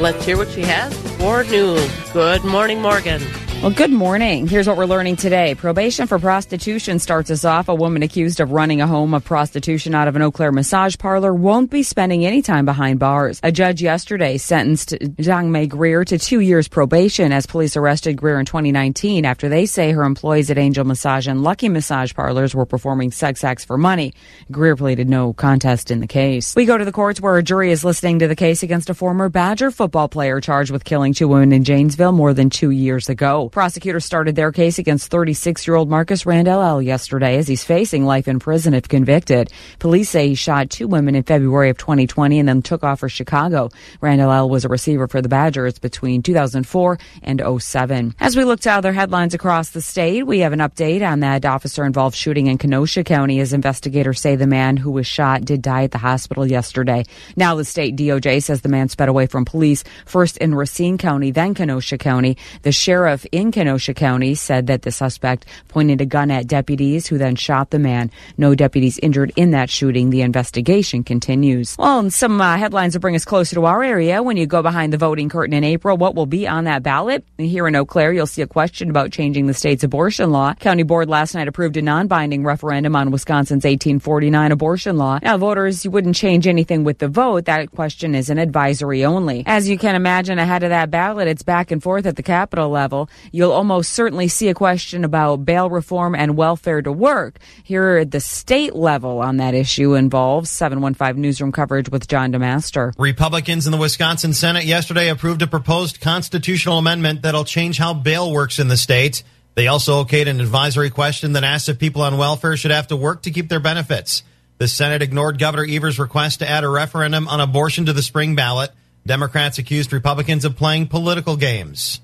Let's 0.00 0.24
hear 0.24 0.36
what 0.36 0.48
she 0.50 0.62
has 0.62 0.96
for 1.18 1.42
news. 1.44 1.90
Good 2.12 2.44
morning, 2.44 2.80
Morgan. 2.80 3.22
Well, 3.64 3.72
good 3.72 3.90
morning. 3.90 4.46
Here's 4.46 4.68
what 4.68 4.76
we're 4.76 4.84
learning 4.84 5.16
today. 5.16 5.54
Probation 5.54 6.06
for 6.06 6.18
prostitution 6.18 6.98
starts 6.98 7.30
us 7.30 7.46
off. 7.46 7.70
A 7.70 7.74
woman 7.74 8.02
accused 8.02 8.40
of 8.40 8.52
running 8.52 8.82
a 8.82 8.86
home 8.86 9.14
of 9.14 9.24
prostitution 9.24 9.94
out 9.94 10.06
of 10.06 10.16
an 10.16 10.20
Eau 10.20 10.30
Claire 10.30 10.52
massage 10.52 10.98
parlor 10.98 11.32
won't 11.32 11.70
be 11.70 11.82
spending 11.82 12.26
any 12.26 12.42
time 12.42 12.66
behind 12.66 12.98
bars. 12.98 13.40
A 13.42 13.50
judge 13.50 13.80
yesterday 13.80 14.36
sentenced 14.36 14.90
Zhang 14.90 15.48
Mei 15.48 15.66
Greer 15.66 16.04
to 16.04 16.18
two 16.18 16.40
years 16.40 16.68
probation 16.68 17.32
as 17.32 17.46
police 17.46 17.74
arrested 17.74 18.18
Greer 18.18 18.38
in 18.38 18.44
2019 18.44 19.24
after 19.24 19.48
they 19.48 19.64
say 19.64 19.92
her 19.92 20.02
employees 20.02 20.50
at 20.50 20.58
Angel 20.58 20.84
Massage 20.84 21.26
and 21.26 21.42
Lucky 21.42 21.70
Massage 21.70 22.12
parlors 22.12 22.54
were 22.54 22.66
performing 22.66 23.12
sex 23.12 23.42
acts 23.44 23.64
for 23.64 23.78
money. 23.78 24.12
Greer 24.50 24.76
pleaded 24.76 25.08
no 25.08 25.32
contest 25.32 25.90
in 25.90 26.00
the 26.00 26.06
case. 26.06 26.54
We 26.54 26.66
go 26.66 26.76
to 26.76 26.84
the 26.84 26.92
courts 26.92 27.18
where 27.18 27.38
a 27.38 27.42
jury 27.42 27.70
is 27.70 27.82
listening 27.82 28.18
to 28.18 28.28
the 28.28 28.36
case 28.36 28.62
against 28.62 28.90
a 28.90 28.94
former 28.94 29.30
Badger 29.30 29.70
football 29.70 30.08
player 30.08 30.38
charged 30.42 30.70
with 30.70 30.84
killing 30.84 31.14
two 31.14 31.28
women 31.28 31.50
in 31.54 31.64
Janesville 31.64 32.12
more 32.12 32.34
than 32.34 32.50
two 32.50 32.68
years 32.68 33.08
ago. 33.08 33.48
Prosecutors 33.54 34.04
started 34.04 34.34
their 34.34 34.50
case 34.50 34.80
against 34.80 35.12
36 35.12 35.64
year 35.64 35.76
old 35.76 35.88
Marcus 35.88 36.26
Randle 36.26 36.60
El 36.60 36.82
yesterday 36.82 37.36
as 37.36 37.46
he's 37.46 37.62
facing 37.62 38.04
life 38.04 38.26
in 38.26 38.40
prison 38.40 38.74
if 38.74 38.88
convicted. 38.88 39.48
Police 39.78 40.10
say 40.10 40.26
he 40.26 40.34
shot 40.34 40.70
two 40.70 40.88
women 40.88 41.14
in 41.14 41.22
February 41.22 41.70
of 41.70 41.78
2020 41.78 42.40
and 42.40 42.48
then 42.48 42.62
took 42.62 42.82
off 42.82 42.98
for 42.98 43.08
Chicago. 43.08 43.70
Randle 44.00 44.32
El 44.32 44.50
was 44.50 44.64
a 44.64 44.68
receiver 44.68 45.06
for 45.06 45.22
the 45.22 45.28
Badgers 45.28 45.78
between 45.78 46.20
2004 46.20 46.98
and 47.22 47.40
07. 47.60 48.16
As 48.18 48.36
we 48.36 48.42
look 48.42 48.58
to 48.58 48.72
other 48.72 48.92
headlines 48.92 49.34
across 49.34 49.70
the 49.70 49.80
state, 49.80 50.24
we 50.24 50.40
have 50.40 50.52
an 50.52 50.58
update 50.58 51.08
on 51.08 51.20
that 51.20 51.44
officer 51.44 51.84
involved 51.84 52.16
shooting 52.16 52.48
in 52.48 52.58
Kenosha 52.58 53.04
County 53.04 53.38
as 53.38 53.52
investigators 53.52 54.20
say 54.20 54.34
the 54.34 54.48
man 54.48 54.76
who 54.76 54.90
was 54.90 55.06
shot 55.06 55.44
did 55.44 55.62
die 55.62 55.84
at 55.84 55.92
the 55.92 55.98
hospital 55.98 56.44
yesterday. 56.44 57.04
Now 57.36 57.54
the 57.54 57.64
state 57.64 57.94
DOJ 57.94 58.42
says 58.42 58.62
the 58.62 58.68
man 58.68 58.88
sped 58.88 59.08
away 59.08 59.26
from 59.26 59.44
police 59.44 59.84
first 60.06 60.38
in 60.38 60.56
Racine 60.56 60.98
County, 60.98 61.30
then 61.30 61.54
Kenosha 61.54 61.98
County. 61.98 62.36
The 62.62 62.72
sheriff 62.72 63.24
in 63.30 63.43
Kenosha 63.52 63.94
County 63.94 64.34
said 64.34 64.66
that 64.68 64.82
the 64.82 64.92
suspect 64.92 65.46
pointed 65.68 66.00
a 66.00 66.06
gun 66.06 66.30
at 66.30 66.46
deputies 66.46 67.06
who 67.06 67.18
then 67.18 67.36
shot 67.36 67.70
the 67.70 67.78
man. 67.78 68.10
No 68.36 68.54
deputies 68.54 68.98
injured 68.98 69.32
in 69.36 69.50
that 69.52 69.70
shooting. 69.70 70.10
The 70.10 70.22
investigation 70.22 71.04
continues. 71.04 71.76
Well, 71.78 71.98
and 71.98 72.12
some 72.12 72.40
uh, 72.40 72.56
headlines 72.56 72.94
to 72.94 73.00
bring 73.00 73.16
us 73.16 73.24
closer 73.24 73.54
to 73.56 73.64
our 73.64 73.82
area. 73.82 74.22
When 74.22 74.36
you 74.36 74.46
go 74.46 74.62
behind 74.62 74.92
the 74.92 74.98
voting 74.98 75.28
curtain 75.28 75.54
in 75.54 75.64
April, 75.64 75.96
what 75.96 76.14
will 76.14 76.26
be 76.26 76.46
on 76.46 76.64
that 76.64 76.82
ballot? 76.82 77.24
Here 77.38 77.66
in 77.66 77.76
Eau 77.76 77.84
Claire, 77.84 78.12
you'll 78.12 78.26
see 78.26 78.42
a 78.42 78.46
question 78.46 78.90
about 78.90 79.10
changing 79.10 79.46
the 79.46 79.54
state's 79.54 79.84
abortion 79.84 80.30
law. 80.30 80.54
County 80.54 80.82
board 80.82 81.08
last 81.08 81.34
night 81.34 81.48
approved 81.48 81.76
a 81.76 81.82
non-binding 81.82 82.44
referendum 82.44 82.96
on 82.96 83.10
Wisconsin's 83.10 83.64
1849 83.64 84.52
abortion 84.52 84.96
law. 84.96 85.18
Now, 85.22 85.36
voters, 85.36 85.84
you 85.84 85.90
wouldn't 85.90 86.16
change 86.16 86.46
anything 86.46 86.84
with 86.84 86.98
the 86.98 87.08
vote. 87.08 87.46
That 87.46 87.70
question 87.72 88.14
is 88.14 88.30
an 88.30 88.38
advisory 88.38 89.04
only. 89.04 89.42
As 89.46 89.68
you 89.68 89.78
can 89.78 89.94
imagine, 89.94 90.38
ahead 90.38 90.62
of 90.62 90.70
that 90.70 90.90
ballot, 90.90 91.28
it's 91.28 91.42
back 91.42 91.70
and 91.70 91.82
forth 91.82 92.06
at 92.06 92.16
the 92.16 92.22
Capitol 92.22 92.68
level. 92.68 93.08
You'll 93.32 93.52
almost 93.52 93.92
certainly 93.92 94.28
see 94.28 94.48
a 94.48 94.54
question 94.54 95.04
about 95.04 95.44
bail 95.44 95.70
reform 95.70 96.14
and 96.14 96.36
welfare 96.36 96.82
to 96.82 96.92
work. 96.92 97.38
Here 97.62 97.98
at 97.98 98.10
the 98.10 98.20
state 98.20 98.74
level 98.74 99.20
on 99.20 99.38
that 99.38 99.54
issue 99.54 99.94
involves 99.94 100.50
715 100.50 101.20
newsroom 101.20 101.52
coverage 101.52 101.88
with 101.88 102.08
John 102.08 102.32
DeMaster. 102.32 102.92
Republicans 102.98 103.66
in 103.66 103.72
the 103.72 103.78
Wisconsin 103.78 104.32
Senate 104.32 104.64
yesterday 104.64 105.08
approved 105.08 105.42
a 105.42 105.46
proposed 105.46 106.00
constitutional 106.00 106.78
amendment 106.78 107.22
that'll 107.22 107.44
change 107.44 107.78
how 107.78 107.94
bail 107.94 108.32
works 108.32 108.58
in 108.58 108.68
the 108.68 108.76
state. 108.76 109.22
They 109.54 109.68
also 109.68 110.04
okayed 110.04 110.28
an 110.28 110.40
advisory 110.40 110.90
question 110.90 111.34
that 111.34 111.44
asks 111.44 111.68
if 111.68 111.78
people 111.78 112.02
on 112.02 112.18
welfare 112.18 112.56
should 112.56 112.72
have 112.72 112.88
to 112.88 112.96
work 112.96 113.22
to 113.22 113.30
keep 113.30 113.48
their 113.48 113.60
benefits. 113.60 114.24
The 114.58 114.68
Senate 114.68 115.02
ignored 115.02 115.38
Governor 115.38 115.66
Evers' 115.68 115.98
request 115.98 116.40
to 116.40 116.48
add 116.48 116.64
a 116.64 116.68
referendum 116.68 117.28
on 117.28 117.40
abortion 117.40 117.86
to 117.86 117.92
the 117.92 118.02
spring 118.02 118.34
ballot. 118.34 118.70
Democrats 119.06 119.58
accused 119.58 119.92
Republicans 119.92 120.44
of 120.44 120.56
playing 120.56 120.88
political 120.88 121.36
games. 121.36 122.00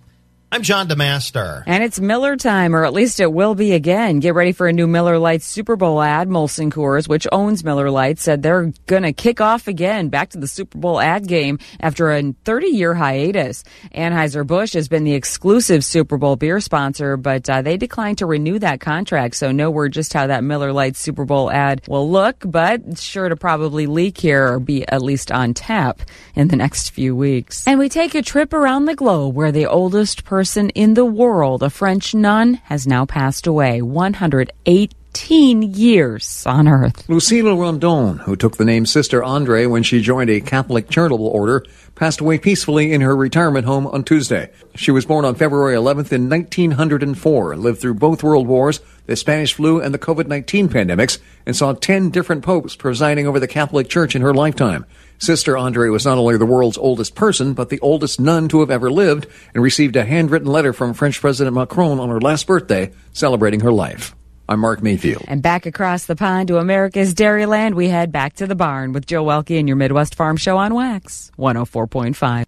I'm 0.52 0.64
John 0.64 0.88
DeMaster. 0.88 1.62
And 1.64 1.84
it's 1.84 2.00
Miller 2.00 2.36
time, 2.36 2.74
or 2.74 2.84
at 2.84 2.92
least 2.92 3.20
it 3.20 3.32
will 3.32 3.54
be 3.54 3.72
again. 3.72 4.18
Get 4.18 4.34
ready 4.34 4.50
for 4.50 4.66
a 4.66 4.72
new 4.72 4.88
Miller 4.88 5.16
Lite 5.16 5.42
Super 5.42 5.76
Bowl 5.76 6.02
ad. 6.02 6.28
Molson 6.28 6.72
Coors, 6.72 7.06
which 7.06 7.24
owns 7.30 7.62
Miller 7.62 7.88
Lite, 7.88 8.18
said 8.18 8.42
they're 8.42 8.72
going 8.88 9.04
to 9.04 9.12
kick 9.12 9.40
off 9.40 9.68
again 9.68 10.08
back 10.08 10.30
to 10.30 10.38
the 10.38 10.48
Super 10.48 10.76
Bowl 10.76 11.00
ad 11.00 11.28
game 11.28 11.60
after 11.78 12.10
a 12.10 12.34
30 12.44 12.66
year 12.66 12.94
hiatus. 12.94 13.62
Anheuser-Busch 13.94 14.72
has 14.72 14.88
been 14.88 15.04
the 15.04 15.14
exclusive 15.14 15.84
Super 15.84 16.18
Bowl 16.18 16.34
beer 16.34 16.58
sponsor, 16.58 17.16
but 17.16 17.48
uh, 17.48 17.62
they 17.62 17.76
declined 17.76 18.18
to 18.18 18.26
renew 18.26 18.58
that 18.58 18.80
contract. 18.80 19.36
So 19.36 19.52
no 19.52 19.70
word 19.70 19.92
just 19.92 20.12
how 20.12 20.26
that 20.26 20.42
Miller 20.42 20.72
Lite 20.72 20.96
Super 20.96 21.24
Bowl 21.24 21.48
ad 21.48 21.86
will 21.86 22.10
look, 22.10 22.42
but 22.44 22.98
sure 22.98 23.28
to 23.28 23.36
probably 23.36 23.86
leak 23.86 24.18
here 24.18 24.52
or 24.52 24.58
be 24.58 24.84
at 24.88 25.00
least 25.00 25.30
on 25.30 25.54
tap 25.54 26.00
in 26.34 26.48
the 26.48 26.56
next 26.56 26.90
few 26.90 27.14
weeks. 27.14 27.68
And 27.68 27.78
we 27.78 27.88
take 27.88 28.16
a 28.16 28.22
trip 28.22 28.52
around 28.52 28.86
the 28.86 28.96
globe 28.96 29.36
where 29.36 29.52
the 29.52 29.66
oldest 29.66 30.24
person 30.24 30.39
person 30.40 30.70
in 30.70 30.94
the 30.94 31.04
world, 31.04 31.62
a 31.62 31.68
French 31.68 32.14
nun, 32.14 32.54
has 32.64 32.86
now 32.86 33.04
passed 33.04 33.46
away. 33.46 33.82
118 33.82 35.60
years 35.62 36.46
on 36.46 36.66
Earth. 36.66 37.06
Lucile 37.10 37.58
Randon, 37.58 38.16
who 38.20 38.34
took 38.34 38.56
the 38.56 38.64
name 38.64 38.86
Sister 38.86 39.22
Andre 39.22 39.66
when 39.66 39.82
she 39.82 40.00
joined 40.00 40.30
a 40.30 40.40
Catholic 40.40 40.88
charitable 40.88 41.26
order, 41.26 41.62
passed 41.94 42.22
away 42.22 42.38
peacefully 42.38 42.90
in 42.90 43.02
her 43.02 43.14
retirement 43.14 43.66
home 43.66 43.86
on 43.88 44.02
Tuesday. 44.02 44.50
She 44.76 44.90
was 44.90 45.04
born 45.04 45.26
on 45.26 45.34
February 45.34 45.74
11th 45.74 46.10
in 46.10 46.30
1904, 46.30 47.56
lived 47.56 47.82
through 47.82 47.92
both 47.92 48.22
world 48.22 48.46
wars, 48.46 48.80
the 49.04 49.16
Spanish 49.16 49.52
flu, 49.52 49.78
and 49.78 49.92
the 49.92 49.98
COVID-19 49.98 50.68
pandemics, 50.68 51.18
and 51.44 51.54
saw 51.54 51.74
10 51.74 52.08
different 52.08 52.42
popes 52.42 52.76
presiding 52.76 53.26
over 53.26 53.38
the 53.38 53.46
Catholic 53.46 53.90
Church 53.90 54.16
in 54.16 54.22
her 54.22 54.32
lifetime. 54.32 54.86
Sister 55.20 55.54
Andre 55.54 55.90
was 55.90 56.06
not 56.06 56.16
only 56.16 56.38
the 56.38 56.46
world's 56.46 56.78
oldest 56.78 57.14
person, 57.14 57.52
but 57.52 57.68
the 57.68 57.78
oldest 57.80 58.18
nun 58.18 58.48
to 58.48 58.60
have 58.60 58.70
ever 58.70 58.90
lived, 58.90 59.26
and 59.52 59.62
received 59.62 59.96
a 59.96 60.04
handwritten 60.04 60.48
letter 60.48 60.72
from 60.72 60.94
French 60.94 61.20
President 61.20 61.54
Macron 61.54 62.00
on 62.00 62.08
her 62.08 62.20
last 62.20 62.46
birthday, 62.46 62.90
celebrating 63.12 63.60
her 63.60 63.70
life. 63.70 64.14
I'm 64.48 64.60
Mark 64.60 64.82
Mayfield. 64.82 65.26
And 65.28 65.42
back 65.42 65.66
across 65.66 66.06
the 66.06 66.16
pond 66.16 66.48
to 66.48 66.56
America's 66.56 67.14
Dairyland, 67.14 67.74
we 67.74 67.88
head 67.88 68.10
back 68.10 68.32
to 68.36 68.46
the 68.46 68.54
barn 68.54 68.94
with 68.94 69.04
Jill 69.06 69.26
Welke 69.26 69.58
and 69.58 69.68
your 69.68 69.76
Midwest 69.76 70.14
Farm 70.14 70.38
Show 70.38 70.56
on 70.56 70.72
Wax 70.74 71.30
104.5. 71.38 72.46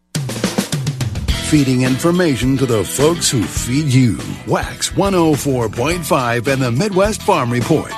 Feeding 1.48 1.82
information 1.82 2.56
to 2.56 2.64
the 2.64 2.82
folks 2.82 3.30
who 3.30 3.42
feed 3.42 3.92
you. 3.92 4.18
Wax 4.48 4.88
104.5 4.92 6.46
and 6.46 6.62
the 6.62 6.72
Midwest 6.72 7.22
Farm 7.22 7.52
Report. 7.52 7.92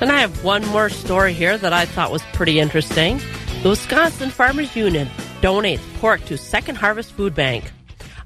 And 0.00 0.10
I 0.10 0.18
have 0.18 0.42
one 0.44 0.66
more 0.66 0.90
story 0.90 1.32
here 1.32 1.56
that 1.56 1.72
I 1.72 1.86
thought 1.86 2.10
was 2.10 2.22
pretty 2.32 2.58
interesting. 2.58 3.20
The 3.66 3.70
Wisconsin 3.70 4.30
Farmers 4.30 4.76
Union 4.76 5.08
donates 5.40 5.80
pork 5.94 6.24
to 6.26 6.38
Second 6.38 6.76
Harvest 6.76 7.10
Food 7.10 7.34
Bank. 7.34 7.72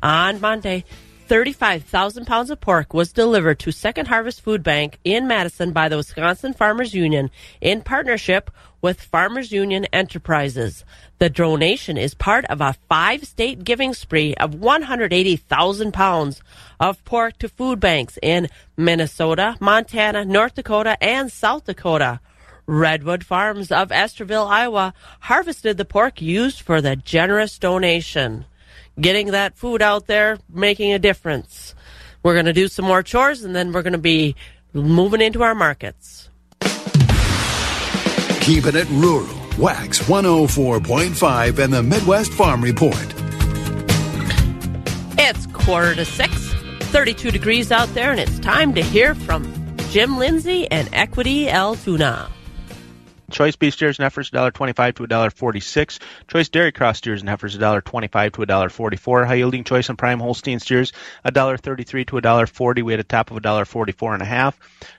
On 0.03 0.39
Monday, 0.39 0.85
35,000 1.29 2.27
pounds 2.27 2.51
of 2.51 2.61
pork 2.61 2.93
was 2.93 3.11
delivered 3.11 3.59
to 3.61 3.73
Second 3.73 4.05
Harvest 4.05 4.43
Food 4.43 4.63
Bank 4.63 4.99
in 5.03 5.27
Madison 5.27 5.73
by 5.73 5.89
the 5.89 5.97
Wisconsin 5.97 6.53
Farmers 6.53 6.93
Union 6.93 7.31
in 7.63 7.81
partnership 7.81 8.51
with 8.83 9.01
Farmers 9.01 9.51
Union 9.51 9.87
Enterprises. 9.95 10.85
The 11.21 11.31
donation 11.31 11.97
is 11.97 12.13
part 12.13 12.45
of 12.45 12.61
a 12.61 12.77
five 12.91 13.25
state 13.25 13.65
giving 13.65 13.95
spree 13.95 14.35
of 14.35 14.57
180,000 14.57 15.93
pounds 15.95 16.43
of 16.79 17.03
pork 17.07 17.39
to 17.39 17.49
food 17.49 17.81
banks 17.81 18.19
in 18.23 18.49
Minnesota, 18.77 19.57
Montana, 19.59 20.27
North 20.27 20.57
Dakota, 20.57 21.03
and 21.03 21.33
South 21.33 21.65
Dakota. 21.65 22.21
Redwood 22.71 23.27
Farms 23.27 23.73
of 23.73 23.89
Estherville, 23.89 24.49
Iowa 24.49 24.95
harvested 25.19 25.77
the 25.77 25.85
pork 25.85 26.23
used 26.23 26.61
for 26.61 26.81
the 26.81 26.95
generous 26.95 27.59
donation. 27.59 28.45
Getting 29.01 29.33
that 29.33 29.57
food 29.57 29.83
out 29.83 30.07
there, 30.07 30.39
making 30.49 30.93
a 30.93 31.01
difference. 31.01 31.75
We're 32.23 32.35
going 32.35 32.47
to 32.47 32.53
do 32.53 32.69
some 32.69 32.85
more 32.85 33.03
chores 33.03 33.43
and 33.43 33.57
then 33.57 33.73
we're 33.73 33.83
going 33.83 33.95
to 33.95 33.99
be 33.99 34.37
moving 34.73 35.21
into 35.21 35.43
our 35.43 35.55
markets. 35.55 36.29
Keeping 38.41 38.77
it 38.77 38.89
rural. 38.91 39.27
Wax 39.59 39.99
104.5 40.03 41.59
and 41.59 41.73
the 41.73 41.83
Midwest 41.83 42.33
Farm 42.35 42.63
Report. 42.63 42.95
It's 45.19 45.47
quarter 45.47 45.97
to 45.97 46.05
six, 46.05 46.33
32 46.93 47.33
degrees 47.33 47.73
out 47.73 47.93
there, 47.95 48.13
and 48.13 48.21
it's 48.21 48.39
time 48.39 48.75
to 48.75 48.83
hear 48.83 49.17
from 49.17 49.53
Jim 49.91 50.19
Lindsay 50.19 50.71
and 50.71 50.89
Equity 50.93 51.51
Altoona. 51.51 52.31
Choice 53.31 53.57
beef 53.57 53.75
steers 53.75 53.99
and 53.99 54.05
heifers 54.05 54.31
$1.25 54.31 54.97
to 54.97 55.07
$1.46. 55.07 55.99
Choice 56.29 56.49
dairy 56.49 56.73
cross 56.73 56.99
steers 56.99 57.21
and 57.21 57.29
heifers 57.29 57.57
$1.25 57.57 58.33
to 58.33 58.43
$1.44. 58.43 59.27
High 59.27 59.35
yielding 59.35 59.65
choice 59.65 59.89
and 59.89 59.99
prime 59.99 60.21
Holstein 60.21 60.61
steers 60.61 60.93
$1.33 61.25 62.07
to 62.07 62.17
$1.40. 62.17 62.83
We 62.83 62.93
had 62.93 63.01
a 63.01 63.05
top 63.05 63.31
of 63.31 63.39
$1.44 63.39 64.15
and 64.15 64.23
a. 64.23 64.53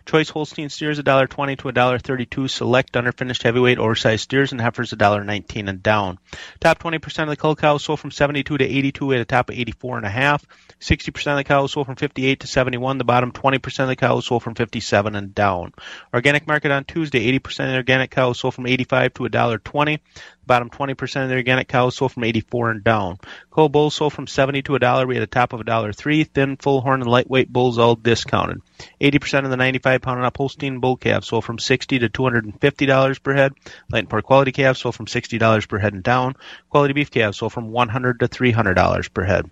Choice 0.06 0.30
Holstein 0.30 0.70
steers 0.70 1.00
$1.20 1.00 1.58
to 1.60 1.68
$1.32. 1.70 2.50
Select 2.50 2.94
underfinished 2.94 3.44
heavyweight 3.44 3.78
oversized 3.78 4.24
steers 4.24 4.52
and 4.52 4.62
heifers 4.62 4.92
$1.19 4.92 5.70
and 5.70 5.84
down. 5.84 6.18
Top 6.60 6.80
20% 6.80 7.24
of 7.24 7.30
the 7.30 7.38
cull 7.38 7.56
cows 7.56 7.84
sold 7.84 8.00
from 8.00 8.12
72 8.12 8.58
to 8.58 8.64
82. 8.64 9.06
We 9.06 9.16
had 9.16 9.22
a 9.22 9.26
top 9.26 9.50
of 9.50 9.58
84 9.58 9.98
and 9.98 10.06
a 10.06 10.10
half. 10.10 10.46
60% 10.80 11.32
of 11.32 11.38
the 11.38 11.44
cows 11.44 11.72
sold 11.72 11.86
from 11.86 11.96
58 11.96 12.40
to 12.40 12.48
71. 12.48 12.98
The 12.98 13.04
bottom 13.04 13.32
20% 13.32 13.80
of 13.80 13.88
the 13.88 13.96
cows 13.96 14.26
sold 14.26 14.44
from 14.44 14.56
57 14.56 15.16
and 15.16 15.36
down. 15.36 15.74
Organic 16.14 16.48
market 16.48 16.72
on 16.72 16.84
Tuesday, 16.86 17.32
80% 17.40 17.66
of 17.66 17.72
the 17.72 17.76
organic 17.78 18.12
cows 18.12 18.21
sold 18.30 18.54
from 18.54 18.68
85 18.68 19.14
to 19.16 19.24
$1.20. 19.24 20.00
Bottom 20.46 20.70
20% 20.70 21.24
of 21.24 21.30
the 21.30 21.36
organic 21.36 21.68
cows 21.68 21.96
sold 21.96 22.12
from 22.12 22.24
84 22.24 22.72
and 22.72 22.84
down. 22.84 23.18
Cull 23.52 23.70
bulls 23.70 23.96
sold 23.96 24.14
from 24.14 24.28
70 24.28 24.62
to 24.64 24.74
$1. 24.74 25.08
We 25.08 25.16
had 25.16 25.24
a 25.24 25.28
top 25.28 25.54
of 25.54 25.62
a 25.62 25.64
dollar 25.64 25.94
three. 25.94 26.24
Thin, 26.24 26.58
full 26.58 26.82
horn, 26.82 27.02
and 27.02 27.10
lightweight 27.10 27.52
bulls 27.52 27.78
all 27.78 27.96
discounted. 27.96 28.62
80% 29.00 29.46
of 29.46 29.50
the 29.50 29.58
95 29.58 30.02
pound 30.02 30.18
and 30.18 30.26
up 30.26 30.38
Holstein 30.38 30.80
bull 30.80 30.98
calves 30.98 31.28
sold 31.28 31.46
from 31.46 31.60
60 31.60 32.00
to 32.00 32.10
$250 32.10 33.24
per 33.24 33.34
head. 33.34 33.54
Light 33.92 34.00
and 34.00 34.10
poor 34.10 34.22
quality 34.22 34.52
calves 34.52 34.80
sold 34.80 34.96
from 34.96 35.08
$60 35.08 35.68
per 35.68 35.80
head 35.80 35.94
and 35.94 36.04
down. 36.04 36.36
Quality 36.70 36.94
beef 36.94 37.12
calves 37.12 37.38
sold 37.38 37.54
from 37.54 37.72
100 37.72 38.20
to 38.20 38.28
$300 38.28 39.14
per 39.14 39.24
head. 39.24 39.50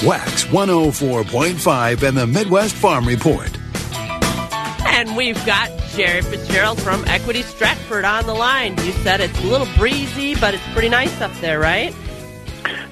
Wax 0.04 0.46
104.5 0.46 2.02
and 2.02 2.16
the 2.16 2.26
Midwest 2.26 2.74
Farm 2.74 3.06
Report. 3.06 3.56
And 4.86 5.16
we've 5.16 5.44
got 5.46 5.70
Jerry 5.90 6.22
Fitzgerald 6.22 6.80
from 6.80 7.04
Equity 7.06 7.42
Stratford 7.42 8.04
on 8.04 8.26
the 8.26 8.34
line. 8.34 8.76
You 8.84 8.92
said 8.92 9.20
it's 9.20 9.38
a 9.40 9.46
little 9.46 9.68
breezy, 9.76 10.34
but 10.34 10.54
it's 10.54 10.66
pretty 10.72 10.88
nice 10.88 11.20
up 11.20 11.32
there, 11.40 11.60
right? 11.60 11.94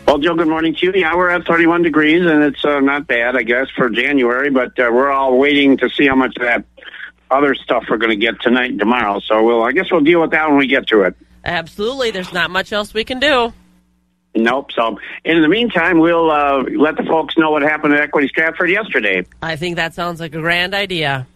Well, 0.07 0.19
Joe, 0.19 0.35
good 0.37 0.49
morning 0.49 0.75
to 0.77 0.87
you. 0.87 0.93
Yeah, 0.95 1.17
we're 1.17 1.31
at 1.31 1.47
31 1.47 1.83
degrees, 1.83 2.25
and 2.25 2.45
it's 2.45 2.65
uh, 2.65 2.81
not 2.81 3.07
bad, 3.09 3.37
I 3.37 3.43
guess, 3.43 3.69
for 3.77 3.89
January, 3.89 4.51
but 4.51 4.79
uh, 4.79 4.89
we're 4.93 5.11
all 5.11 5.37
waiting 5.37 5.77
to 5.79 5.91
see 5.91 6.07
how 6.07 6.15
much 6.15 6.37
of 6.37 6.43
that 6.45 6.65
other 7.31 7.55
stuff 7.55 7.85
we're 7.91 7.97
going 7.97 8.11
to 8.11 8.17
get 8.17 8.41
tonight 8.41 8.71
and 8.71 8.79
tomorrow. 8.79 9.19
So 9.21 9.43
we'll, 9.45 9.65
I 9.65 9.73
guess 9.73 9.91
we'll 9.91 10.03
deal 10.03 10.21
with 10.21 10.31
that 10.31 10.49
when 10.49 10.59
we 10.59 10.69
get 10.69 10.87
to 10.89 11.03
it. 11.03 11.17
Absolutely. 11.45 12.13
There's 12.13 12.33
not 12.33 12.51
much 12.51 12.73
else 12.73 12.95
we 12.95 13.05
can 13.05 13.19
do. 13.19 13.53
Nope. 14.37 14.71
So, 14.73 14.99
in 15.25 15.41
the 15.41 15.49
meantime, 15.49 15.99
we'll 15.99 16.31
uh, 16.31 16.63
let 16.63 16.97
the 16.97 17.05
folks 17.05 17.37
know 17.39 17.51
what 17.51 17.63
happened 17.63 17.95
at 17.95 18.01
Equity 18.01 18.29
Stratford 18.29 18.71
yesterday. 18.71 19.25
I 19.43 19.57
think 19.57 19.77
that 19.77 19.95
sounds 19.95 20.21
like 20.21 20.35
a 20.35 20.41
grand 20.41 20.75
idea. 20.75 21.27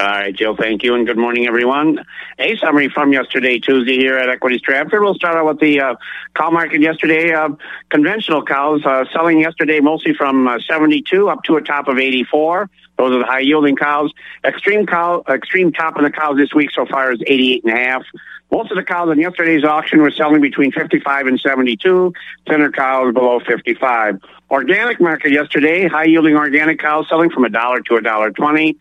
All 0.00 0.06
right, 0.06 0.34
Jill, 0.34 0.56
thank 0.56 0.82
you, 0.82 0.94
and 0.94 1.06
good 1.06 1.18
morning, 1.18 1.46
everyone. 1.46 2.02
A 2.38 2.56
summary 2.56 2.88
from 2.88 3.12
yesterday, 3.12 3.58
Tuesday, 3.58 3.98
here 3.98 4.16
at 4.16 4.30
Equity 4.30 4.56
Stratford. 4.56 5.02
We'll 5.02 5.14
start 5.14 5.36
out 5.36 5.44
with 5.44 5.60
the 5.60 5.78
uh, 5.78 5.94
cow 6.34 6.48
market 6.48 6.80
yesterday. 6.80 7.34
Uh, 7.34 7.50
conventional 7.90 8.42
cows 8.42 8.80
uh, 8.86 9.04
selling 9.12 9.40
yesterday 9.40 9.80
mostly 9.80 10.14
from 10.14 10.48
uh, 10.48 10.58
72 10.58 11.28
up 11.28 11.42
to 11.42 11.56
a 11.56 11.60
top 11.60 11.86
of 11.86 11.98
84. 11.98 12.70
Those 12.96 13.12
are 13.12 13.18
the 13.18 13.26
high 13.26 13.40
yielding 13.40 13.76
cows. 13.76 14.10
Extreme 14.42 14.86
cow, 14.86 15.22
extreme 15.28 15.70
top 15.70 15.96
of 15.96 16.02
the 16.02 16.10
cows 16.10 16.38
this 16.38 16.54
week 16.54 16.70
so 16.70 16.86
far 16.86 17.12
is 17.12 17.20
88 17.26 17.64
and 17.64 17.74
a 17.74 17.76
half. 17.76 18.02
Most 18.50 18.70
of 18.70 18.78
the 18.78 18.84
cows 18.84 19.12
in 19.12 19.18
yesterday's 19.18 19.64
auction 19.64 20.00
were 20.00 20.10
selling 20.10 20.40
between 20.40 20.72
55 20.72 21.26
and 21.26 21.38
72. 21.38 22.14
Thinner 22.48 22.72
cows 22.72 23.12
below 23.12 23.38
55. 23.40 24.18
Organic 24.50 24.98
market 24.98 25.30
yesterday, 25.30 25.86
high 25.88 26.04
yielding 26.04 26.36
organic 26.36 26.80
cows 26.80 27.06
selling 27.08 27.28
from 27.28 27.44
a 27.44 27.50
dollar 27.50 27.80
to 27.82 27.96
a 27.96 28.00
dollar 28.00 28.30
twenty. 28.30 28.78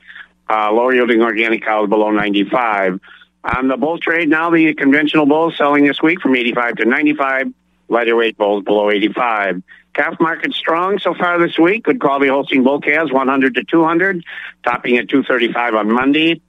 Uh, 0.50 0.72
lower 0.72 0.93
yielding 0.93 1.22
organic 1.22 1.64
cows 1.64 1.88
below 1.88 2.10
95. 2.10 3.00
On 3.43 3.68
the 3.68 3.78
bull 3.78 4.00
trade 4.00 4.30
now, 4.30 4.50
the 4.50 4.74
conventional 4.74 5.26
bulls 5.26 5.56
selling 5.58 5.86
this 5.86 6.02
week 6.02 6.22
from 6.22 6.36
85 6.36 6.76
to 6.78 6.86
95. 6.86 7.54
Lighter 7.88 8.16
weight 8.16 8.38
bulls 8.38 8.64
below 8.64 8.89
85. 8.89 9.64
Calf 9.93 10.16
market 10.20 10.54
strong 10.54 11.00
so 11.00 11.14
far 11.14 11.39
this 11.39 11.58
week. 11.58 11.84
Good 11.84 12.00
quality 12.00 12.28
Holstein 12.28 12.64
bull 12.64 12.80
calves 12.80 13.12
100 13.12 13.56
to 13.56 13.64
200, 13.64 14.24
topping 14.64 14.97
at 14.97 15.10
235 15.10 15.76
on 15.76 15.91
Monday. 15.91 16.41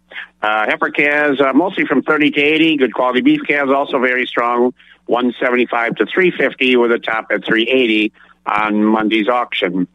Uh, 0.43 0.67
heifer 0.67 0.91
calves 0.91 1.41
uh, 1.41 1.53
mostly 1.53 1.85
from 1.87 2.03
30 2.03 2.31
to 2.33 2.41
80. 2.41 2.77
Good 2.77 2.95
quality 2.95 3.21
beef 3.21 3.41
calves 3.47 3.71
also 3.71 3.99
very 3.99 4.27
strong, 4.27 4.75
175 5.07 5.97
to 5.97 6.07
350 6.07 6.77
with 6.77 6.93
a 6.93 6.99
top 6.99 7.27
at 7.31 7.45
380 7.45 8.13
on 8.47 8.85
Monday's 8.85 9.29
auction. 9.29 9.87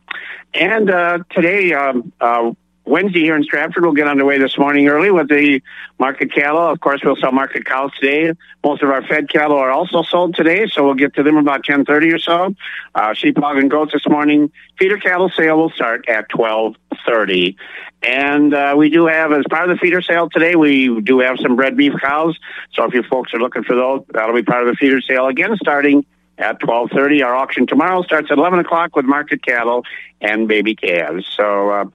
And 0.54 0.90
uh, 0.90 1.20
today, 1.32 1.74
um, 1.74 2.14
uh, 2.22 2.52
Wednesday 2.86 3.22
here 3.22 3.36
in 3.36 3.44
Stratford, 3.44 3.84
we'll 3.84 3.94
get 3.94 4.08
underway 4.08 4.38
this 4.38 4.58
morning 4.60 4.88
early 4.88 5.10
with 5.10 5.28
the 5.28 5.62
market 5.98 6.32
cattle. 6.32 6.60
Of 6.60 6.80
course, 6.80 7.02
we'll 7.04 7.16
sell 7.16 7.32
market 7.32 7.66
cows 7.66 7.92
today. 8.00 8.32
Most 8.64 8.84
of 8.84 8.90
our 8.90 9.02
fed 9.08 9.28
cattle 9.28 9.58
are 9.58 9.72
also 9.72 10.04
sold 10.04 10.36
today, 10.36 10.68
so 10.68 10.86
we'll 10.86 10.94
get 10.94 11.16
to 11.16 11.24
them 11.24 11.36
about 11.36 11.64
10:30 11.64 12.14
or 12.14 12.20
so. 12.20 12.56
Uh, 12.94 13.14
sheep, 13.16 13.38
hog, 13.38 13.58
and 13.58 13.72
goats 13.72 13.94
this 13.94 14.08
morning. 14.08 14.52
Feeder 14.78 14.98
cattle 14.98 15.30
sale 15.30 15.58
will 15.58 15.72
start 15.72 16.08
at 16.08 16.30
12:30, 16.30 17.56
and 18.04 18.54
uh, 18.54 18.76
we 18.78 18.92
do 18.92 19.08
have, 19.08 19.32
as 19.32 19.46
part 19.50 19.68
of 19.68 19.76
the 19.76 19.80
feeder 19.80 20.02
sale 20.02 20.30
today, 20.30 20.56
we 20.56 21.02
do 21.02 21.20
have 21.20 21.40
some 21.40 21.56
bred 21.56 21.76
beef 21.76 21.94
cows. 22.00 22.38
So 22.74 22.84
if 22.84 22.94
you 22.94 23.02
folks 23.02 23.34
are 23.34 23.40
looking 23.40 23.64
for 23.64 23.76
those, 23.76 24.04
that'll 24.14 24.36
be 24.36 24.44
part 24.44 24.62
of 24.62 24.68
the 24.68 24.76
feeder 24.76 25.02
sale 25.02 25.26
again, 25.26 25.58
starting 25.58 26.06
at 26.38 26.60
12:30. 26.60 27.26
Our 27.26 27.34
auction 27.34 27.66
tomorrow 27.66 28.04
starts 28.04 28.30
at 28.30 28.38
11 28.38 28.60
o'clock 28.60 28.96
with 28.96 29.06
market 29.06 29.44
cattle 29.44 29.86
and 30.22 30.48
baby 30.48 30.76
calves. 30.76 31.26
So. 31.36 31.72
Uh, 31.72 31.86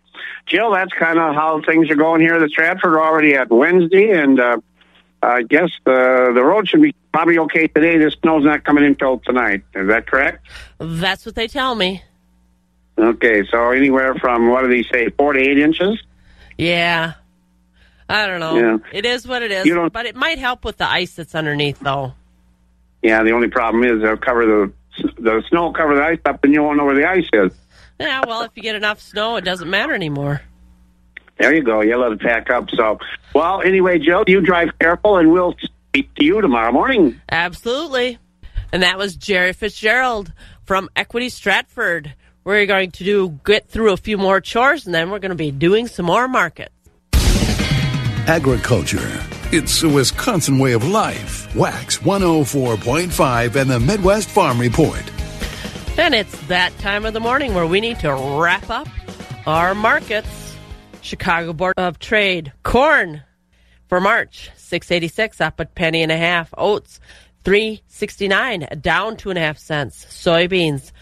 Jill, 0.46 0.72
that's 0.72 0.92
kind 0.92 1.18
of 1.18 1.34
how 1.34 1.62
things 1.62 1.90
are 1.90 1.96
going 1.96 2.20
here 2.20 2.38
The 2.38 2.48
Stratford. 2.48 2.96
Already 2.96 3.34
at 3.34 3.50
Wednesday, 3.50 4.10
and 4.10 4.38
uh, 4.40 4.58
I 5.22 5.42
guess 5.42 5.70
the 5.84 6.32
the 6.34 6.42
road 6.42 6.68
should 6.68 6.82
be 6.82 6.94
probably 7.12 7.38
okay 7.38 7.66
today. 7.66 7.98
The 7.98 8.10
snow's 8.22 8.44
not 8.44 8.64
coming 8.64 8.84
in 8.84 8.90
until 8.90 9.18
tonight. 9.18 9.62
Is 9.74 9.88
that 9.88 10.06
correct? 10.06 10.46
That's 10.78 11.26
what 11.26 11.34
they 11.34 11.48
tell 11.48 11.74
me. 11.74 12.02
Okay, 12.98 13.44
so 13.50 13.70
anywhere 13.70 14.14
from 14.14 14.48
what 14.50 14.62
do 14.62 14.68
they 14.68 14.82
say, 14.82 15.08
four 15.10 15.32
to 15.32 15.40
eight 15.40 15.58
inches? 15.58 15.98
Yeah. 16.58 17.14
I 18.08 18.26
don't 18.26 18.40
know. 18.40 18.58
Yeah. 18.58 18.78
It 18.92 19.06
is 19.06 19.26
what 19.26 19.42
it 19.42 19.52
is, 19.52 19.68
but 19.92 20.04
it 20.04 20.16
might 20.16 20.38
help 20.38 20.64
with 20.64 20.76
the 20.76 20.88
ice 20.88 21.14
that's 21.14 21.34
underneath, 21.34 21.78
though. 21.78 22.14
Yeah. 23.02 23.22
The 23.22 23.30
only 23.30 23.48
problem 23.48 23.84
is 23.84 24.02
they'll 24.02 24.16
cover 24.16 24.44
the 24.46 24.72
the 25.18 25.42
snow 25.48 25.66
will 25.66 25.72
cover 25.72 25.94
the 25.94 26.04
ice 26.04 26.18
up, 26.24 26.42
and 26.44 26.52
you 26.52 26.62
won't 26.62 26.76
know 26.76 26.84
where 26.84 26.96
the 26.96 27.08
ice 27.08 27.28
is. 27.32 27.52
Yeah, 28.00 28.22
well, 28.26 28.42
if 28.42 28.52
you 28.54 28.62
get 28.62 28.76
enough 28.76 28.98
snow, 28.98 29.36
it 29.36 29.44
doesn't 29.44 29.68
matter 29.68 29.94
anymore. 29.94 30.40
There 31.38 31.54
you 31.54 31.62
go. 31.62 31.82
You 31.82 31.98
let 31.98 32.12
it 32.12 32.20
pack 32.20 32.48
up. 32.48 32.70
So, 32.70 32.98
well, 33.34 33.60
anyway, 33.60 33.98
Joe, 33.98 34.24
you 34.26 34.40
drive 34.40 34.70
careful, 34.80 35.18
and 35.18 35.30
we'll 35.30 35.54
speak 35.88 36.14
to 36.14 36.24
you 36.24 36.40
tomorrow 36.40 36.72
morning. 36.72 37.20
Absolutely. 37.30 38.18
And 38.72 38.82
that 38.82 38.96
was 38.96 39.16
Jerry 39.16 39.52
Fitzgerald 39.52 40.32
from 40.64 40.88
Equity 40.96 41.28
Stratford. 41.28 42.14
We're 42.42 42.64
going 42.64 42.90
to 42.92 43.04
do 43.04 43.38
get 43.44 43.68
through 43.68 43.92
a 43.92 43.98
few 43.98 44.16
more 44.16 44.40
chores, 44.40 44.86
and 44.86 44.94
then 44.94 45.10
we're 45.10 45.18
going 45.18 45.30
to 45.30 45.34
be 45.34 45.50
doing 45.50 45.86
some 45.86 46.06
more 46.06 46.26
markets. 46.26 46.72
Agriculture. 48.26 49.20
It's 49.52 49.82
a 49.82 49.88
Wisconsin 49.88 50.58
way 50.58 50.72
of 50.72 50.88
life. 50.88 51.54
Wax 51.54 51.98
104.5 51.98 53.56
and 53.56 53.70
the 53.70 53.80
Midwest 53.80 54.30
Farm 54.30 54.58
Report. 54.58 55.02
And 55.98 56.14
it's 56.14 56.38
that 56.46 56.76
time 56.78 57.04
of 57.04 57.12
the 57.12 57.20
morning 57.20 57.54
where 57.54 57.66
we 57.66 57.80
need 57.80 57.98
to 58.00 58.14
wrap 58.14 58.70
up 58.70 58.88
our 59.46 59.74
markets. 59.74 60.56
Chicago 61.02 61.52
Board 61.52 61.74
of 61.76 61.98
Trade 61.98 62.52
corn 62.62 63.22
for 63.88 64.00
March 64.00 64.50
686 64.56 65.40
up 65.40 65.60
a 65.60 65.66
penny 65.66 66.02
and 66.02 66.12
a 66.12 66.16
half. 66.16 66.52
Oats 66.56 67.00
369 67.44 68.68
down 68.80 69.16
two 69.16 69.30
and 69.30 69.38
a 69.38 69.42
half 69.42 69.58
cents. 69.58 70.04
Soybeans 70.06 70.92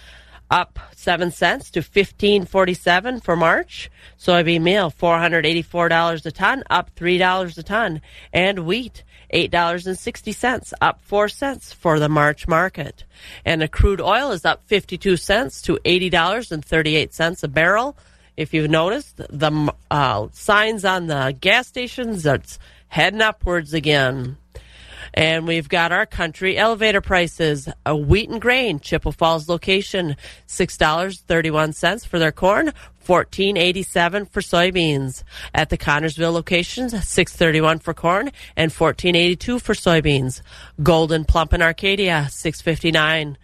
up 0.51 0.78
seven 0.95 1.30
cents 1.30 1.70
to 1.72 1.80
1547 1.80 3.20
for 3.20 3.36
March. 3.36 3.91
Soybean 4.18 4.62
meal 4.62 4.91
$484 4.91 6.26
a 6.26 6.30
ton, 6.30 6.62
up 6.70 6.95
$3 6.97 7.59
a 7.59 7.62
ton. 7.62 8.01
And 8.32 8.61
wheat 8.61 9.05
$8.60, 9.33 10.72
up 10.81 11.01
4 11.03 11.29
cents 11.29 11.72
for 11.72 11.99
the 11.99 12.09
March 12.09 12.49
market. 12.49 13.05
And 13.45 13.61
the 13.61 13.68
crude 13.68 14.01
oil 14.01 14.31
is 14.33 14.45
up 14.45 14.62
52 14.66 15.16
cents 15.16 15.62
to 15.62 15.79
$80.38 15.85 17.43
a 17.43 17.49
barrel. 17.49 17.97
If 18.37 18.55
you've 18.55 18.70
noticed, 18.70 19.16
the 19.16 19.74
uh, 19.91 20.29
signs 20.33 20.85
on 20.85 21.09
the 21.09 21.37
gas 21.41 21.66
stations, 21.66 22.24
it's 22.24 22.59
heading 22.87 23.20
upwards 23.20 23.74
again. 23.74 24.37
And 25.14 25.47
we've 25.47 25.68
got 25.68 25.91
our 25.91 26.07
country 26.07 26.57
elevator 26.57 27.01
prices. 27.01 27.68
A 27.85 27.97
wheat 27.97 28.29
and 28.31 28.41
grain, 28.41 28.79
Chippewa 28.79 29.12
Falls 29.12 29.49
location, 29.49 30.16
six 30.47 30.76
dollars 30.76 31.20
thirty 31.20 31.51
one 31.51 31.72
cents 31.72 32.05
for 32.05 32.18
their 32.18 32.31
corn, 32.31 32.72
fourteen 33.09 33.57
eighty 33.57 33.83
seven 33.83 34.27
for 34.27 34.43
soybeans. 34.43 35.23
At 35.55 35.71
the 35.71 35.79
Connorsville 35.79 36.35
locations, 36.35 36.93
six 37.09 37.35
thirty 37.35 37.59
one 37.59 37.79
for 37.79 37.95
corn 37.95 38.31
and 38.55 38.71
fourteen 38.71 39.17
eighty 39.17 39.35
two 39.35 39.59
for 39.59 39.73
soybeans. 39.73 40.43
Gold'n 40.83 41.27
Plump 41.27 41.55
in 41.55 41.63
Arcadia, 41.63 42.29
six 42.31 42.61
fifty 42.61 42.91
nine. 42.91 43.39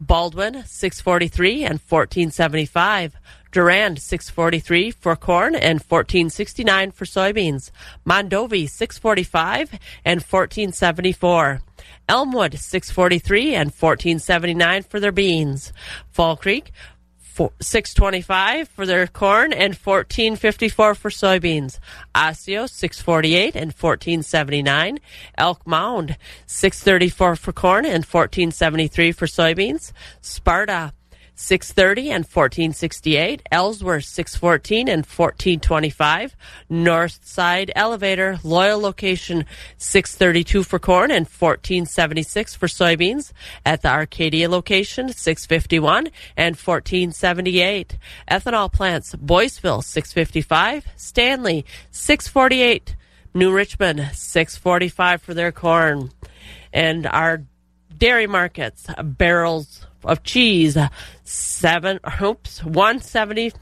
Baldwin, 0.00 0.64
six 0.66 1.00
forty 1.00 1.28
three 1.28 1.62
and 1.62 1.80
fourteen 1.80 2.32
seventy 2.32 2.66
five. 2.66 3.14
Durand 3.52 4.02
643 4.02 4.90
for 4.90 5.14
corn 5.14 5.54
and 5.54 5.78
1469 5.78 6.90
for 6.90 7.04
soybeans. 7.04 7.70
Mondovi 8.04 8.68
645 8.68 9.78
and 10.04 10.20
1474. 10.20 11.60
Elmwood 12.08 12.58
643 12.58 13.54
and 13.54 13.70
1479 13.70 14.82
for 14.82 14.98
their 14.98 15.12
beans. 15.12 15.72
Fall 16.10 16.36
Creek 16.36 16.72
four, 17.34 17.52
625 17.60 18.68
for 18.68 18.86
their 18.86 19.06
corn 19.08 19.52
and 19.52 19.74
1454 19.74 20.94
for 20.94 21.10
soybeans. 21.10 21.78
Osseo 22.14 22.66
648 22.66 23.56
and 23.56 23.72
1479. 23.72 25.00
Elk 25.36 25.66
Mound 25.66 26.16
634 26.46 27.36
for 27.36 27.52
corn 27.52 27.84
and 27.84 28.04
1473 28.04 29.12
for 29.12 29.26
soybeans. 29.26 29.92
Sparta 30.20 30.92
630 31.36 32.10
and 32.10 32.24
1468, 32.24 33.42
Ellsworth 33.50 34.04
614 34.04 34.88
and 34.88 35.04
1425, 35.04 36.36
North 36.68 37.26
Side 37.26 37.72
Elevator, 37.74 38.38
Loyal 38.44 38.78
Location 38.78 39.44
632 39.76 40.62
for 40.62 40.78
corn 40.78 41.10
and 41.10 41.26
1476 41.26 42.54
for 42.54 42.66
soybeans, 42.66 43.32
at 43.66 43.82
the 43.82 43.88
Arcadia 43.88 44.48
location 44.48 45.08
651 45.08 46.08
and 46.36 46.56
1478, 46.56 47.98
Ethanol 48.30 48.72
plants, 48.72 49.14
Boyceville 49.16 49.82
655, 49.82 50.86
Stanley 50.96 51.64
648, 51.90 52.94
New 53.34 53.52
Richmond 53.52 54.10
645 54.12 55.20
for 55.20 55.34
their 55.34 55.50
corn, 55.50 56.10
and 56.72 57.06
our 57.06 57.42
dairy 57.96 58.26
markets, 58.26 58.86
barrels 59.02 59.86
of 60.04 60.22
cheese, 60.22 60.76
seven, 61.24 61.98
oops, 62.22 62.62
170. 62.62 63.52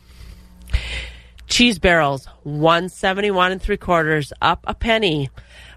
Cheese 1.46 1.78
barrels, 1.78 2.26
171 2.44 3.52
and 3.52 3.62
three 3.62 3.76
quarters, 3.76 4.32
up 4.40 4.64
a 4.66 4.74
penny. 4.74 5.30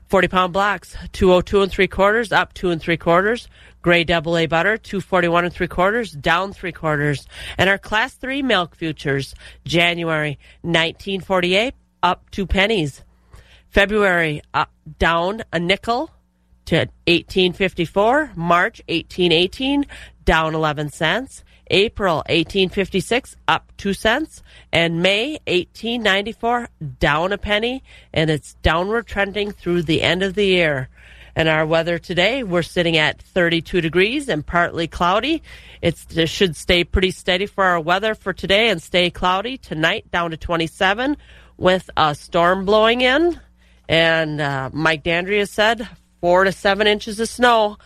40 0.07 0.27
pound 0.27 0.53
blocks, 0.53 0.95
202 1.13 1.63
and 1.63 1.71
three 1.71 1.87
quarters, 1.87 2.31
up 2.31 2.53
two 2.53 2.69
and 2.69 2.81
three 2.81 2.97
quarters. 2.97 3.47
Gray 3.81 4.03
double 4.03 4.37
A 4.37 4.45
butter, 4.45 4.77
241 4.77 5.45
and 5.45 5.53
three 5.53 5.67
quarters, 5.67 6.11
down 6.11 6.53
three 6.53 6.71
quarters. 6.71 7.27
And 7.57 7.69
our 7.69 7.77
class 7.77 8.13
three 8.13 8.41
milk 8.41 8.75
futures, 8.75 9.35
January 9.65 10.39
1948, 10.61 11.73
up 12.03 12.29
two 12.31 12.45
pennies. 12.45 13.03
February, 13.69 14.41
up, 14.53 14.71
down 14.99 15.43
a 15.51 15.59
nickel 15.59 16.11
to 16.65 16.77
1854. 17.07 18.31
March 18.35 18.81
1818, 18.87 19.85
down 20.23 20.55
11 20.55 20.89
cents. 20.89 21.43
April 21.67 22.17
1856, 22.17 23.35
up 23.47 23.71
2 23.77 23.93
cents. 23.93 24.43
And 24.71 25.01
May 25.01 25.39
1894, 25.47 26.69
down 26.99 27.33
a 27.33 27.37
penny. 27.37 27.83
And 28.13 28.29
it's 28.29 28.53
downward 28.55 29.07
trending 29.07 29.51
through 29.51 29.83
the 29.83 30.01
end 30.01 30.23
of 30.23 30.35
the 30.35 30.45
year. 30.45 30.89
And 31.35 31.49
our 31.49 31.65
weather 31.65 31.99
today, 31.99 32.43
we're 32.43 32.61
sitting 32.61 32.95
at 32.95 33.21
32 33.21 33.81
degrees 33.81 34.29
and 34.29 34.45
partly 34.45 34.87
cloudy. 34.87 35.43
It's, 35.81 36.05
it 36.15 36.29
should 36.29 36.55
stay 36.55 36.85
pretty 36.85 37.11
steady 37.11 37.45
for 37.45 37.63
our 37.65 37.79
weather 37.79 38.15
for 38.15 38.31
today 38.31 38.69
and 38.69 38.81
stay 38.81 39.09
cloudy. 39.09 39.57
Tonight, 39.57 40.09
down 40.11 40.31
to 40.31 40.37
27 40.37 41.17
with 41.57 41.89
a 41.97 42.15
storm 42.15 42.63
blowing 42.63 43.01
in. 43.01 43.39
And 43.89 44.39
uh, 44.39 44.69
Mike 44.71 45.03
Dandria 45.03 45.47
said 45.47 45.87
four 46.25 46.43
to 46.43 46.51
seven 46.51 46.87
inches 46.87 47.19
of 47.19 47.29
snow. 47.29 47.77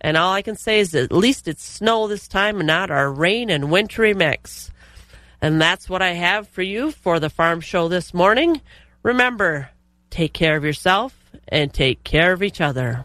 And 0.00 0.16
all 0.16 0.32
I 0.32 0.42
can 0.42 0.56
say 0.56 0.80
is 0.80 0.96
at 0.96 1.12
least 1.12 1.46
it's 1.46 1.64
snow 1.64 2.08
this 2.08 2.26
time 2.26 2.58
and 2.58 2.66
not 2.66 2.90
our 2.90 3.08
rain 3.08 3.50
and 3.50 3.70
wintry 3.70 4.14
mix. 4.14 4.72
And 5.40 5.60
that's 5.60 5.88
what 5.88 6.02
I 6.02 6.10
have 6.10 6.48
for 6.48 6.62
you 6.62 6.90
for 6.90 7.20
the 7.20 7.30
farm 7.30 7.60
show 7.60 7.86
this 7.86 8.12
morning. 8.12 8.60
Remember, 9.04 9.70
take 10.10 10.32
care 10.32 10.56
of 10.56 10.64
yourself 10.64 11.16
and 11.46 11.72
take 11.72 12.02
care 12.02 12.32
of 12.32 12.42
each 12.42 12.60
other. 12.60 13.04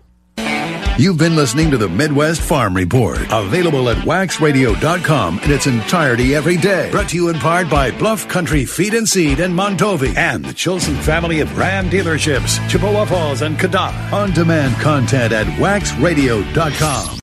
You've 1.00 1.18
been 1.18 1.38
listening 1.38 1.72
to 1.72 1.78
the 1.78 1.88
Midwest 1.88 2.41
Farm 2.41 2.76
Report, 2.76 3.20
available 3.32 3.89
at 3.89 3.95
waxradio.com 4.00 5.39
in 5.39 5.50
its 5.50 5.66
entirety 5.66 6.36
every 6.36 6.58
day. 6.58 6.91
Brought 6.91 7.08
to 7.10 7.16
you 7.16 7.30
in 7.30 7.39
part 7.39 7.70
by 7.70 7.89
Bluff 7.89 8.28
Country 8.28 8.66
Feed 8.66 8.93
and 8.93 9.08
Seed 9.08 9.39
in 9.39 9.54
Mondovi 9.54 10.14
and 10.18 10.43
the 10.43 10.54
Chilson 10.54 10.97
family 10.97 11.39
of 11.39 11.58
Ram 11.58 11.89
dealerships, 11.89 12.60
Chippewa 12.68 13.06
Falls 13.06 13.43
and 13.43 13.58
Cadott. 13.58 14.12
On 14.12 14.34
demand 14.34 14.76
content 14.82 15.32
at 15.32 15.47
waxradio.com. 15.58 17.16